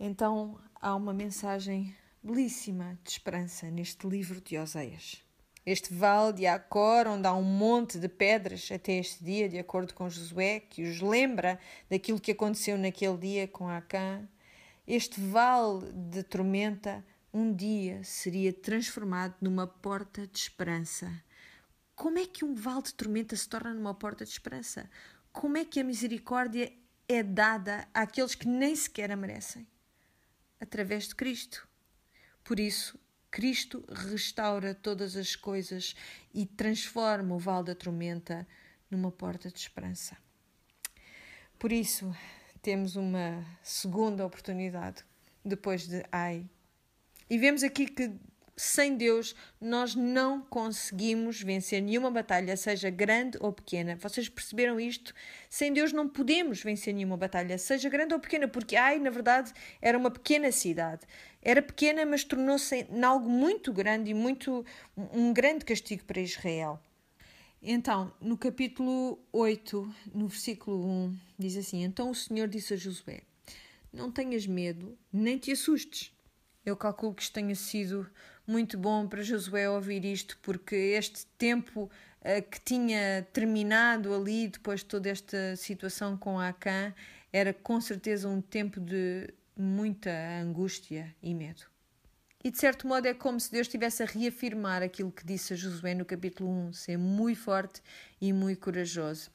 Então 0.00 0.58
há 0.80 0.94
uma 0.94 1.12
mensagem 1.12 1.94
belíssima 2.22 2.98
de 3.04 3.10
esperança 3.10 3.70
neste 3.70 4.08
livro 4.08 4.40
de 4.40 4.56
Oséias. 4.56 5.22
Este 5.66 5.92
vale 5.92 6.32
de 6.32 6.46
Acor, 6.46 7.06
onde 7.06 7.26
há 7.26 7.34
um 7.34 7.42
monte 7.42 7.98
de 7.98 8.08
pedras 8.08 8.66
até 8.72 8.94
este 8.94 9.22
dia, 9.22 9.46
de 9.46 9.58
acordo 9.58 9.92
com 9.92 10.08
Josué, 10.08 10.60
que 10.60 10.84
os 10.84 11.02
lembra 11.02 11.60
daquilo 11.90 12.18
que 12.18 12.32
aconteceu 12.32 12.78
naquele 12.78 13.18
dia 13.18 13.46
com 13.46 13.68
Acã. 13.68 14.26
Este 14.86 15.20
vale 15.20 15.92
de 15.92 16.22
tormenta 16.22 17.04
um 17.30 17.54
dia 17.54 18.02
seria 18.02 18.54
transformado 18.54 19.34
numa 19.42 19.66
porta 19.66 20.26
de 20.26 20.38
esperança. 20.38 21.12
Como 21.94 22.18
é 22.18 22.26
que 22.26 22.42
um 22.42 22.54
vale 22.54 22.84
de 22.84 22.94
tormenta 22.94 23.36
se 23.36 23.46
torna 23.46 23.74
numa 23.74 23.92
porta 23.92 24.24
de 24.24 24.30
esperança? 24.30 24.88
Como 25.36 25.58
é 25.58 25.66
que 25.66 25.78
a 25.78 25.84
misericórdia 25.84 26.72
é 27.06 27.22
dada 27.22 27.86
àqueles 27.92 28.34
que 28.34 28.48
nem 28.48 28.74
sequer 28.74 29.12
a 29.12 29.16
merecem? 29.16 29.66
Através 30.58 31.08
de 31.08 31.14
Cristo. 31.14 31.68
Por 32.42 32.58
isso, 32.58 32.98
Cristo 33.30 33.84
restaura 33.86 34.74
todas 34.74 35.14
as 35.14 35.36
coisas 35.36 35.94
e 36.32 36.46
transforma 36.46 37.34
o 37.34 37.38
vale 37.38 37.66
da 37.66 37.74
tormenta 37.74 38.48
numa 38.90 39.12
porta 39.12 39.50
de 39.50 39.58
esperança. 39.58 40.16
Por 41.58 41.70
isso, 41.70 42.16
temos 42.62 42.96
uma 42.96 43.44
segunda 43.62 44.24
oportunidade 44.24 45.04
depois 45.44 45.86
de 45.86 46.02
Ai. 46.10 46.48
E 47.28 47.36
vemos 47.36 47.62
aqui 47.62 47.86
que 47.86 48.10
sem 48.56 48.96
Deus 48.96 49.34
nós 49.60 49.94
não 49.94 50.40
conseguimos 50.40 51.42
vencer 51.42 51.82
nenhuma 51.82 52.10
batalha, 52.10 52.56
seja 52.56 52.88
grande 52.88 53.36
ou 53.40 53.52
pequena. 53.52 53.96
Vocês 53.96 54.28
perceberam 54.30 54.80
isto? 54.80 55.12
Sem 55.50 55.72
Deus 55.72 55.92
não 55.92 56.08
podemos 56.08 56.62
vencer 56.62 56.94
nenhuma 56.94 57.18
batalha, 57.18 57.58
seja 57.58 57.90
grande 57.90 58.14
ou 58.14 58.20
pequena, 58.20 58.48
porque 58.48 58.74
Ai, 58.74 58.98
na 58.98 59.10
verdade, 59.10 59.52
era 59.80 59.98
uma 59.98 60.10
pequena 60.10 60.50
cidade. 60.50 61.06
Era 61.42 61.60
pequena, 61.60 62.06
mas 62.06 62.24
tornou-se 62.24 62.74
em 62.74 63.04
algo 63.04 63.28
muito 63.28 63.72
grande 63.72 64.10
e 64.10 64.14
muito 64.14 64.64
um 64.96 65.32
grande 65.32 65.64
castigo 65.64 66.04
para 66.04 66.20
Israel. 66.20 66.80
Então, 67.62 68.12
no 68.20 68.38
capítulo 68.38 69.18
8, 69.32 69.94
no 70.14 70.28
versículo 70.28 70.86
1, 70.86 71.18
diz 71.38 71.56
assim: 71.56 71.82
Então 71.82 72.10
o 72.10 72.14
Senhor 72.14 72.48
disse 72.48 72.74
a 72.74 72.76
Josué: 72.76 73.22
Não 73.92 74.10
tenhas 74.10 74.46
medo, 74.46 74.96
nem 75.12 75.36
te 75.36 75.52
assustes. 75.52 76.12
Eu 76.64 76.76
calculo 76.76 77.14
que 77.14 77.22
isto 77.22 77.32
tenha 77.32 77.54
sido 77.54 78.10
muito 78.46 78.78
bom 78.78 79.06
para 79.06 79.22
Josué 79.22 79.68
ouvir 79.68 80.04
isto, 80.04 80.38
porque 80.42 80.74
este 80.74 81.26
tempo 81.38 81.90
uh, 82.20 82.42
que 82.50 82.60
tinha 82.60 83.26
terminado 83.32 84.14
ali, 84.14 84.48
depois 84.48 84.80
de 84.80 84.86
toda 84.86 85.08
esta 85.08 85.56
situação 85.56 86.16
com 86.16 86.38
Acã, 86.38 86.94
era 87.32 87.52
com 87.52 87.80
certeza 87.80 88.28
um 88.28 88.40
tempo 88.40 88.80
de 88.80 89.28
muita 89.56 90.10
angústia 90.40 91.14
e 91.22 91.34
medo. 91.34 91.64
E 92.44 92.50
de 92.50 92.58
certo 92.58 92.86
modo 92.86 93.06
é 93.06 93.14
como 93.14 93.40
se 93.40 93.50
Deus 93.50 93.66
estivesse 93.66 94.02
a 94.02 94.06
reafirmar 94.06 94.82
aquilo 94.82 95.10
que 95.10 95.26
disse 95.26 95.52
a 95.52 95.56
Josué 95.56 95.94
no 95.94 96.04
capítulo 96.04 96.48
1, 96.68 96.72
ser 96.74 96.96
muito 96.96 97.40
forte 97.40 97.82
e 98.20 98.32
muito 98.32 98.60
corajoso. 98.60 99.30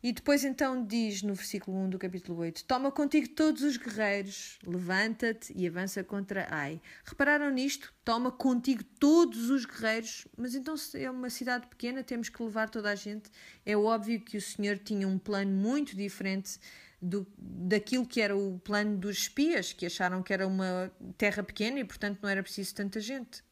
E 0.00 0.12
depois 0.12 0.44
então 0.44 0.86
diz 0.86 1.22
no 1.22 1.34
versículo 1.34 1.76
1 1.76 1.90
do 1.90 1.98
capítulo 1.98 2.38
8: 2.38 2.64
Toma 2.64 2.92
contigo 2.92 3.28
todos 3.30 3.62
os 3.62 3.76
guerreiros, 3.76 4.56
levanta-te 4.64 5.52
e 5.56 5.66
avança 5.66 6.04
contra 6.04 6.46
Ai. 6.50 6.80
Repararam 7.04 7.50
nisto? 7.50 7.92
Toma 8.04 8.30
contigo 8.30 8.84
todos 9.00 9.50
os 9.50 9.64
guerreiros, 9.64 10.28
mas 10.36 10.54
então 10.54 10.76
se 10.76 11.02
é 11.02 11.10
uma 11.10 11.28
cidade 11.28 11.66
pequena, 11.66 12.04
temos 12.04 12.28
que 12.28 12.40
levar 12.40 12.70
toda 12.70 12.90
a 12.90 12.94
gente. 12.94 13.28
É 13.66 13.76
óbvio 13.76 14.20
que 14.20 14.36
o 14.36 14.40
Senhor 14.40 14.78
tinha 14.78 15.08
um 15.08 15.18
plano 15.18 15.50
muito 15.50 15.96
diferente 15.96 16.60
do, 17.02 17.26
daquilo 17.36 18.06
que 18.06 18.20
era 18.20 18.36
o 18.36 18.60
plano 18.60 18.96
dos 18.96 19.18
espias, 19.18 19.72
que 19.72 19.84
acharam 19.84 20.22
que 20.22 20.32
era 20.32 20.46
uma 20.46 20.92
terra 21.16 21.42
pequena 21.42 21.80
e, 21.80 21.84
portanto, 21.84 22.20
não 22.22 22.30
era 22.30 22.42
preciso 22.42 22.72
tanta 22.72 23.00
gente 23.00 23.42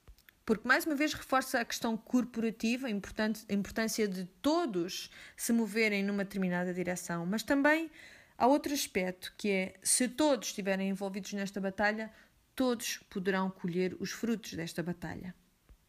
porque 0.46 0.66
mais 0.66 0.86
uma 0.86 0.94
vez 0.94 1.12
reforça 1.12 1.60
a 1.60 1.64
questão 1.64 1.96
corporativa, 1.96 2.86
a 2.86 2.90
importância 2.90 4.06
de 4.06 4.24
todos 4.40 5.10
se 5.36 5.52
moverem 5.52 6.04
numa 6.04 6.22
determinada 6.22 6.72
direção, 6.72 7.26
mas 7.26 7.42
também 7.42 7.90
há 8.38 8.46
outro 8.46 8.72
aspecto 8.72 9.34
que 9.36 9.50
é 9.50 9.74
se 9.82 10.08
todos 10.08 10.48
estiverem 10.48 10.88
envolvidos 10.88 11.32
nesta 11.32 11.60
batalha, 11.60 12.12
todos 12.54 12.98
poderão 13.10 13.50
colher 13.50 13.96
os 13.98 14.12
frutos 14.12 14.54
desta 14.54 14.84
batalha. 14.84 15.34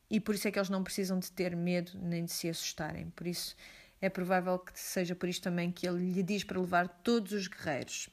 E 0.09 0.19
por 0.19 0.33
isso 0.33 0.47
é 0.47 0.51
que 0.51 0.57
eles 0.57 0.69
não 0.69 0.83
precisam 0.83 1.19
de 1.19 1.31
ter 1.31 1.55
medo 1.55 1.91
nem 2.01 2.25
de 2.25 2.31
se 2.31 2.49
assustarem. 2.49 3.11
Por 3.11 3.27
isso 3.27 3.55
é 4.01 4.09
provável 4.09 4.57
que 4.57 4.71
seja 4.79 5.13
por 5.13 5.29
isto 5.29 5.43
também 5.43 5.71
que 5.71 5.87
ele 5.87 6.13
lhe 6.13 6.23
diz 6.23 6.43
para 6.43 6.59
levar 6.59 6.87
todos 6.87 7.31
os 7.31 7.47
guerreiros. 7.47 8.09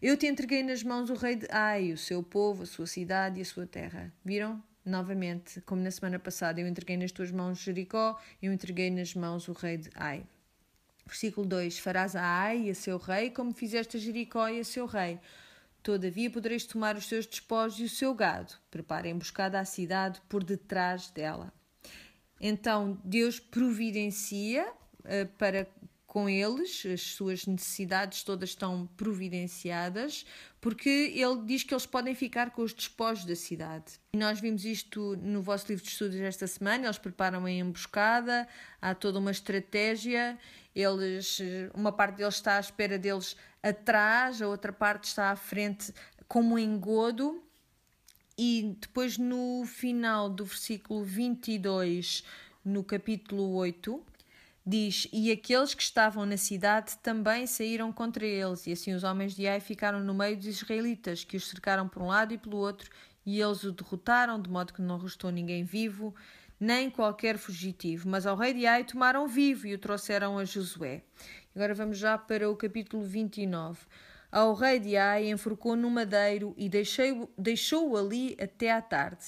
Eu 0.00 0.16
te 0.16 0.26
entreguei 0.26 0.62
nas 0.62 0.82
mãos 0.82 1.10
o 1.10 1.14
rei 1.14 1.36
de 1.36 1.46
Ai, 1.50 1.92
o 1.92 1.98
seu 1.98 2.22
povo, 2.22 2.62
a 2.62 2.66
sua 2.66 2.86
cidade 2.86 3.38
e 3.38 3.42
a 3.42 3.44
sua 3.44 3.66
terra. 3.66 4.10
Viram? 4.24 4.62
Novamente, 4.84 5.60
como 5.62 5.82
na 5.82 5.90
semana 5.90 6.18
passada, 6.18 6.60
eu 6.60 6.68
entreguei 6.68 6.96
nas 6.96 7.12
tuas 7.12 7.30
mãos 7.30 7.58
Jericó, 7.58 8.20
eu 8.42 8.52
entreguei 8.52 8.90
nas 8.90 9.14
mãos 9.14 9.48
o 9.48 9.52
rei 9.52 9.78
de 9.78 9.90
Ai. 9.94 10.24
Versículo 11.06 11.46
2: 11.46 11.78
Farás 11.78 12.16
a 12.16 12.22
Ai 12.22 12.62
e 12.62 12.70
a 12.70 12.74
seu 12.74 12.98
rei 12.98 13.30
como 13.30 13.52
fizeste 13.52 13.96
a 13.96 14.00
Jericó 14.00 14.48
e 14.48 14.60
a 14.60 14.64
seu 14.64 14.86
rei. 14.86 15.18
Todavia 15.82 16.30
podereis 16.30 16.64
tomar 16.64 16.96
os 16.96 17.06
seus 17.06 17.26
despojos 17.26 17.78
e 17.78 17.84
o 17.84 17.88
seu 17.88 18.14
gado. 18.14 18.54
Preparem 18.70 19.12
emboscada 19.12 19.60
à 19.60 19.64
cidade 19.64 20.20
por 20.28 20.42
detrás 20.42 21.10
dela. 21.10 21.52
Então 22.40 22.98
Deus 23.04 23.38
providencia 23.38 24.66
uh, 24.66 25.26
para 25.36 25.66
com 26.14 26.28
eles, 26.28 26.86
as 26.86 27.00
suas 27.00 27.44
necessidades 27.44 28.22
todas 28.22 28.50
estão 28.50 28.86
providenciadas, 28.96 30.24
porque 30.60 30.88
ele 31.12 31.42
diz 31.44 31.64
que 31.64 31.74
eles 31.74 31.86
podem 31.86 32.14
ficar 32.14 32.52
com 32.52 32.62
os 32.62 32.72
despojos 32.72 33.24
da 33.24 33.34
cidade. 33.34 33.94
E 34.12 34.16
nós 34.16 34.38
vimos 34.38 34.64
isto 34.64 35.16
no 35.16 35.42
vosso 35.42 35.66
livro 35.66 35.82
de 35.82 35.90
estudos 35.90 36.14
esta 36.20 36.46
semana, 36.46 36.84
eles 36.84 36.98
preparam 36.98 37.44
a 37.44 37.50
emboscada, 37.50 38.46
há 38.80 38.94
toda 38.94 39.18
uma 39.18 39.32
estratégia, 39.32 40.38
eles, 40.72 41.40
uma 41.74 41.90
parte 41.90 42.18
deles 42.18 42.36
está 42.36 42.58
à 42.58 42.60
espera 42.60 42.96
deles 42.96 43.36
atrás, 43.60 44.40
a 44.40 44.46
outra 44.46 44.72
parte 44.72 45.08
está 45.08 45.32
à 45.32 45.36
frente 45.36 45.92
como 46.28 46.54
um 46.54 46.58
engodo, 46.60 47.42
e 48.38 48.76
depois 48.80 49.18
no 49.18 49.64
final 49.66 50.30
do 50.30 50.44
versículo 50.44 51.02
22, 51.02 52.22
no 52.64 52.84
capítulo 52.84 53.52
8, 53.54 54.13
Diz: 54.66 55.06
E 55.12 55.30
aqueles 55.30 55.74
que 55.74 55.82
estavam 55.82 56.24
na 56.24 56.38
cidade 56.38 56.96
também 57.02 57.46
saíram 57.46 57.92
contra 57.92 58.24
eles, 58.24 58.66
e 58.66 58.72
assim 58.72 58.94
os 58.94 59.04
homens 59.04 59.34
de 59.34 59.46
Ai 59.46 59.60
ficaram 59.60 60.00
no 60.00 60.14
meio 60.14 60.36
dos 60.38 60.46
israelitas, 60.46 61.22
que 61.22 61.36
os 61.36 61.48
cercaram 61.48 61.86
por 61.86 62.02
um 62.02 62.06
lado 62.06 62.32
e 62.32 62.38
pelo 62.38 62.56
outro, 62.56 62.90
e 63.26 63.40
eles 63.40 63.62
o 63.64 63.72
derrotaram, 63.72 64.40
de 64.40 64.48
modo 64.48 64.72
que 64.72 64.80
não 64.80 64.96
restou 64.96 65.30
ninguém 65.30 65.64
vivo, 65.64 66.14
nem 66.58 66.88
qualquer 66.88 67.36
fugitivo. 67.36 68.08
Mas 68.08 68.24
ao 68.24 68.36
rei 68.36 68.54
de 68.54 68.66
Ai 68.66 68.84
tomaram 68.84 69.28
vivo 69.28 69.66
e 69.66 69.74
o 69.74 69.78
trouxeram 69.78 70.38
a 70.38 70.44
Josué. 70.46 71.02
Agora 71.54 71.74
vamos 71.74 71.98
já 71.98 72.16
para 72.16 72.48
o 72.50 72.56
capítulo 72.56 73.02
29. 73.02 73.80
Ao 74.32 74.54
rei 74.54 74.80
de 74.80 74.96
Ai 74.96 75.30
enforcou 75.30 75.76
no 75.76 75.90
madeiro 75.90 76.54
e 76.56 76.68
deixou-o 76.68 77.96
ali 77.96 78.34
até 78.40 78.72
à 78.72 78.80
tarde. 78.80 79.26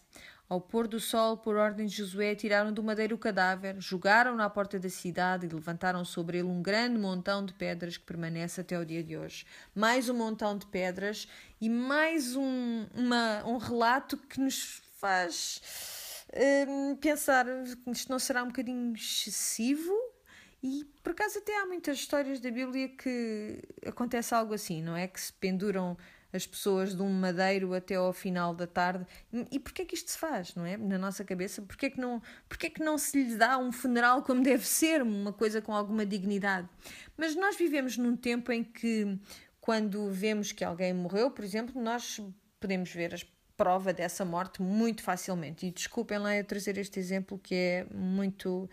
Ao 0.48 0.60
pôr 0.60 0.86
do 0.86 1.00
sol, 1.00 1.36
por 1.36 1.56
ordem 1.56 1.86
de 1.86 1.96
Josué, 1.96 2.36
tiraram 2.36 2.72
do 2.72 2.80
madeiro 2.80 3.16
o 3.16 3.18
cadáver, 3.18 3.74
jogaram-no 3.80 4.40
à 4.40 4.48
porta 4.48 4.78
da 4.78 4.88
cidade 4.88 5.44
e 5.44 5.48
levantaram 5.48 6.04
sobre 6.04 6.38
ele 6.38 6.46
um 6.46 6.62
grande 6.62 6.96
montão 6.96 7.44
de 7.44 7.52
pedras 7.52 7.96
que 7.96 8.04
permanece 8.04 8.60
até 8.60 8.78
o 8.78 8.84
dia 8.84 9.02
de 9.02 9.16
hoje. 9.16 9.44
Mais 9.74 10.08
um 10.08 10.14
montão 10.14 10.56
de 10.56 10.64
pedras 10.66 11.26
e 11.60 11.68
mais 11.68 12.36
um, 12.36 12.86
uma, 12.94 13.44
um 13.44 13.56
relato 13.56 14.16
que 14.16 14.38
nos 14.38 14.80
faz 14.98 15.60
hum, 16.68 16.94
pensar 16.94 17.44
que 17.44 17.90
isto 17.90 18.08
não 18.08 18.20
será 18.20 18.44
um 18.44 18.48
bocadinho 18.48 18.94
excessivo. 18.94 19.92
E 20.62 20.84
por 21.02 21.10
acaso 21.10 21.38
até 21.38 21.60
há 21.60 21.66
muitas 21.66 21.98
histórias 21.98 22.38
da 22.38 22.52
Bíblia 22.52 22.88
que 22.88 23.62
acontece 23.84 24.32
algo 24.32 24.54
assim, 24.54 24.80
não 24.80 24.96
é? 24.96 25.08
Que 25.08 25.20
se 25.20 25.32
penduram 25.32 25.96
as 26.32 26.46
pessoas 26.46 26.94
de 26.94 27.02
um 27.02 27.10
madeiro 27.10 27.74
até 27.74 27.94
ao 27.94 28.12
final 28.12 28.54
da 28.54 28.66
tarde. 28.66 29.06
E 29.50 29.58
porquê 29.58 29.84
que 29.84 29.94
isto 29.94 30.10
se 30.10 30.18
faz, 30.18 30.54
não 30.54 30.64
é? 30.64 30.76
Na 30.76 30.98
nossa 30.98 31.24
cabeça, 31.24 31.62
porquê 31.62 31.90
que 31.90 32.00
não, 32.00 32.22
porquê 32.48 32.70
que 32.70 32.82
não 32.82 32.98
se 32.98 33.22
lhe 33.22 33.36
dá 33.36 33.58
um 33.58 33.72
funeral 33.72 34.22
como 34.22 34.42
deve 34.42 34.66
ser, 34.66 35.02
uma 35.02 35.32
coisa 35.32 35.60
com 35.62 35.74
alguma 35.74 36.04
dignidade? 36.04 36.68
Mas 37.16 37.34
nós 37.34 37.56
vivemos 37.56 37.96
num 37.96 38.16
tempo 38.16 38.52
em 38.52 38.62
que, 38.62 39.18
quando 39.60 40.10
vemos 40.10 40.52
que 40.52 40.64
alguém 40.64 40.92
morreu, 40.92 41.30
por 41.30 41.44
exemplo, 41.44 41.80
nós 41.80 42.20
podemos 42.60 42.90
ver 42.90 43.14
as 43.14 43.24
prova 43.56 43.92
dessa 43.92 44.24
morte 44.24 44.62
muito 44.62 45.02
facilmente. 45.02 45.66
E 45.66 45.70
desculpem 45.70 46.18
lá 46.18 46.36
eu 46.36 46.44
trazer 46.44 46.76
este 46.78 47.00
exemplo 47.00 47.38
que 47.38 47.54
é 47.54 47.86
muito 47.92 48.68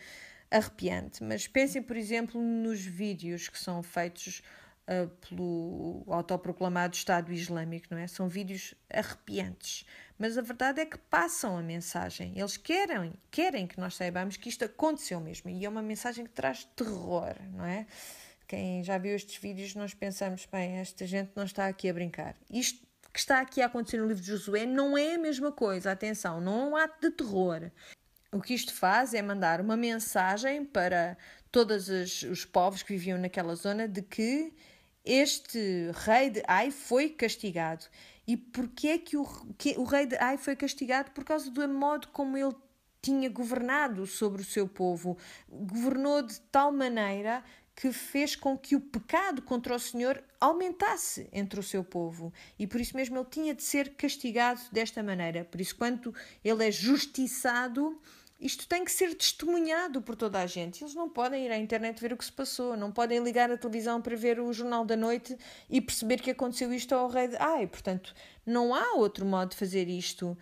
arrepiante, 0.51 1.23
mas 1.23 1.47
pensem, 1.47 1.81
por 1.81 1.97
exemplo, 1.97 2.39
nos 2.39 2.81
vídeos 2.81 3.49
que 3.49 3.57
são 3.57 3.81
feitos 3.81 4.43
uh, 4.87 5.07
pelo 5.27 6.03
autoproclamado 6.07 6.95
Estado 6.95 7.31
Islâmico, 7.31 7.87
não 7.91 7.97
é? 7.97 8.07
São 8.07 8.27
vídeos 8.27 8.73
arrepiantes. 8.91 9.85
mas 10.17 10.37
a 10.37 10.41
verdade 10.41 10.81
é 10.81 10.85
que 10.85 10.97
passam 10.97 11.57
a 11.57 11.61
mensagem. 11.61 12.33
Eles 12.35 12.57
querem, 12.57 13.13
querem 13.31 13.67
que 13.67 13.79
nós 13.79 13.95
saibamos 13.95 14.37
que 14.37 14.49
isto 14.49 14.63
aconteceu 14.65 15.19
mesmo. 15.19 15.49
E 15.49 15.65
é 15.65 15.69
uma 15.69 15.81
mensagem 15.81 16.25
que 16.25 16.31
traz 16.31 16.63
terror, 16.75 17.35
não 17.51 17.65
é? 17.65 17.85
Quem 18.47 18.83
já 18.83 18.97
viu 18.97 19.15
estes 19.15 19.37
vídeos, 19.37 19.73
nós 19.75 19.93
pensamos, 19.93 20.45
bem, 20.45 20.77
esta 20.77 21.07
gente 21.07 21.31
não 21.35 21.43
está 21.43 21.67
aqui 21.67 21.89
a 21.89 21.93
brincar. 21.93 22.35
Isto 22.49 22.85
que 23.11 23.19
está 23.19 23.39
aqui 23.39 23.61
a 23.61 23.67
acontecer 23.67 23.97
no 23.97 24.07
livro 24.07 24.21
de 24.21 24.27
Josué 24.29 24.65
não 24.65 24.97
é 24.97 25.15
a 25.15 25.17
mesma 25.19 25.51
coisa, 25.51 25.91
atenção, 25.91 26.41
não 26.41 26.61
é 26.61 26.65
um 26.65 26.75
ato 26.75 27.01
de 27.01 27.15
terror. 27.15 27.71
O 28.31 28.41
que 28.41 28.55
isto 28.55 28.73
faz 28.73 29.13
é 29.13 29.21
mandar 29.21 29.61
uma 29.61 29.77
mensagem 29.77 30.65
para 30.65 31.15
todos 31.51 31.87
os, 31.87 32.23
os 32.23 32.45
povos 32.45 32.81
que 32.81 32.93
viviam 32.93 33.19
naquela 33.19 33.53
zona 33.53 33.87
de 33.87 34.01
que 34.01 34.51
este 35.03 35.91
rei 35.93 36.29
de 36.29 36.43
Ai 36.47 36.71
foi 36.71 37.09
castigado. 37.09 37.85
E 38.25 38.37
porquê 38.37 38.87
é 38.89 38.97
que 38.97 39.17
o, 39.17 39.25
que 39.57 39.75
o 39.77 39.83
rei 39.83 40.05
de 40.05 40.15
Ai 40.17 40.37
foi 40.37 40.55
castigado? 40.55 41.11
Por 41.11 41.23
causa 41.23 41.51
do 41.51 41.67
modo 41.67 42.07
como 42.09 42.37
ele 42.37 42.55
tinha 43.01 43.29
governado 43.29 44.07
sobre 44.07 44.41
o 44.41 44.45
seu 44.45 44.67
povo. 44.67 45.17
Governou 45.49 46.21
de 46.21 46.39
tal 46.39 46.71
maneira 46.71 47.43
que 47.75 47.91
fez 47.91 48.35
com 48.35 48.57
que 48.57 48.75
o 48.75 48.79
pecado 48.79 49.41
contra 49.41 49.75
o 49.75 49.79
Senhor 49.79 50.23
aumentasse 50.39 51.27
entre 51.33 51.59
o 51.59 51.63
seu 51.63 51.83
povo. 51.83 52.31
E 52.57 52.67
por 52.67 52.79
isso 52.79 52.95
mesmo 52.95 53.17
ele 53.17 53.25
tinha 53.29 53.53
de 53.53 53.63
ser 53.63 53.95
castigado 53.95 54.61
desta 54.71 55.01
maneira. 55.01 55.43
Por 55.43 55.59
isso, 55.59 55.75
quando 55.75 56.13
ele 56.43 56.67
é 56.67 56.71
justiçado, 56.71 57.99
isto 58.43 58.67
tem 58.67 58.83
que 58.83 58.91
ser 58.91 59.15
testemunhado 59.15 60.01
por 60.01 60.17
toda 60.17 60.37
a 60.37 60.45
gente. 60.45 60.83
Eles 60.83 60.93
não 60.93 61.07
podem 61.07 61.45
ir 61.45 61.51
à 61.51 61.57
internet 61.57 62.01
ver 62.01 62.11
o 62.11 62.17
que 62.17 62.25
se 62.25 62.31
passou, 62.31 62.75
não 62.75 62.91
podem 62.91 63.23
ligar 63.23 63.49
a 63.49 63.57
televisão 63.57 64.01
para 64.01 64.17
ver 64.17 64.37
o 64.37 64.51
Jornal 64.51 64.83
da 64.83 64.97
Noite 64.97 65.37
e 65.69 65.79
perceber 65.79 66.19
que 66.19 66.29
aconteceu 66.29 66.73
isto 66.73 66.93
ao 66.93 67.07
rei 67.07 67.29
de 67.29 67.37
Ai. 67.37 67.65
Portanto, 67.67 68.13
não 68.45 68.75
há 68.75 68.95
outro 68.95 69.25
modo 69.25 69.51
de 69.51 69.55
fazer 69.55 69.87
isto. 69.87 70.37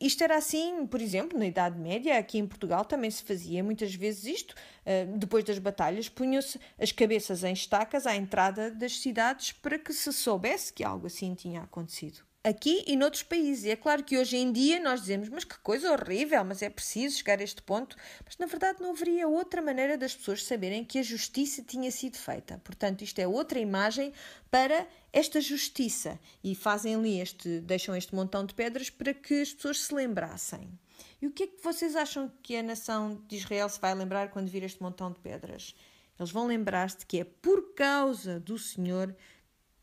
Isto 0.00 0.24
era 0.24 0.38
assim, 0.38 0.86
por 0.86 0.98
exemplo, 0.98 1.38
na 1.38 1.46
Idade 1.46 1.78
Média, 1.78 2.16
aqui 2.16 2.38
em 2.38 2.46
Portugal 2.46 2.86
também 2.86 3.10
se 3.10 3.22
fazia 3.22 3.62
muitas 3.62 3.94
vezes 3.94 4.24
isto. 4.24 4.54
Eh, 4.86 5.04
depois 5.04 5.44
das 5.44 5.58
batalhas, 5.58 6.08
punham-se 6.08 6.58
as 6.78 6.90
cabeças 6.90 7.44
em 7.44 7.52
estacas 7.52 8.06
à 8.06 8.16
entrada 8.16 8.70
das 8.70 8.98
cidades 8.98 9.52
para 9.52 9.78
que 9.78 9.92
se 9.92 10.10
soubesse 10.10 10.72
que 10.72 10.82
algo 10.82 11.06
assim 11.06 11.34
tinha 11.34 11.60
acontecido 11.60 12.24
aqui 12.46 12.84
e 12.86 12.94
noutros 12.94 13.24
países. 13.24 13.64
E 13.64 13.70
é 13.70 13.76
claro 13.76 14.04
que 14.04 14.16
hoje 14.16 14.36
em 14.36 14.52
dia 14.52 14.78
nós 14.78 15.00
dizemos, 15.00 15.28
mas 15.28 15.42
que 15.42 15.58
coisa 15.58 15.90
horrível, 15.90 16.44
mas 16.44 16.62
é 16.62 16.70
preciso 16.70 17.16
chegar 17.16 17.40
a 17.40 17.42
este 17.42 17.60
ponto. 17.60 17.96
Mas 18.24 18.38
na 18.38 18.46
verdade 18.46 18.80
não 18.80 18.90
haveria 18.90 19.26
outra 19.26 19.60
maneira 19.60 19.98
das 19.98 20.14
pessoas 20.14 20.44
saberem 20.44 20.84
que 20.84 21.00
a 21.00 21.02
justiça 21.02 21.60
tinha 21.60 21.90
sido 21.90 22.16
feita. 22.16 22.60
Portanto, 22.62 23.02
isto 23.02 23.18
é 23.18 23.26
outra 23.26 23.58
imagem 23.58 24.12
para 24.48 24.86
esta 25.12 25.40
justiça. 25.40 26.20
E 26.44 26.54
fazem 26.54 26.94
ali 26.94 27.20
este, 27.20 27.58
deixam 27.60 27.96
este 27.96 28.14
montão 28.14 28.46
de 28.46 28.54
pedras 28.54 28.90
para 28.90 29.12
que 29.12 29.42
as 29.42 29.52
pessoas 29.52 29.80
se 29.80 29.92
lembrassem. 29.92 30.70
E 31.20 31.26
o 31.26 31.32
que 31.32 31.42
é 31.42 31.46
que 31.48 31.60
vocês 31.60 31.96
acham 31.96 32.30
que 32.44 32.56
a 32.56 32.62
nação 32.62 33.20
de 33.26 33.36
Israel 33.36 33.68
se 33.68 33.80
vai 33.80 33.92
lembrar 33.92 34.30
quando 34.30 34.48
vir 34.48 34.62
este 34.62 34.80
montão 34.80 35.10
de 35.10 35.18
pedras? 35.18 35.74
Eles 36.18 36.30
vão 36.30 36.46
lembrar-se 36.46 36.98
de 36.98 37.06
que 37.06 37.20
é 37.20 37.24
por 37.24 37.74
causa 37.74 38.38
do 38.38 38.56
Senhor 38.58 39.14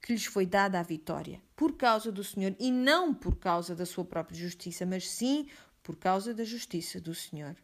que 0.03 0.11
lhes 0.11 0.25
foi 0.25 0.45
dada 0.45 0.81
a 0.81 0.83
vitória, 0.83 1.41
por 1.55 1.77
causa 1.77 2.11
do 2.11 2.25
Senhor 2.25 2.53
e 2.59 2.69
não 2.69 3.13
por 3.13 3.37
causa 3.37 3.73
da 3.73 3.85
sua 3.85 4.03
própria 4.03 4.37
justiça, 4.37 4.85
mas 4.85 5.09
sim 5.09 5.47
por 5.81 5.95
causa 5.95 6.33
da 6.33 6.43
justiça 6.43 6.99
do 6.99 7.15
Senhor. 7.15 7.55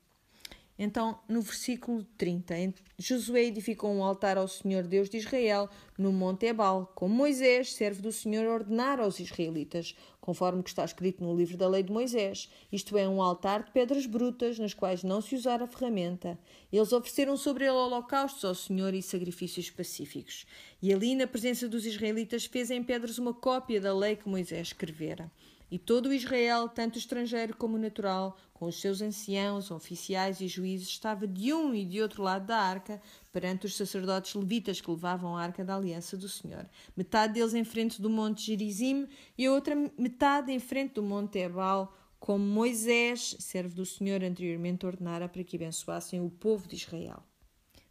Então, 0.82 1.20
no 1.28 1.42
versículo 1.42 2.06
30, 2.18 2.74
Josué 2.98 3.44
edificou 3.44 3.92
um 3.92 4.02
altar 4.02 4.38
ao 4.38 4.48
Senhor 4.48 4.84
Deus 4.84 5.10
de 5.10 5.18
Israel 5.18 5.70
no 5.98 6.14
Monte 6.14 6.46
Ebal, 6.46 6.90
como 6.96 7.14
Moisés, 7.14 7.74
servo 7.74 8.02
do 8.02 8.14
Senhor, 8.14 8.48
ordenara 8.48 9.04
aos 9.04 9.20
israelitas, 9.20 9.94
conforme 10.22 10.64
que 10.64 10.70
está 10.70 10.86
escrito 10.86 11.22
no 11.22 11.36
livro 11.36 11.58
da 11.58 11.68
lei 11.68 11.84
de 11.84 11.92
Moisés. 11.92 12.50
Isto 12.72 12.98
é, 12.98 13.06
um 13.10 13.22
altar 13.22 13.66
de 13.66 13.72
pedras 13.72 14.06
brutas, 14.06 14.58
nas 14.58 14.74
quais 14.74 15.04
não 15.04 15.20
se 15.20 15.36
usara 15.36 15.68
ferramenta. 15.68 16.40
Eles 16.72 16.94
ofereceram 16.94 17.36
sobre 17.36 17.66
ele 17.66 17.74
holocaustos 17.74 18.46
ao 18.46 18.56
Senhor 18.56 18.94
e 18.94 19.02
sacrifícios 19.02 19.70
pacíficos. 19.70 20.46
E 20.82 20.94
ali, 20.94 21.14
na 21.14 21.28
presença 21.28 21.68
dos 21.68 21.86
israelitas, 21.86 22.46
fez 22.46 22.72
em 22.72 22.82
pedras 22.82 23.18
uma 23.18 23.34
cópia 23.34 23.82
da 23.82 23.94
lei 23.94 24.16
que 24.16 24.30
Moisés 24.30 24.68
escrevera. 24.68 25.30
E 25.72 25.78
todo 25.78 26.08
o 26.08 26.14
Israel, 26.14 26.68
tanto 26.68 26.98
estrangeiro 26.98 27.56
como 27.56 27.78
natural, 27.78 28.36
com 28.60 28.66
os 28.66 28.82
seus 28.82 29.02
anciãos, 29.02 29.72
oficiais 29.72 30.42
e 30.42 30.48
juízes, 30.50 30.90
estava 30.90 31.26
de 31.26 31.54
um 31.54 31.74
e 31.74 31.86
de 31.86 32.02
outro 32.02 32.22
lado 32.22 32.46
da 32.46 32.58
arca, 32.58 33.02
perante 33.32 33.66
os 33.66 33.78
sacerdotes 33.78 34.36
levitas 34.36 34.82
que 34.82 34.92
levavam 34.92 35.38
a 35.38 35.42
arca 35.42 35.64
da 35.64 35.78
aliança 35.78 36.18
do 36.18 36.28
Senhor. 36.28 36.70
Metade 36.94 37.36
deles 37.36 37.54
em 37.54 37.64
frente 37.64 38.02
do 38.02 38.10
monte 38.10 38.48
Gerizim 38.48 39.08
e 39.38 39.46
a 39.46 39.52
outra 39.54 39.76
metade 39.98 40.52
em 40.52 40.60
frente 40.60 40.96
do 40.96 41.04
monte 41.04 41.40
Ebal, 41.40 41.96
como 42.20 42.44
Moisés, 42.44 43.38
servo 43.40 43.74
do 43.74 43.86
Senhor, 43.86 44.22
anteriormente 44.22 44.86
ordenara 44.86 45.30
para 45.30 45.42
que 45.42 45.56
abençoassem 45.56 46.20
o 46.20 46.30
povo 46.30 46.68
de 46.68 46.76
Israel. 46.76 47.24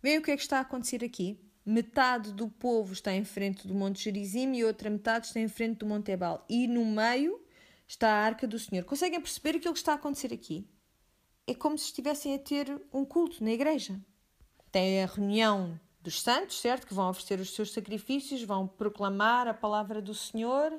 Veem 0.03 0.19
o 0.19 0.23
que 0.23 0.33
é 0.33 0.37
que 0.37 0.43
está 0.43 0.59
a 0.59 0.61
acontecer 0.61 1.03
aqui? 1.03 1.41
Metade 1.64 2.31
do 2.31 2.47
povo 2.47 2.93
está 2.93 3.14
em 3.14 3.25
frente 3.25 3.66
do 3.66 3.75
monte 3.75 4.05
Gerizim 4.05 4.53
e 4.53 4.64
outra 4.64 4.91
metade 4.91 5.29
está 5.29 5.41
em 5.41 5.49
frente 5.49 5.79
do 5.79 5.87
monte 5.87 6.11
Ebal. 6.11 6.45
E 6.47 6.66
no 6.69 6.85
meio 6.85 7.41
está 7.89 8.09
a 8.09 8.24
arca 8.24 8.47
do 8.47 8.59
Senhor. 8.59 8.84
Conseguem 8.84 9.20
perceber 9.20 9.57
aquilo 9.57 9.72
que 9.72 9.80
está 9.80 9.93
a 9.93 9.97
acontecer 9.97 10.32
aqui? 10.32 10.68
É 11.47 11.55
como 11.55 11.78
se 11.78 11.86
estivessem 11.86 12.34
a 12.34 12.39
ter 12.39 12.80
um 12.93 13.05
culto 13.05 13.43
na 13.43 13.51
igreja. 13.51 13.99
Tem 14.70 15.03
a 15.03 15.07
reunião 15.07 15.80
dos 16.03 16.20
santos, 16.20 16.61
certo? 16.61 16.86
Que 16.86 16.95
vão 16.95 17.09
oferecer 17.09 17.41
os 17.41 17.55
seus 17.55 17.72
sacrifícios, 17.72 18.43
vão 18.43 18.68
proclamar 18.68 19.49
a 19.49 19.55
palavra 19.55 20.03
do 20.03 20.14
Senhor 20.14 20.78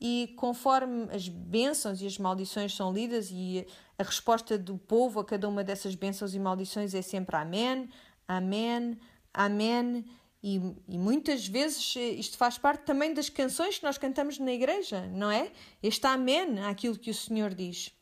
e 0.00 0.32
conforme 0.36 1.08
as 1.12 1.28
bênçãos 1.28 2.00
e 2.00 2.06
as 2.06 2.18
maldições 2.18 2.74
são 2.74 2.92
lidas 2.92 3.30
e 3.30 3.66
a 3.98 4.02
resposta 4.02 4.56
do 4.56 4.78
povo 4.78 5.20
a 5.20 5.24
cada 5.24 5.48
uma 5.48 5.64
dessas 5.64 5.94
bênçãos 5.94 6.34
e 6.34 6.38
maldições 6.38 6.94
é 6.94 7.02
sempre 7.02 7.36
amém, 7.36 7.90
amém, 8.26 8.98
amém 9.34 10.04
e, 10.42 10.60
e, 10.88 10.96
muitas 10.96 11.46
vezes 11.46 11.96
eh, 11.96 12.10
isto 12.10 12.36
faz 12.36 12.56
parte 12.56 12.84
também 12.84 13.12
das 13.12 13.28
canções 13.28 13.78
que 13.78 13.84
nós 13.84 13.98
cantamos 13.98 14.38
na 14.38 14.52
igreja, 14.52 15.06
não 15.08 15.30
é? 15.30 15.50
Este 15.82 16.06
amém 16.06 16.60
àquilo 16.60 16.98
que 16.98 17.10
o 17.10 17.14
Senhor 17.14 17.52
diz. 17.54 17.92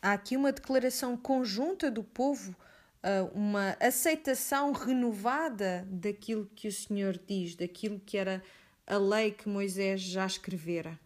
Há 0.00 0.12
aqui 0.12 0.36
uma 0.36 0.52
declaração 0.52 1.16
conjunta 1.16 1.90
do 1.90 2.02
povo, 2.02 2.56
eh, 3.02 3.22
uma 3.34 3.76
aceitação 3.78 4.72
renovada 4.72 5.86
daquilo 5.90 6.46
que 6.54 6.66
o 6.66 6.72
Senhor 6.72 7.20
diz, 7.26 7.54
daquilo 7.54 8.00
que 8.00 8.16
era 8.16 8.42
a 8.86 8.96
lei 8.96 9.30
que 9.30 9.48
Moisés 9.48 10.00
já 10.00 10.24
escrevera. 10.24 10.98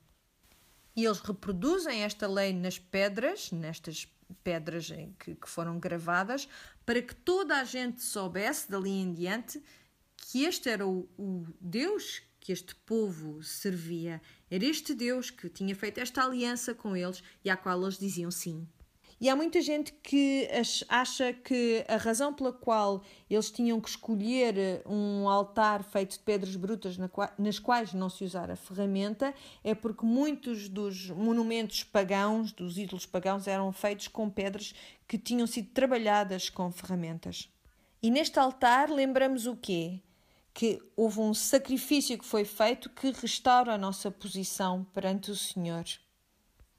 E 0.95 1.05
eles 1.05 1.18
reproduzem 1.18 2.03
esta 2.03 2.28
lei 2.28 2.53
nas 2.53 2.78
pedras, 2.78 3.51
nestas 3.51 4.07
pedras 4.45 4.89
que, 5.18 5.34
que 5.34 5.49
foram 5.49 5.78
gravadas, 5.78 6.49
para 6.84 7.03
que 7.03 7.14
toda 7.14 7.57
a 7.57 7.64
gente 7.64 8.03
soubesse 8.03 8.70
dali 8.70 8.91
em 8.91 9.12
diante 9.12 9.62
que 10.31 10.45
este 10.45 10.68
era 10.68 10.87
o, 10.87 11.09
o 11.18 11.47
Deus 11.59 12.22
que 12.39 12.53
este 12.53 12.74
povo 12.74 13.43
servia. 13.43 14.20
Era 14.51 14.64
este 14.64 14.95
Deus 14.95 15.31
que 15.31 15.49
tinha 15.49 15.74
feito 15.74 16.01
esta 16.01 16.22
aliança 16.22 16.74
com 16.74 16.95
eles 16.95 17.22
e 17.43 17.49
à 17.49 17.57
qual 17.57 17.81
eles 17.81 17.99
diziam 17.99 18.31
sim. 18.31 18.68
E 19.18 19.29
há 19.29 19.35
muita 19.35 19.61
gente 19.62 19.93
que 20.03 20.47
acha 20.89 21.33
que 21.33 21.83
a 21.89 21.97
razão 21.97 22.33
pela 22.33 22.53
qual 22.53 23.03
eles 23.29 23.51
tinham 23.51 23.81
que 23.81 23.89
escolher 23.89 24.83
um 24.87 25.26
altar 25.29 25.83
feito 25.83 26.12
de 26.12 26.18
pedras 26.20 26.55
brutas 26.57 26.97
nas 27.39 27.59
quais 27.59 27.95
não 27.95 28.11
se 28.11 28.22
usara 28.22 28.55
ferramenta 28.55 29.35
é 29.64 29.74
porque 29.74 30.05
muitos 30.05 30.68
dos 30.68 31.09
monumentos 31.11 31.83
pagãos, 31.85 32.53
dos 32.53 32.76
ídolos 32.76 33.07
pagãos, 33.07 33.49
eram 33.49 33.72
feitos 33.72 34.09
com 34.09 34.29
pedras 34.29 34.74
que 35.09 35.16
tinham 35.16 35.47
sido 35.47 35.70
trabalhadas 35.70 36.51
com 36.51 36.70
ferramentas. 36.70 37.51
E 38.03 38.11
neste 38.11 38.39
altar 38.39 38.91
lembramos 38.91 39.47
o 39.47 39.57
quê? 39.57 40.01
Que 40.59 40.82
houve 40.96 41.20
um 41.20 41.32
sacrifício 41.32 42.18
que 42.18 42.24
foi 42.24 42.44
feito 42.44 42.90
que 42.90 43.12
restaura 43.12 43.74
a 43.74 43.78
nossa 43.78 44.11
posição 44.11 44.82
perante 44.92 45.30
o 45.30 45.36
Senhor. 45.36 45.84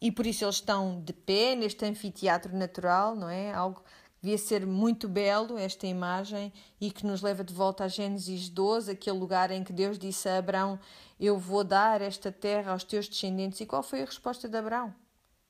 E 0.02 0.12
por 0.12 0.28
isso 0.28 0.44
eles 0.44 0.56
estão 0.56 1.02
de 1.02 1.14
pé 1.14 1.56
neste 1.56 1.86
anfiteatro 1.86 2.54
natural, 2.54 3.16
não 3.16 3.30
é? 3.30 3.54
Algo 3.54 3.80
que 3.80 3.90
devia 4.22 4.38
ser 4.38 4.68
muito 4.68 5.08
belo, 5.08 5.58
esta 5.58 5.88
imagem, 5.88 6.52
e 6.82 6.92
que 6.92 7.06
nos 7.06 7.22
leva 7.22 7.42
de 7.42 7.54
volta 7.54 7.86
a 7.86 7.88
Gênesis 7.88 8.50
12, 8.50 8.92
aquele 8.92 9.18
lugar 9.18 9.50
em 9.50 9.64
que 9.64 9.72
Deus 9.72 9.98
disse 9.98 10.28
a 10.28 10.40
Abraão: 10.40 10.78
Eu 11.18 11.40
vou 11.40 11.64
dar 11.64 12.02
esta 12.02 12.34
terra 12.34 12.74
aos 12.74 12.84
teus 12.84 13.08
descendentes. 13.08 13.62
E 13.62 13.66
qual 13.66 13.82
foi 13.82 14.02
a 14.02 14.06
resposta 14.06 14.50
de 14.50 14.58
Abraão? 14.58 14.94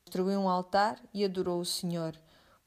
Construiu 0.06 0.40
um 0.40 0.48
altar 0.48 1.02
e 1.12 1.26
adorou 1.26 1.60
o 1.60 1.66
Senhor. 1.66 2.14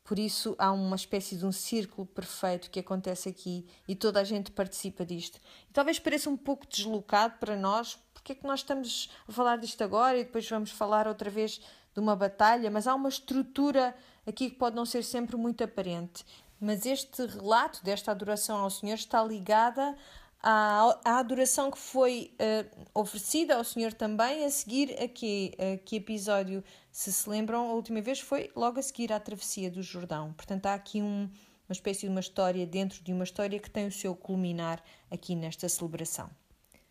Por 0.05 0.19
isso 0.19 0.55
há 0.59 0.73
uma 0.73 0.97
espécie 0.97 1.37
de 1.37 1.47
um 1.47 1.53
círculo 1.53 2.07
perfeito 2.07 2.71
que 2.71 2.81
acontece 2.81 3.29
aqui 3.29 3.67
e 3.87 3.95
toda 3.95 4.21
a 4.21 4.25
gente 4.25 4.51
participa 4.51 5.05
disto. 5.05 5.39
E 5.71 5.73
talvez 5.73 5.99
pareça 5.99 6.29
um 6.29 6.37
pouco 6.37 6.67
deslocado 6.67 7.35
para 7.39 7.57
nós, 7.57 7.99
porque 8.13 8.33
é 8.33 8.35
que 8.35 8.47
nós 8.47 8.61
estamos 8.61 9.11
a 9.29 9.33
falar 9.33 9.57
disto 9.57 9.83
agora 9.83 10.19
e 10.19 10.25
depois 10.25 10.49
vamos 10.49 10.71
falar 10.71 11.07
outra 11.07 11.31
vez 11.31 11.61
de 11.95 12.01
uma 12.01 12.17
batalha, 12.17 12.71
mas 12.71 12.87
há 12.87 12.95
uma 12.95 13.09
estrutura 13.09 13.95
aqui 14.27 14.51
que 14.51 14.57
pode 14.57 14.75
não 14.75 14.85
ser 14.85 15.05
sempre 15.05 15.37
muito 15.37 15.63
aparente. 15.63 16.25
Mas 16.61 16.87
este 16.87 17.27
relato 17.27 17.83
desta 17.85 18.11
adoração 18.13 18.59
ao 18.59 18.71
Senhor 18.71 18.95
está 18.95 19.23
ligada 19.23 19.97
à, 20.43 20.99
à 21.05 21.19
adoração 21.19 21.71
que 21.71 21.79
foi 21.79 22.35
uh, 22.35 23.01
oferecida 23.01 23.55
ao 23.55 23.65
Senhor 23.65 23.93
também 23.93 24.45
a 24.45 24.51
seguir 24.51 25.01
a 25.01 25.07
que, 25.07 25.53
a 25.59 25.77
que 25.79 25.97
episódio, 25.97 26.65
se 26.91 27.13
se 27.13 27.31
lembram, 27.31 27.71
a 27.71 27.75
última 27.75 28.01
vez 28.01 28.19
foi 28.19 28.51
logo 28.57 28.81
a 28.81 28.83
seguir 28.83 29.13
à 29.13 29.21
travessia 29.21 29.71
do 29.71 29.83
Jordão. 29.83 30.33
Portanto, 30.33 30.67
há 30.67 30.75
aqui 30.75 31.01
um, 31.01 31.31
uma 31.69 31.73
espécie 31.73 32.03
de 32.03 32.09
uma 32.09 32.21
história 32.21 32.67
dentro 32.67 33.03
de 33.03 33.13
uma 33.13 33.25
história 33.25 33.59
que 33.59 33.71
tem 33.71 33.87
o 33.87 33.93
seu 33.93 34.17
culminar 34.17 34.83
aqui 35.11 35.37
nesta 35.37 35.69
celebração. 35.69 36.29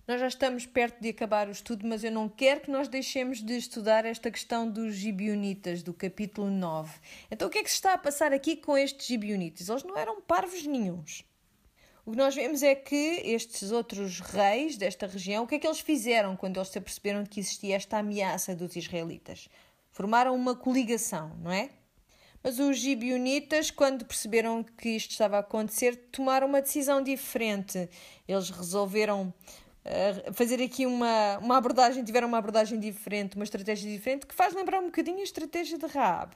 Nós 0.08 0.20
já 0.20 0.28
estamos 0.28 0.66
perto 0.66 1.00
de 1.00 1.10
acabar 1.10 1.48
o 1.48 1.52
estudo, 1.52 1.86
mas 1.88 2.04
eu 2.04 2.12
não 2.12 2.28
quero 2.28 2.62
que 2.62 2.72
nós 2.72 2.88
deixemos 2.88 3.42
de 3.42 3.56
estudar 3.56 4.04
esta 4.04 4.32
questão 4.32 4.70
dos 4.70 4.96
gibionitas, 4.96 5.84
do 5.84 5.94
capítulo 5.94 6.50
9. 6.50 7.00
Então, 7.30 7.48
o 7.48 7.52
que 7.52 7.60
é 7.60 7.64
que 7.64 7.70
se 7.70 7.76
está 7.76 7.94
a 7.94 7.98
passar 7.98 8.34
aqui 8.34 8.56
com 8.56 8.78
estes 8.78 9.08
gibionitas? 9.08 9.70
Eles 9.70 9.84
não 9.84 9.96
eram 9.98 10.20
parvos 10.20 10.66
nenhums. 10.66 11.24
O 12.04 12.12
que 12.12 12.18
nós 12.18 12.34
vemos 12.34 12.64
é 12.64 12.74
que 12.74 13.22
estes 13.24 13.72
outros 13.72 14.20
reis 14.20 14.76
desta 14.76 15.06
região, 15.06 15.44
o 15.44 15.48
que 15.48 15.56
é 15.56 15.60
que 15.60 15.68
eles 15.68 15.80
fizeram 15.80 16.36
quando 16.36 16.58
eles 16.58 16.70
se 16.70 16.78
aperceberam 16.80 17.24
que 17.24 17.40
existia 17.40 17.76
esta 17.76 18.00
ameaça 18.00 18.56
dos 18.56 18.76
israelitas? 18.76 19.48
Formaram 19.92 20.36
uma 20.36 20.56
coligação, 20.56 21.36
não 21.44 21.52
é? 21.52 21.70
Mas 22.44 22.58
os 22.58 22.78
gibionitas, 22.78 23.70
quando 23.70 24.04
perceberam 24.04 24.64
que 24.64 24.90
isto 24.90 25.12
estava 25.12 25.38
a 25.38 25.42
acontecer, 25.42 25.96
tomaram 26.12 26.48
uma 26.48 26.60
decisão 26.60 27.04
diferente. 27.04 27.88
Eles 28.28 28.50
resolveram 28.50 29.32
uh, 29.86 30.34
fazer 30.34 30.60
aqui 30.60 30.88
uma, 30.88 31.38
uma 31.38 31.58
abordagem, 31.58 32.04
tiveram 32.04 32.28
uma 32.28 32.40
abordagem 32.40 32.80
diferente, 32.80 33.36
uma 33.36 33.44
estratégia 33.44 33.92
diferente, 33.92 34.26
que 34.26 34.34
faz 34.34 34.56
lembrar 34.56 34.80
um 34.80 34.86
bocadinho 34.86 35.20
a 35.20 35.24
estratégia 35.24 35.78
de 35.78 35.86
Raab. 35.86 36.36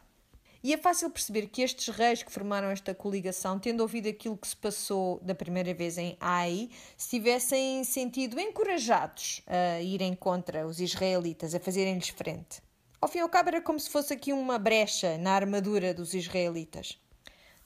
E 0.65 0.73
é 0.73 0.77
fácil 0.77 1.11
perceber 1.11 1.45
que 1.45 1.61
estes 1.61 1.95
reis 1.95 2.23
que 2.23 2.31
formaram 2.31 2.71
esta 2.71 2.91
coligação, 2.91 3.59
tendo 3.59 3.81
ouvido 3.81 4.09
aquilo 4.09 4.35
que 4.35 4.47
se 4.47 4.55
passou 4.55 5.19
da 5.21 5.35
primeira 5.35 5.75
vez 5.75 5.95
em 5.95 6.17
Ai, 6.19 6.69
se 6.97 7.07
tivessem 7.11 7.83
sentido 7.83 8.39
encorajados 8.39 9.43
a 9.45 9.79
irem 9.79 10.15
contra 10.15 10.65
os 10.65 10.79
israelitas, 10.79 11.53
a 11.53 11.59
fazerem-lhes 11.59 12.09
frente. 12.09 12.63
Ao 12.99 13.07
fim 13.07 13.19
e 13.19 13.21
ao 13.21 13.29
cabo, 13.29 13.49
era 13.49 13.61
como 13.61 13.79
se 13.79 13.91
fosse 13.91 14.11
aqui 14.11 14.33
uma 14.33 14.57
brecha 14.57 15.19
na 15.19 15.33
armadura 15.33 15.93
dos 15.93 16.15
israelitas. 16.15 16.97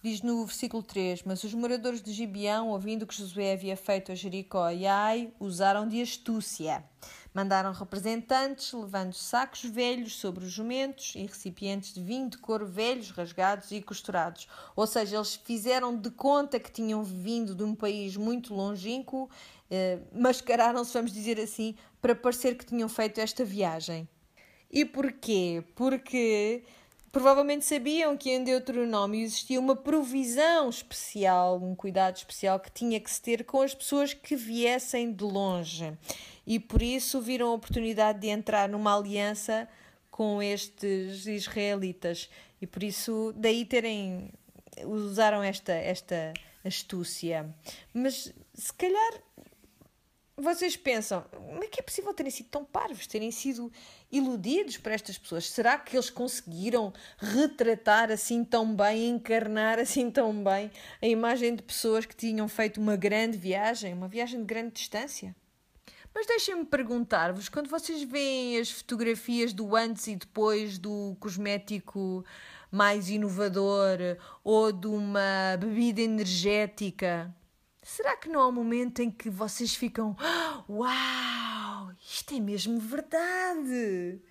Diz 0.02 0.22
no 0.22 0.46
versículo 0.46 0.82
3: 0.82 1.24
Mas 1.24 1.44
os 1.44 1.54
moradores 1.54 2.02
de 2.02 2.14
Gibeão, 2.14 2.70
ouvindo 2.70 3.06
que 3.06 3.14
Josué 3.14 3.52
havia 3.52 3.76
feito 3.76 4.14
a 4.14 4.16
Jericó 4.16 4.70
e 4.70 4.88
Ai, 4.88 5.34
usaram 5.38 5.86
de 5.86 6.02
astúcia. 6.02 6.86
Mandaram 7.34 7.74
representantes, 7.74 8.72
levando 8.72 9.12
sacos 9.12 9.66
velhos 9.66 10.16
sobre 10.16 10.46
os 10.46 10.52
jumentos 10.52 11.16
e 11.16 11.26
recipientes 11.26 11.94
de 11.94 12.02
vinho 12.02 12.30
de 12.30 12.38
couro 12.38 12.66
velhos, 12.66 13.12
rasgados 13.12 13.72
e 13.72 13.82
costurados. 13.82 14.48
Ou 14.74 14.88
seja, 14.88 15.18
eles 15.18 15.36
fizeram 15.36 15.94
de 15.94 16.10
conta 16.12 16.62
que 16.62 16.72
tinham 16.72 17.04
vindo 17.04 17.54
de 17.54 17.64
um 17.66 17.76
país 17.76 18.16
muito 18.16 18.54
longínquo, 18.54 19.30
eh, 19.70 20.00
mascararam-se, 20.14 20.94
vamos 20.94 21.12
dizer 21.12 21.38
assim, 21.42 21.76
para 22.02 22.16
parecer 22.16 22.58
que 22.58 22.66
tinham 22.66 22.88
feito 22.88 23.20
esta 23.20 23.44
viagem. 23.44 24.08
E 24.72 24.86
porquê? 24.86 25.62
Porque 25.76 26.64
provavelmente 27.12 27.66
sabiam 27.66 28.16
que 28.16 28.30
em 28.30 28.44
Deuteronômio 28.44 29.22
existia 29.22 29.60
uma 29.60 29.76
provisão 29.76 30.70
especial, 30.70 31.62
um 31.62 31.76
cuidado 31.76 32.18
especial 32.18 32.60
que 32.60 32.72
tinha 32.72 33.00
que 33.00 33.10
se 33.10 33.22
ter 33.22 33.44
com 33.44 33.62
as 33.62 33.74
pessoas 33.74 34.14
que 34.14 34.36
viessem 34.36 35.12
de 35.12 35.24
longe. 35.24 35.98
E 36.46 36.60
por 36.60 36.82
isso 36.82 37.22
viram 37.22 37.50
a 37.50 37.54
oportunidade 37.54 38.20
de 38.20 38.28
entrar 38.28 38.70
numa 38.70 38.98
aliança 38.98 39.68
com 40.10 40.42
estes 40.42 41.26
israelitas. 41.26 42.30
E 42.62 42.68
por 42.68 42.84
isso 42.84 43.34
daí 43.36 43.66
terem 43.66 44.32
usaram 44.86 45.44
esta 45.44 45.74
esta 45.74 46.34
astúcia. 46.64 47.54
Mas 47.94 48.34
se 48.54 48.74
calhar 48.74 49.24
vocês 50.42 50.78
pensam, 50.78 51.22
como 51.32 51.64
é 51.64 51.68
que 51.68 51.80
é 51.80 51.84
possível 51.84 52.14
terem 52.14 52.32
sido 52.32 52.48
tão 52.48 52.64
parvos, 52.64 53.06
terem 53.08 53.30
sido 53.32 53.72
iludidos 54.12 54.78
por 54.78 54.92
estas 54.92 55.18
pessoas? 55.18 55.50
Será 55.50 55.78
que 55.78 55.96
eles 55.96 56.10
conseguiram 56.10 56.94
retratar 57.18 58.12
assim 58.12 58.44
tão 58.44 58.76
bem, 58.76 59.10
encarnar 59.10 59.80
assim 59.80 60.10
tão 60.10 60.44
bem 60.44 60.72
a 61.02 61.08
imagem 61.08 61.56
de 61.56 61.64
pessoas 61.64 62.06
que 62.06 62.16
tinham 62.16 62.48
feito 62.48 62.80
uma 62.80 62.96
grande 62.96 63.38
viagem, 63.38 63.94
uma 63.94 64.08
viagem 64.08 64.40
de 64.40 64.46
grande 64.46 64.72
distância? 64.72 65.36
Mas 66.14 66.26
deixem-me 66.26 66.66
perguntar-vos, 66.66 67.50
quando 67.50 67.70
vocês 67.70 68.04
veem 68.04 68.60
as 68.60 68.72
fotografias 68.72 69.54
do 69.54 69.76
antes 69.76 70.08
e 70.08 70.16
depois 70.16 70.80
do 70.80 71.16
cosmético 71.20 72.26
mais 72.72 73.10
inovador 73.10 74.18
ou 74.44 74.72
de 74.72 74.88
uma 74.88 75.56
bebida 75.60 76.02
energética, 76.02 77.34
Será 77.90 78.16
que 78.16 78.30
não 78.30 78.40
há 78.40 78.48
um 78.48 78.52
momento 78.52 79.02
em 79.02 79.10
que 79.10 79.32
vocês 79.32 79.74
ficam 79.74 80.16
Uau, 80.70 81.92
isto 82.00 82.36
é 82.36 82.40
mesmo 82.40 82.80
verdade? 82.80 84.22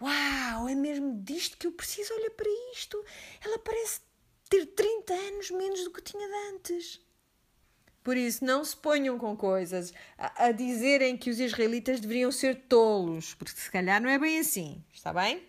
Uau, 0.00 0.66
é 0.66 0.74
mesmo 0.74 1.20
disto 1.22 1.58
que 1.58 1.66
eu 1.66 1.72
preciso? 1.72 2.10
Olha 2.14 2.30
para 2.30 2.48
isto. 2.72 3.04
Ela 3.44 3.58
parece 3.58 4.00
ter 4.48 4.64
30 4.64 5.12
anos 5.12 5.50
menos 5.50 5.84
do 5.84 5.90
que 5.90 6.00
tinha 6.00 6.26
de 6.26 6.54
antes. 6.54 7.00
Por 8.02 8.16
isso, 8.16 8.42
não 8.42 8.64
se 8.64 8.74
ponham 8.74 9.18
com 9.18 9.36
coisas 9.36 9.92
a, 10.16 10.46
a 10.46 10.52
dizerem 10.52 11.18
que 11.18 11.28
os 11.28 11.38
israelitas 11.38 12.00
deveriam 12.00 12.32
ser 12.32 12.62
tolos, 12.62 13.34
porque 13.34 13.60
se 13.60 13.70
calhar 13.70 14.00
não 14.00 14.08
é 14.08 14.18
bem 14.18 14.38
assim, 14.38 14.82
está 14.90 15.12
bem? 15.12 15.46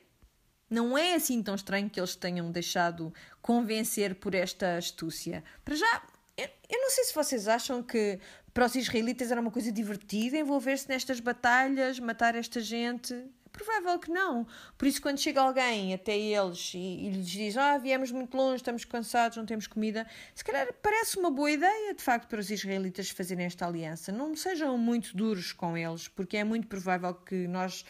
Não 0.70 0.98
é 0.98 1.16
assim 1.16 1.42
tão 1.42 1.56
estranho 1.56 1.90
que 1.90 2.00
eles 2.00 2.14
tenham 2.14 2.52
deixado 2.52 3.14
convencer 3.42 4.16
por 4.16 4.36
esta 4.36 4.76
astúcia. 4.76 5.44
Para 5.64 5.76
já, 5.76 6.04
eu, 6.38 6.50
eu 6.70 6.82
não 6.82 6.90
sei 6.90 7.04
se 7.04 7.14
vocês 7.14 7.48
acham 7.48 7.84
que 7.84 8.20
para 8.54 8.66
os 8.66 8.76
israelitas 8.76 9.32
era 9.32 9.40
uma 9.40 9.52
coisa 9.52 9.72
divertida 9.72 10.38
envolver-se 10.38 10.88
nestas 10.90 11.20
batalhas, 11.20 12.00
matar 12.00 12.36
esta 12.36 12.60
gente. 12.60 13.14
É 13.14 13.50
provável 13.52 13.98
que 14.00 14.10
não. 14.10 14.46
Por 14.78 14.88
isso, 14.88 15.02
quando 15.02 15.20
chega 15.20 15.42
alguém 15.42 15.94
até 15.94 16.18
eles 16.18 16.74
e, 16.74 16.78
e, 16.78 17.10
lhes 17.10 17.28
diz: 17.28 17.58
Ah, 17.58 17.78
viemos 17.78 18.12
muito 18.12 18.36
longe, 18.36 18.58
estamos 18.58 18.86
cansados, 18.86 19.38
não 19.38 19.46
temos 19.46 19.68
comida, 19.68 20.08
se 20.34 20.44
calhar 20.44 20.74
parece 20.82 21.18
uma 21.18 21.32
boa 21.32 21.52
ideia, 21.52 21.94
de 21.94 22.04
facto, 22.04 22.28
para 22.28 22.40
os 22.40 22.50
israelitas 22.50 23.10
fazerem 23.10 23.46
esta 23.46 23.66
aliança. 23.66 24.12
Não 24.12 24.36
sejam 24.36 24.78
muito 24.78 25.16
duros 25.16 25.52
com 25.54 25.78
eles, 25.78 26.08
porque 26.08 26.38
é 26.38 26.44
muito 26.44 26.68
provável 26.68 27.14
que 27.14 27.48
nós, 27.48 27.86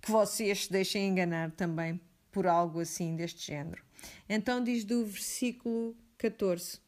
que 0.00 0.10
vocês 0.10 0.64
se 0.64 0.72
deixem 0.72 1.08
enganar 1.08 1.50
também 1.52 2.00
por 2.30 2.46
algo 2.46 2.80
assim 2.80 3.14
deste 3.14 3.46
género. 3.46 3.82
Então, 4.28 4.62
diz 4.62 4.84
do 4.84 5.04
versículo 5.04 5.96
14. 6.18 6.80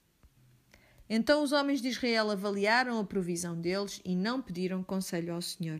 Então 1.16 1.44
os 1.44 1.52
homens 1.52 1.80
de 1.80 1.86
Israel 1.86 2.28
avaliaram 2.28 2.98
a 2.98 3.04
provisão 3.04 3.54
deles 3.54 4.00
e 4.04 4.16
não 4.16 4.42
pediram 4.42 4.82
conselho 4.82 5.32
ao 5.32 5.40
Senhor. 5.40 5.78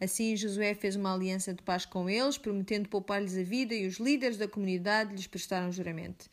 Assim 0.00 0.36
Josué 0.36 0.72
fez 0.72 0.94
uma 0.94 1.12
aliança 1.12 1.52
de 1.52 1.60
paz 1.64 1.84
com 1.84 2.08
eles, 2.08 2.38
prometendo 2.38 2.88
poupar-lhes 2.88 3.36
a 3.36 3.42
vida, 3.42 3.74
e 3.74 3.88
os 3.88 3.96
líderes 3.96 4.36
da 4.36 4.46
comunidade 4.46 5.16
lhes 5.16 5.26
prestaram 5.26 5.72
juramento. 5.72 6.30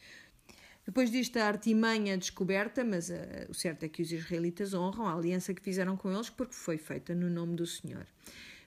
Depois 0.85 1.09
disto, 1.09 1.37
a 1.37 1.47
artimanha 1.47 2.15
descoberta, 2.15 2.83
mas 2.83 3.09
uh, 3.09 3.15
o 3.49 3.53
certo 3.55 3.81
é 3.81 3.89
que 3.89 4.03
os 4.03 4.11
israelitas 4.11 4.75
honram 4.75 5.07
a 5.07 5.15
aliança 5.15 5.51
que 5.51 5.63
fizeram 5.63 5.97
com 5.97 6.13
eles, 6.13 6.29
porque 6.29 6.53
foi 6.53 6.77
feita 6.77 7.15
no 7.15 7.31
nome 7.31 7.55
do 7.55 7.65
Senhor. 7.65 8.05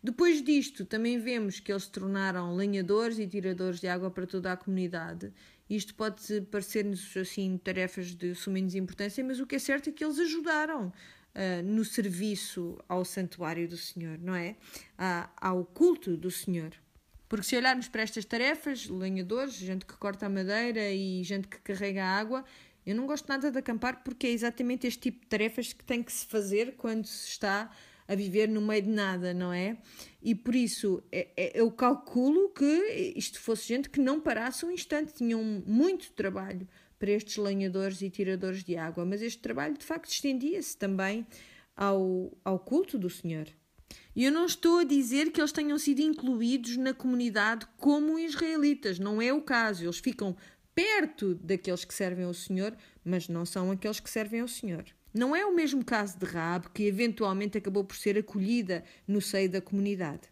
Depois 0.02 0.42
disto, 0.42 0.84
também 0.84 1.20
vemos 1.20 1.60
que 1.60 1.70
eles 1.70 1.84
se 1.84 1.90
tornaram 1.90 2.56
lenhadores 2.56 3.16
e 3.20 3.28
tiradores 3.28 3.78
de 3.78 3.86
água 3.86 4.10
para 4.10 4.26
toda 4.26 4.50
a 4.50 4.56
comunidade 4.56 5.32
isto 5.70 5.94
pode 5.94 6.40
parecer-nos 6.50 7.16
assim 7.16 7.56
tarefas 7.56 8.14
de 8.14 8.34
sumenos 8.34 8.74
importância, 8.74 9.22
mas 9.22 9.38
o 9.38 9.46
que 9.46 9.54
é 9.54 9.58
certo 9.58 9.88
é 9.88 9.92
que 9.92 10.04
eles 10.04 10.18
ajudaram 10.18 10.88
uh, 10.88 11.62
no 11.64 11.84
serviço 11.84 12.76
ao 12.88 13.04
santuário 13.04 13.68
do 13.68 13.76
Senhor, 13.76 14.18
não 14.18 14.34
é? 14.34 14.56
Uh, 14.98 15.30
ao 15.36 15.64
culto 15.64 16.16
do 16.16 16.30
Senhor. 16.30 16.72
Porque 17.28 17.46
se 17.46 17.56
olharmos 17.56 17.86
para 17.86 18.02
estas 18.02 18.24
tarefas, 18.24 18.88
lenhadores, 18.88 19.54
gente 19.54 19.86
que 19.86 19.94
corta 19.94 20.26
a 20.26 20.28
madeira 20.28 20.90
e 20.90 21.22
gente 21.22 21.46
que 21.46 21.60
carrega 21.60 22.04
a 22.04 22.18
água, 22.18 22.44
eu 22.84 22.96
não 22.96 23.06
gosto 23.06 23.28
nada 23.28 23.52
de 23.52 23.58
acampar 23.58 24.02
porque 24.02 24.26
é 24.26 24.30
exatamente 24.30 24.88
este 24.88 25.00
tipo 25.00 25.20
de 25.20 25.26
tarefas 25.28 25.72
que 25.72 25.84
tem 25.84 26.02
que 26.02 26.12
se 26.12 26.26
fazer 26.26 26.74
quando 26.76 27.06
se 27.06 27.28
está 27.28 27.70
a 28.11 28.14
viver 28.16 28.48
no 28.48 28.61
meio 28.61 28.82
de 28.82 28.88
nada, 28.88 29.32
não 29.32 29.52
é? 29.52 29.78
E 30.20 30.34
por 30.34 30.56
isso 30.56 31.00
é, 31.12 31.28
é, 31.36 31.61
eu 31.61 31.70
calculo 31.70 32.48
que 32.48 33.14
isto 33.14 33.38
fosse 33.38 33.68
gente 33.68 33.88
que 33.88 34.00
não 34.00 34.20
parasse 34.20 34.66
um 34.66 34.70
instante, 34.72 35.14
tinham 35.14 35.40
muito 35.64 36.11
trabalho 36.11 36.66
para 36.98 37.12
estes 37.12 37.36
lenhadores 37.36 38.02
e 38.02 38.11
tiradores 38.11 38.64
de 38.64 38.76
água, 38.76 39.04
mas 39.04 39.22
este 39.22 39.40
trabalho 39.40 39.78
de 39.78 39.84
facto 39.84 40.11
estendia-se 40.11 40.76
também 40.76 41.24
ao, 41.76 42.36
ao 42.44 42.58
culto 42.58 42.98
do 42.98 43.08
Senhor. 43.08 43.46
E 44.16 44.24
eu 44.24 44.32
não 44.32 44.44
estou 44.44 44.80
a 44.80 44.84
dizer 44.84 45.30
que 45.30 45.40
eles 45.40 45.52
tenham 45.52 45.78
sido 45.78 46.00
incluídos 46.00 46.76
na 46.76 46.92
comunidade 46.92 47.64
como 47.76 48.18
israelitas, 48.18 48.98
não 48.98 49.22
é 49.22 49.32
o 49.32 49.40
caso. 49.40 49.84
Eles 49.84 49.98
ficam 49.98 50.36
perto 50.74 51.36
daqueles 51.36 51.84
que 51.84 51.94
servem 51.94 52.24
ao 52.24 52.34
Senhor, 52.34 52.76
mas 53.04 53.28
não 53.28 53.46
são 53.46 53.70
aqueles 53.70 54.00
que 54.00 54.11
servem 54.11 54.40
ao 54.40 54.48
Senhor. 54.48 54.84
Não 55.12 55.34
é 55.34 55.44
o 55.44 55.54
mesmo 55.54 55.84
caso 55.84 56.18
de 56.18 56.24
Raab, 56.24 56.68
que 56.70 56.84
eventualmente 56.84 57.58
acabou 57.58 57.84
por 57.84 57.96
ser 57.96 58.16
acolhida 58.16 58.84
no 59.06 59.20
seio 59.20 59.50
da 59.50 59.61
comunidade. 59.61 60.28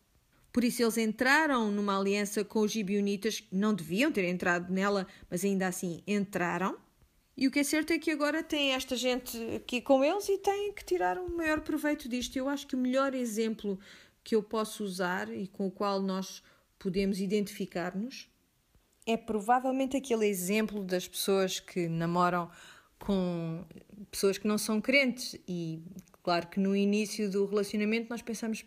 Por 0.53 0.65
isso 0.65 0.83
eles 0.83 0.97
entraram 0.97 1.71
numa 1.71 1.99
aliança 1.99 2.45
com 2.45 2.61
os 2.61 2.73
gibionitas, 2.73 3.45
não 3.53 3.75
deviam 3.75 4.11
ter 4.11 4.25
entrado 4.25 4.73
nela, 4.73 5.07
mas 5.31 5.45
ainda 5.45 5.67
assim 5.67 6.03
entraram. 6.07 6.77
E 7.37 7.47
o 7.47 7.51
que 7.51 7.61
é 7.61 7.65
certo 7.65 7.93
é 7.93 7.99
que 7.99 8.11
agora 8.11 8.43
tem 8.43 8.73
esta 8.73 8.97
gente 8.97 9.39
aqui 9.55 9.81
com 9.81 10.03
eles 10.03 10.29
e 10.29 10.39
têm 10.39 10.73
que 10.73 10.85
tirar 10.85 11.19
o 11.19 11.31
maior 11.37 11.61
proveito 11.61 12.09
disto. 12.09 12.37
Eu 12.37 12.49
acho 12.49 12.67
que 12.67 12.75
o 12.75 12.79
melhor 12.79 13.15
exemplo 13.15 13.79
que 14.25 14.35
eu 14.35 14.43
posso 14.43 14.83
usar 14.83 15.33
e 15.33 15.47
com 15.47 15.67
o 15.67 15.71
qual 15.71 16.03
nós 16.03 16.43
podemos 16.79 17.21
identificar-nos 17.21 18.29
é 19.07 19.17
provavelmente 19.17 19.97
aquele 19.97 20.27
exemplo 20.27 20.85
das 20.85 21.07
pessoas 21.09 21.61
que 21.61 21.89
namoram 21.89 22.51
com 22.99 23.65
pessoas 24.11 24.39
que 24.39 24.47
não 24.47 24.59
são 24.59 24.81
crentes 24.81 25.39
e 25.47 25.83
claro 26.23 26.49
que 26.49 26.61
no 26.61 26.75
início 26.75 27.31
do 27.31 27.47
relacionamento 27.47 28.09
nós 28.11 28.23
pensamos 28.23 28.65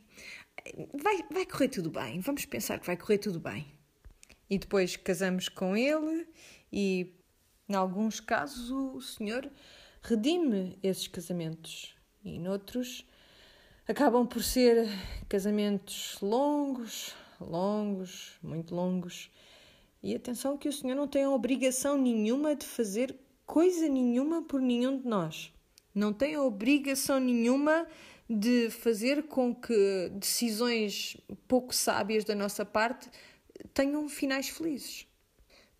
vai, 0.93 1.23
vai 1.31 1.45
correr 1.45 1.69
tudo 1.69 1.89
bem, 1.89 2.19
vamos 2.19 2.45
pensar 2.45 2.79
que 2.79 2.85
vai 2.85 2.97
correr 2.97 3.17
tudo 3.17 3.39
bem. 3.39 3.65
E 4.49 4.57
depois 4.57 4.95
casamos 4.97 5.47
com 5.47 5.75
ele 5.75 6.27
e 6.71 7.13
em 7.71 7.73
alguns 7.73 8.19
casos, 8.19 8.69
o 8.69 8.99
Senhor 8.99 9.49
redime 10.01 10.77
esses 10.83 11.07
casamentos 11.07 11.95
e 12.21 12.37
noutros 12.37 13.05
acabam 13.87 14.27
por 14.27 14.43
ser 14.43 14.89
casamentos 15.29 16.17
longos, 16.21 17.15
longos, 17.39 18.33
muito 18.43 18.75
longos. 18.75 19.31
E 20.03 20.13
atenção 20.13 20.57
que 20.57 20.67
o 20.67 20.73
Senhor 20.73 20.95
não 20.95 21.07
tem 21.07 21.25
obrigação 21.25 21.97
nenhuma 21.97 22.57
de 22.57 22.65
fazer 22.65 23.15
coisa 23.51 23.89
nenhuma 23.89 24.41
por 24.41 24.61
nenhum 24.61 24.97
de 24.97 25.05
nós. 25.05 25.53
Não 25.93 26.13
tem 26.13 26.37
obrigação 26.37 27.19
nenhuma 27.19 27.85
de 28.29 28.69
fazer 28.69 29.23
com 29.23 29.53
que 29.53 30.09
decisões 30.13 31.17
pouco 31.49 31.75
sábias 31.75 32.23
da 32.23 32.33
nossa 32.33 32.63
parte 32.63 33.09
tenham 33.73 34.07
finais 34.07 34.47
felizes. 34.47 35.05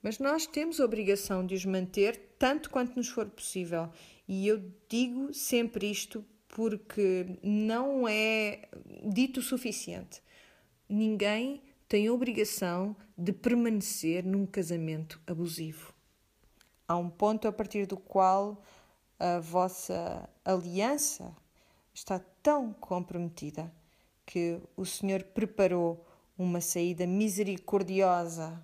Mas 0.04 0.20
nós 0.20 0.46
temos 0.46 0.82
a 0.82 0.84
obrigação 0.84 1.46
de 1.46 1.56
os 1.56 1.64
manter 1.64 2.36
tanto 2.38 2.70
quanto 2.70 2.98
nos 2.98 3.08
for 3.08 3.30
possível. 3.30 3.90
E 4.28 4.46
eu 4.46 4.62
digo 4.90 5.34
sempre 5.34 5.90
isto 5.90 6.26
porque 6.50 7.40
não 7.42 8.06
é 8.06 8.68
dito 9.06 9.40
o 9.40 9.44
suficiente. 9.44 10.22
Ninguém 10.90 11.62
tem 11.88 12.08
a 12.08 12.12
obrigação 12.12 12.98
de 13.18 13.32
permanecer 13.32 14.26
num 14.26 14.46
casamento 14.46 15.22
abusivo. 15.26 15.91
Há 16.92 16.98
um 16.98 17.10
ponto 17.10 17.48
a 17.48 17.54
partir 17.54 17.86
do 17.86 17.96
qual 17.96 18.62
a 19.18 19.40
vossa 19.40 20.30
aliança 20.44 21.34
está 21.94 22.20
tão 22.44 22.74
comprometida 22.74 23.74
que 24.26 24.60
o 24.76 24.86
Senhor 24.86 25.24
preparou 25.24 26.06
uma 26.38 26.60
saída 26.60 27.08
misericordiosa 27.08 28.62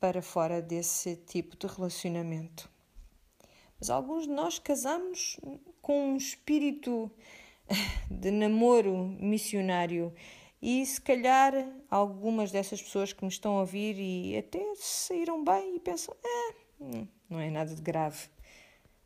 para 0.00 0.22
fora 0.22 0.62
desse 0.62 1.14
tipo 1.14 1.58
de 1.58 1.66
relacionamento. 1.66 2.70
Mas 3.78 3.90
alguns 3.90 4.22
de 4.22 4.30
nós 4.30 4.58
casamos 4.58 5.38
com 5.82 6.12
um 6.12 6.16
espírito 6.16 7.10
de 8.10 8.30
namoro 8.30 8.96
missionário 9.20 10.10
e 10.62 10.86
se 10.86 10.98
calhar 10.98 11.52
algumas 11.90 12.50
dessas 12.50 12.80
pessoas 12.80 13.12
que 13.12 13.22
me 13.22 13.30
estão 13.30 13.58
a 13.58 13.60
ouvir 13.60 13.98
e 13.98 14.38
até 14.38 14.72
saíram 14.76 15.44
bem 15.44 15.76
e 15.76 15.80
pensam, 15.80 16.16
ah, 16.24 16.69
não 17.28 17.38
é 17.38 17.50
nada 17.50 17.74
de 17.74 17.82
grave. 17.82 18.28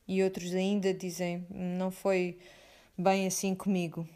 E 0.06 0.22
outros 0.22 0.54
ainda 0.54 0.94
dizem, 0.94 1.46
não 1.50 1.90
foi 1.90 2.38
bem 2.96 3.26
assim 3.26 3.54
comigo. 3.54 4.08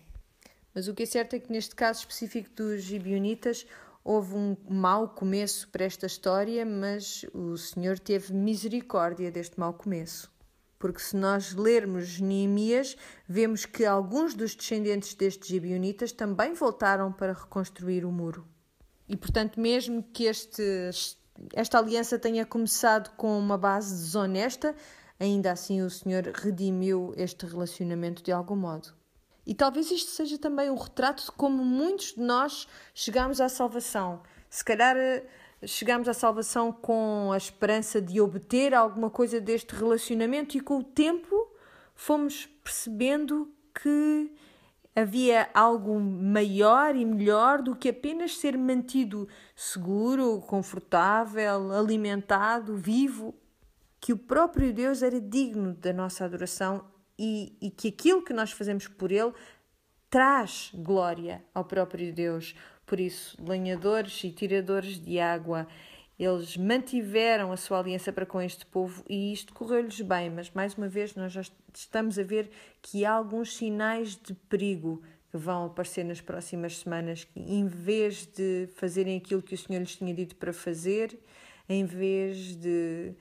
Mas 0.74 0.86
o 0.86 0.94
que 0.94 1.02
é 1.02 1.06
certo 1.06 1.34
é 1.34 1.40
que 1.40 1.50
neste 1.50 1.74
caso 1.74 2.00
específico 2.00 2.50
dos 2.54 2.82
gibionitas, 2.82 3.66
Houve 4.10 4.36
um 4.36 4.56
mau 4.70 5.06
começo 5.10 5.68
para 5.68 5.84
esta 5.84 6.06
história, 6.06 6.64
mas 6.64 7.26
o 7.34 7.58
Senhor 7.58 7.98
teve 7.98 8.32
misericórdia 8.32 9.30
deste 9.30 9.60
mau 9.60 9.74
começo. 9.74 10.32
Porque 10.78 10.98
se 10.98 11.14
nós 11.14 11.52
lermos 11.54 12.18
Neemias, 12.18 12.96
vemos 13.28 13.66
que 13.66 13.84
alguns 13.84 14.32
dos 14.32 14.54
descendentes 14.54 15.12
destes 15.12 15.48
gibionitas 15.48 16.10
também 16.10 16.54
voltaram 16.54 17.12
para 17.12 17.34
reconstruir 17.34 18.06
o 18.06 18.10
muro. 18.10 18.48
E 19.06 19.14
portanto, 19.14 19.60
mesmo 19.60 20.02
que 20.02 20.24
este, 20.24 20.62
esta 21.54 21.78
aliança 21.78 22.18
tenha 22.18 22.44
começado 22.44 23.10
com 23.16 23.38
uma 23.38 23.58
base 23.58 23.94
desonesta, 23.94 24.74
ainda 25.18 25.52
assim 25.52 25.82
o 25.82 25.90
Senhor 25.90 26.24
redimiu 26.34 27.12
este 27.16 27.46
relacionamento 27.46 28.22
de 28.22 28.32
algum 28.32 28.56
modo. 28.56 28.92
E 29.46 29.54
talvez 29.54 29.90
isto 29.90 30.10
seja 30.10 30.36
também 30.36 30.70
um 30.70 30.76
retrato 30.76 31.24
de 31.24 31.32
como 31.32 31.64
muitos 31.64 32.12
de 32.12 32.20
nós 32.20 32.68
chegamos 32.94 33.40
à 33.40 33.48
salvação. 33.48 34.20
Se 34.50 34.62
calhar 34.62 34.94
eh, 34.96 35.24
chegamos 35.66 36.06
à 36.06 36.12
salvação 36.12 36.70
com 36.70 37.30
a 37.32 37.36
esperança 37.36 38.00
de 38.00 38.20
obter 38.20 38.74
alguma 38.74 39.08
coisa 39.08 39.40
deste 39.40 39.74
relacionamento 39.74 40.56
e 40.56 40.60
com 40.60 40.78
o 40.78 40.84
tempo 40.84 41.50
fomos 41.94 42.46
percebendo 42.62 43.50
que 43.74 44.30
havia 45.00 45.48
algo 45.54 46.00
maior 46.00 46.96
e 46.96 47.04
melhor 47.04 47.62
do 47.62 47.76
que 47.76 47.88
apenas 47.90 48.36
ser 48.36 48.56
mantido 48.56 49.28
seguro, 49.54 50.40
confortável, 50.40 51.72
alimentado, 51.72 52.76
vivo, 52.76 53.34
que 54.00 54.12
o 54.12 54.18
próprio 54.18 54.72
Deus 54.72 55.02
era 55.02 55.20
digno 55.20 55.74
da 55.74 55.92
nossa 55.92 56.24
adoração 56.24 56.84
e, 57.18 57.56
e 57.60 57.70
que 57.70 57.88
aquilo 57.88 58.22
que 58.22 58.32
nós 58.32 58.52
fazemos 58.52 58.88
por 58.88 59.12
Ele 59.12 59.32
traz 60.10 60.70
glória 60.74 61.44
ao 61.54 61.64
próprio 61.64 62.12
Deus. 62.12 62.54
Por 62.86 62.98
isso, 62.98 63.36
lenhadores 63.42 64.24
e 64.24 64.30
tiradores 64.30 64.98
de 64.98 65.20
água, 65.20 65.66
eles 66.18 66.56
mantiveram 66.56 67.52
a 67.52 67.56
sua 67.56 67.78
aliança 67.78 68.12
para 68.12 68.26
com 68.26 68.40
este 68.40 68.66
povo 68.66 69.04
e 69.08 69.32
isto 69.32 69.54
correu-lhes 69.54 70.00
bem, 70.00 70.28
mas 70.30 70.50
mais 70.50 70.74
uma 70.74 70.88
vez 70.88 71.14
nós 71.14 71.32
já 71.32 71.42
estamos 71.72 72.18
a 72.18 72.22
ver 72.24 72.50
que 72.82 73.04
há 73.04 73.12
alguns 73.12 73.56
sinais 73.56 74.16
de 74.16 74.34
perigo 74.34 75.00
que 75.30 75.36
vão 75.36 75.66
aparecer 75.66 76.04
nas 76.04 76.20
próximas 76.20 76.78
semanas, 76.78 77.22
que 77.22 77.38
em 77.38 77.66
vez 77.66 78.26
de 78.26 78.68
fazerem 78.74 79.18
aquilo 79.18 79.42
que 79.42 79.54
o 79.54 79.58
Senhor 79.58 79.78
lhes 79.78 79.94
tinha 79.94 80.12
dito 80.12 80.34
para 80.36 80.52
fazer, 80.52 81.16
em 81.68 81.84
vez 81.84 82.56
de 82.56 83.14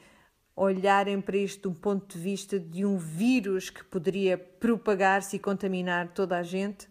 olharem 0.56 1.22
para 1.22 1.38
isto 1.38 1.62
de 1.62 1.68
um 1.68 1.80
ponto 1.80 2.18
de 2.18 2.24
vista 2.24 2.60
de 2.60 2.84
um 2.84 2.98
vírus 2.98 3.70
que 3.70 3.84
poderia 3.84 4.38
propagar-se 4.38 5.36
e 5.36 5.40
contaminar 5.40 6.14
toda 6.14 6.36
a 6.36 6.42
gente, 6.42 6.90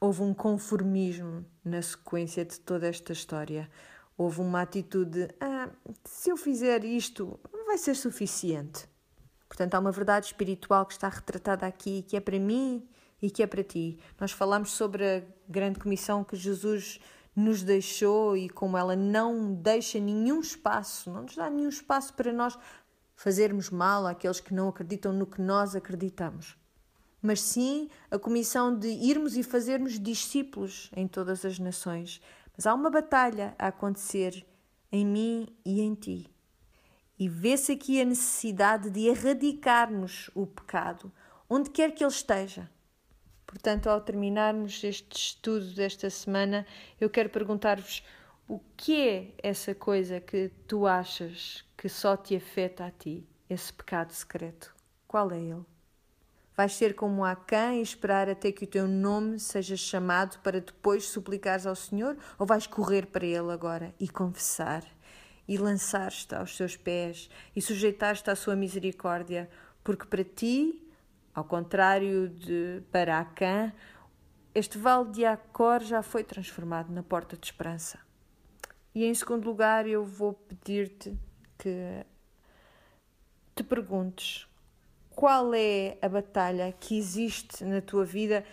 houve 0.00 0.22
um 0.22 0.32
conformismo 0.32 1.44
na 1.62 1.82
sequência 1.82 2.46
de 2.46 2.58
toda 2.60 2.86
esta 2.86 3.12
história. 3.12 3.68
Houve 4.18 4.40
uma 4.40 4.60
atitude 4.60 5.26
de, 5.26 5.34
ah, 5.40 5.70
se 6.04 6.28
eu 6.28 6.36
fizer 6.36 6.84
isto, 6.84 7.40
vai 7.66 7.78
ser 7.78 7.94
suficiente. 7.94 8.86
Portanto, 9.48 9.74
há 9.74 9.78
uma 9.78 9.92
verdade 9.92 10.26
espiritual 10.26 10.84
que 10.84 10.92
está 10.92 11.08
retratada 11.08 11.66
aqui, 11.66 12.02
que 12.02 12.16
é 12.16 12.20
para 12.20 12.38
mim 12.38 12.86
e 13.22 13.30
que 13.30 13.42
é 13.42 13.46
para 13.46 13.62
ti. 13.62 13.98
Nós 14.20 14.32
falamos 14.32 14.72
sobre 14.72 15.04
a 15.04 15.22
grande 15.48 15.78
comissão 15.78 16.22
que 16.22 16.36
Jesus 16.36 17.00
nos 17.34 17.62
deixou 17.62 18.36
e 18.36 18.48
como 18.48 18.76
ela 18.76 18.96
não 18.96 19.54
deixa 19.54 20.00
nenhum 20.00 20.40
espaço, 20.40 21.10
não 21.10 21.22
nos 21.22 21.36
dá 21.36 21.48
nenhum 21.48 21.68
espaço 21.68 22.12
para 22.14 22.32
nós 22.32 22.58
fazermos 23.14 23.70
mal 23.70 24.06
àqueles 24.06 24.40
que 24.40 24.52
não 24.52 24.68
acreditam 24.68 25.12
no 25.12 25.26
que 25.26 25.40
nós 25.40 25.76
acreditamos, 25.76 26.56
mas 27.22 27.40
sim 27.40 27.88
a 28.10 28.18
comissão 28.18 28.76
de 28.76 28.88
irmos 28.88 29.36
e 29.36 29.42
fazermos 29.42 29.98
discípulos 30.00 30.90
em 30.96 31.06
todas 31.06 31.44
as 31.44 31.58
nações. 31.58 32.20
Mas 32.58 32.66
há 32.66 32.74
uma 32.74 32.90
batalha 32.90 33.54
a 33.56 33.68
acontecer 33.68 34.44
em 34.90 35.06
mim 35.06 35.46
e 35.64 35.80
em 35.80 35.94
ti. 35.94 36.28
E 37.16 37.28
vê-se 37.28 37.70
aqui 37.70 38.02
a 38.02 38.04
necessidade 38.04 38.90
de 38.90 39.06
erradicarmos 39.06 40.28
o 40.34 40.44
pecado, 40.44 41.12
onde 41.48 41.70
quer 41.70 41.92
que 41.94 42.02
ele 42.02 42.10
esteja. 42.10 42.68
Portanto, 43.46 43.86
ao 43.86 44.00
terminarmos 44.00 44.82
este 44.82 45.16
estudo 45.16 45.72
desta 45.72 46.10
semana, 46.10 46.66
eu 47.00 47.08
quero 47.08 47.30
perguntar-vos 47.30 48.02
o 48.48 48.58
que 48.76 49.08
é 49.08 49.34
essa 49.40 49.72
coisa 49.72 50.20
que 50.20 50.50
tu 50.66 50.84
achas 50.84 51.64
que 51.76 51.88
só 51.88 52.16
te 52.16 52.34
afeta 52.34 52.86
a 52.86 52.90
ti, 52.90 53.24
esse 53.48 53.72
pecado 53.72 54.12
secreto? 54.12 54.74
Qual 55.06 55.30
é 55.30 55.38
ele? 55.38 55.64
Vais 56.58 56.74
ser 56.74 56.96
como 56.96 57.24
Acã 57.24 57.74
e 57.74 57.82
esperar 57.82 58.28
até 58.28 58.50
que 58.50 58.64
o 58.64 58.66
teu 58.66 58.88
nome 58.88 59.38
seja 59.38 59.76
chamado 59.76 60.40
para 60.40 60.60
depois 60.60 61.04
suplicares 61.04 61.68
ao 61.68 61.76
Senhor? 61.76 62.18
Ou 62.36 62.44
vais 62.44 62.66
correr 62.66 63.06
para 63.06 63.24
Ele 63.24 63.52
agora 63.52 63.94
e 64.00 64.08
confessar 64.08 64.82
e 65.46 65.56
lançar-te 65.56 66.34
aos 66.34 66.56
seus 66.56 66.76
pés 66.76 67.30
e 67.54 67.62
sujeitar-te 67.62 68.28
à 68.28 68.34
sua 68.34 68.56
misericórdia? 68.56 69.48
Porque 69.84 70.04
para 70.04 70.24
ti 70.24 70.84
ao 71.32 71.44
contrário 71.44 72.28
de 72.28 72.82
para 72.90 73.20
Acã, 73.20 73.72
este 74.52 74.78
vale 74.78 75.12
de 75.12 75.24
Acor 75.24 75.78
já 75.84 76.02
foi 76.02 76.24
transformado 76.24 76.92
na 76.92 77.04
porta 77.04 77.36
de 77.36 77.46
esperança. 77.46 78.00
E 78.92 79.04
em 79.04 79.14
segundo 79.14 79.44
lugar, 79.44 79.86
eu 79.86 80.04
vou 80.04 80.32
pedir-te 80.32 81.16
que 81.56 82.04
te 83.54 83.62
perguntes 83.62 84.48
qual 85.18 85.52
é 85.52 85.98
a 86.00 86.08
batalha 86.08 86.72
que 86.78 86.96
existe 86.96 87.64
na 87.64 87.80
tua 87.80 88.04
vida 88.04 88.44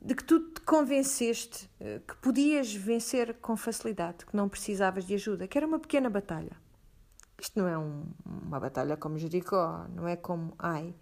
de 0.00 0.14
que 0.14 0.24
tu 0.24 0.40
te 0.40 0.62
convenceste 0.62 1.68
eh, 1.78 2.00
que 2.08 2.16
podias 2.16 2.72
vencer 2.72 3.34
com 3.42 3.54
facilidade, 3.58 4.24
que 4.24 4.34
não 4.34 4.48
precisavas 4.48 5.04
de 5.04 5.12
ajuda, 5.12 5.46
que 5.46 5.58
era 5.58 5.66
uma 5.66 5.78
pequena 5.78 6.08
batalha. 6.08 6.56
Isto 7.38 7.58
não 7.58 7.68
é 7.68 7.76
um, 7.76 8.06
uma 8.24 8.58
batalha 8.58 8.96
como 8.96 9.18
Jericó, 9.18 9.86
não 9.94 10.08
é 10.08 10.16
como 10.16 10.54
Ai. 10.58 10.94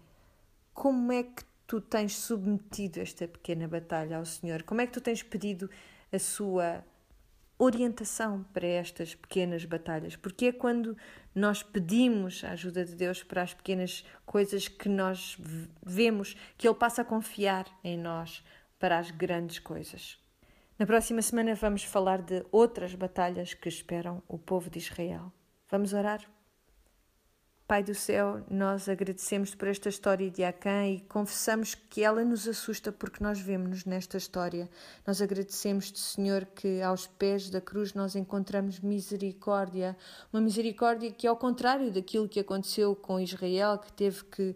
Como 0.73 1.09
é 1.13 1.23
que 1.23 1.45
tu 1.65 1.79
tens 1.79 2.17
submetido 2.17 2.99
esta 2.99 3.25
pequena 3.25 3.65
batalha 3.65 4.17
ao 4.17 4.25
Senhor? 4.25 4.63
Como 4.63 4.81
é 4.81 4.87
que 4.87 4.91
tu 4.91 4.99
tens 4.99 5.23
pedido 5.23 5.69
a 6.11 6.19
sua 6.19 6.83
orientação 7.57 8.43
para 8.53 8.67
estas 8.67 9.15
pequenas 9.15 9.65
batalhas? 9.65 10.15
Porque 10.15 10.47
é 10.47 10.51
quando 10.51 10.97
nós 11.33 11.63
pedimos 11.63 12.43
a 12.43 12.51
ajuda 12.51 12.85
de 12.85 12.95
Deus 12.95 13.23
para 13.23 13.41
as 13.41 13.53
pequenas 13.53 14.05
coisas 14.25 14.67
que 14.67 14.89
nós 14.89 15.37
vemos 15.85 16.35
que 16.57 16.67
Ele 16.67 16.75
passa 16.75 17.01
a 17.01 17.05
confiar 17.05 17.65
em 17.83 17.97
nós 17.97 18.43
para 18.79 18.97
as 18.97 19.11
grandes 19.11 19.59
coisas. 19.59 20.17
Na 20.77 20.85
próxima 20.85 21.21
semana 21.21 21.55
vamos 21.55 21.83
falar 21.83 22.21
de 22.21 22.45
outras 22.51 22.95
batalhas 22.95 23.53
que 23.53 23.69
esperam 23.69 24.21
o 24.27 24.37
povo 24.37 24.69
de 24.69 24.79
Israel. 24.79 25.31
Vamos 25.69 25.93
orar? 25.93 26.21
Pai 27.65 27.81
do 27.81 27.95
céu, 27.95 28.43
nós 28.51 28.89
agradecemos 28.89 29.55
por 29.55 29.69
esta 29.69 29.87
história 29.87 30.29
de 30.29 30.43
Acã 30.43 30.85
e 30.85 30.99
confessamos 30.99 31.73
que 31.73 32.03
ela 32.03 32.21
nos 32.25 32.45
assusta 32.45 32.91
porque 32.91 33.23
nós 33.23 33.39
vemos-nos 33.39 33.85
nesta 33.85 34.17
história. 34.17 34.69
Nós 35.07 35.21
agradecemos-te, 35.21 35.97
Senhor, 35.97 36.45
que 36.45 36.81
aos 36.81 37.07
pés 37.07 37.49
da 37.49 37.61
cruz 37.61 37.93
nós 37.93 38.17
encontramos 38.17 38.81
misericórdia, 38.81 39.95
uma 40.31 40.41
misericórdia 40.41 41.09
que, 41.09 41.25
ao 41.25 41.37
contrário 41.37 41.89
daquilo 41.89 42.27
que 42.27 42.41
aconteceu 42.41 42.93
com 42.97 43.17
Israel, 43.17 43.77
que 43.77 43.93
teve 43.93 44.25
que 44.25 44.55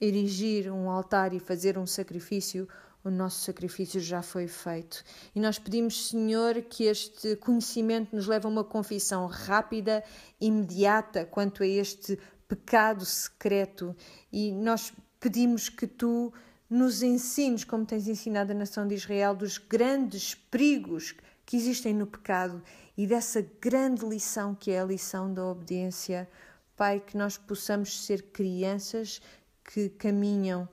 erigir 0.00 0.72
um 0.72 0.88
altar 0.88 1.34
e 1.34 1.40
fazer 1.40 1.76
um 1.76 1.86
sacrifício, 1.86 2.68
o 3.02 3.10
nosso 3.10 3.40
sacrifício 3.40 4.00
já 4.00 4.22
foi 4.22 4.46
feito. 4.46 5.02
E 5.34 5.40
nós 5.40 5.58
pedimos, 5.58 6.08
Senhor, 6.08 6.60
que 6.62 6.84
este 6.84 7.36
conhecimento 7.36 8.14
nos 8.14 8.26
leve 8.26 8.46
a 8.46 8.48
uma 8.48 8.64
confissão 8.64 9.26
rápida, 9.26 10.04
imediata 10.40 11.24
quanto 11.24 11.62
a 11.62 11.66
este 11.66 12.18
pecado 12.46 13.04
secreto. 13.04 13.96
E 14.30 14.52
nós 14.52 14.92
pedimos 15.18 15.68
que 15.68 15.86
tu 15.86 16.32
nos 16.68 17.02
ensines, 17.02 17.64
como 17.64 17.86
tens 17.86 18.06
ensinado 18.06 18.52
a 18.52 18.54
nação 18.54 18.86
de 18.86 18.94
Israel, 18.94 19.34
dos 19.34 19.56
grandes 19.56 20.34
perigos 20.34 21.14
que 21.46 21.56
existem 21.56 21.94
no 21.94 22.06
pecado 22.06 22.62
e 22.96 23.06
dessa 23.06 23.40
grande 23.60 24.04
lição 24.04 24.54
que 24.54 24.70
é 24.70 24.80
a 24.80 24.84
lição 24.84 25.32
da 25.32 25.44
obediência. 25.44 26.28
Pai, 26.76 27.00
que 27.00 27.16
nós 27.16 27.36
possamos 27.36 28.04
ser 28.04 28.22
crianças 28.30 29.20
que 29.64 29.88
caminham 29.88 30.68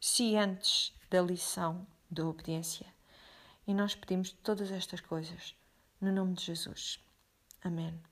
cientes 0.00 0.92
da 1.12 1.20
lição 1.20 1.86
da 2.10 2.26
obediência. 2.26 2.86
E 3.66 3.74
nós 3.74 3.94
pedimos 3.94 4.32
todas 4.32 4.70
estas 4.70 5.02
coisas 5.02 5.54
no 6.00 6.10
nome 6.10 6.32
de 6.32 6.46
Jesus. 6.46 6.98
Amém. 7.62 8.11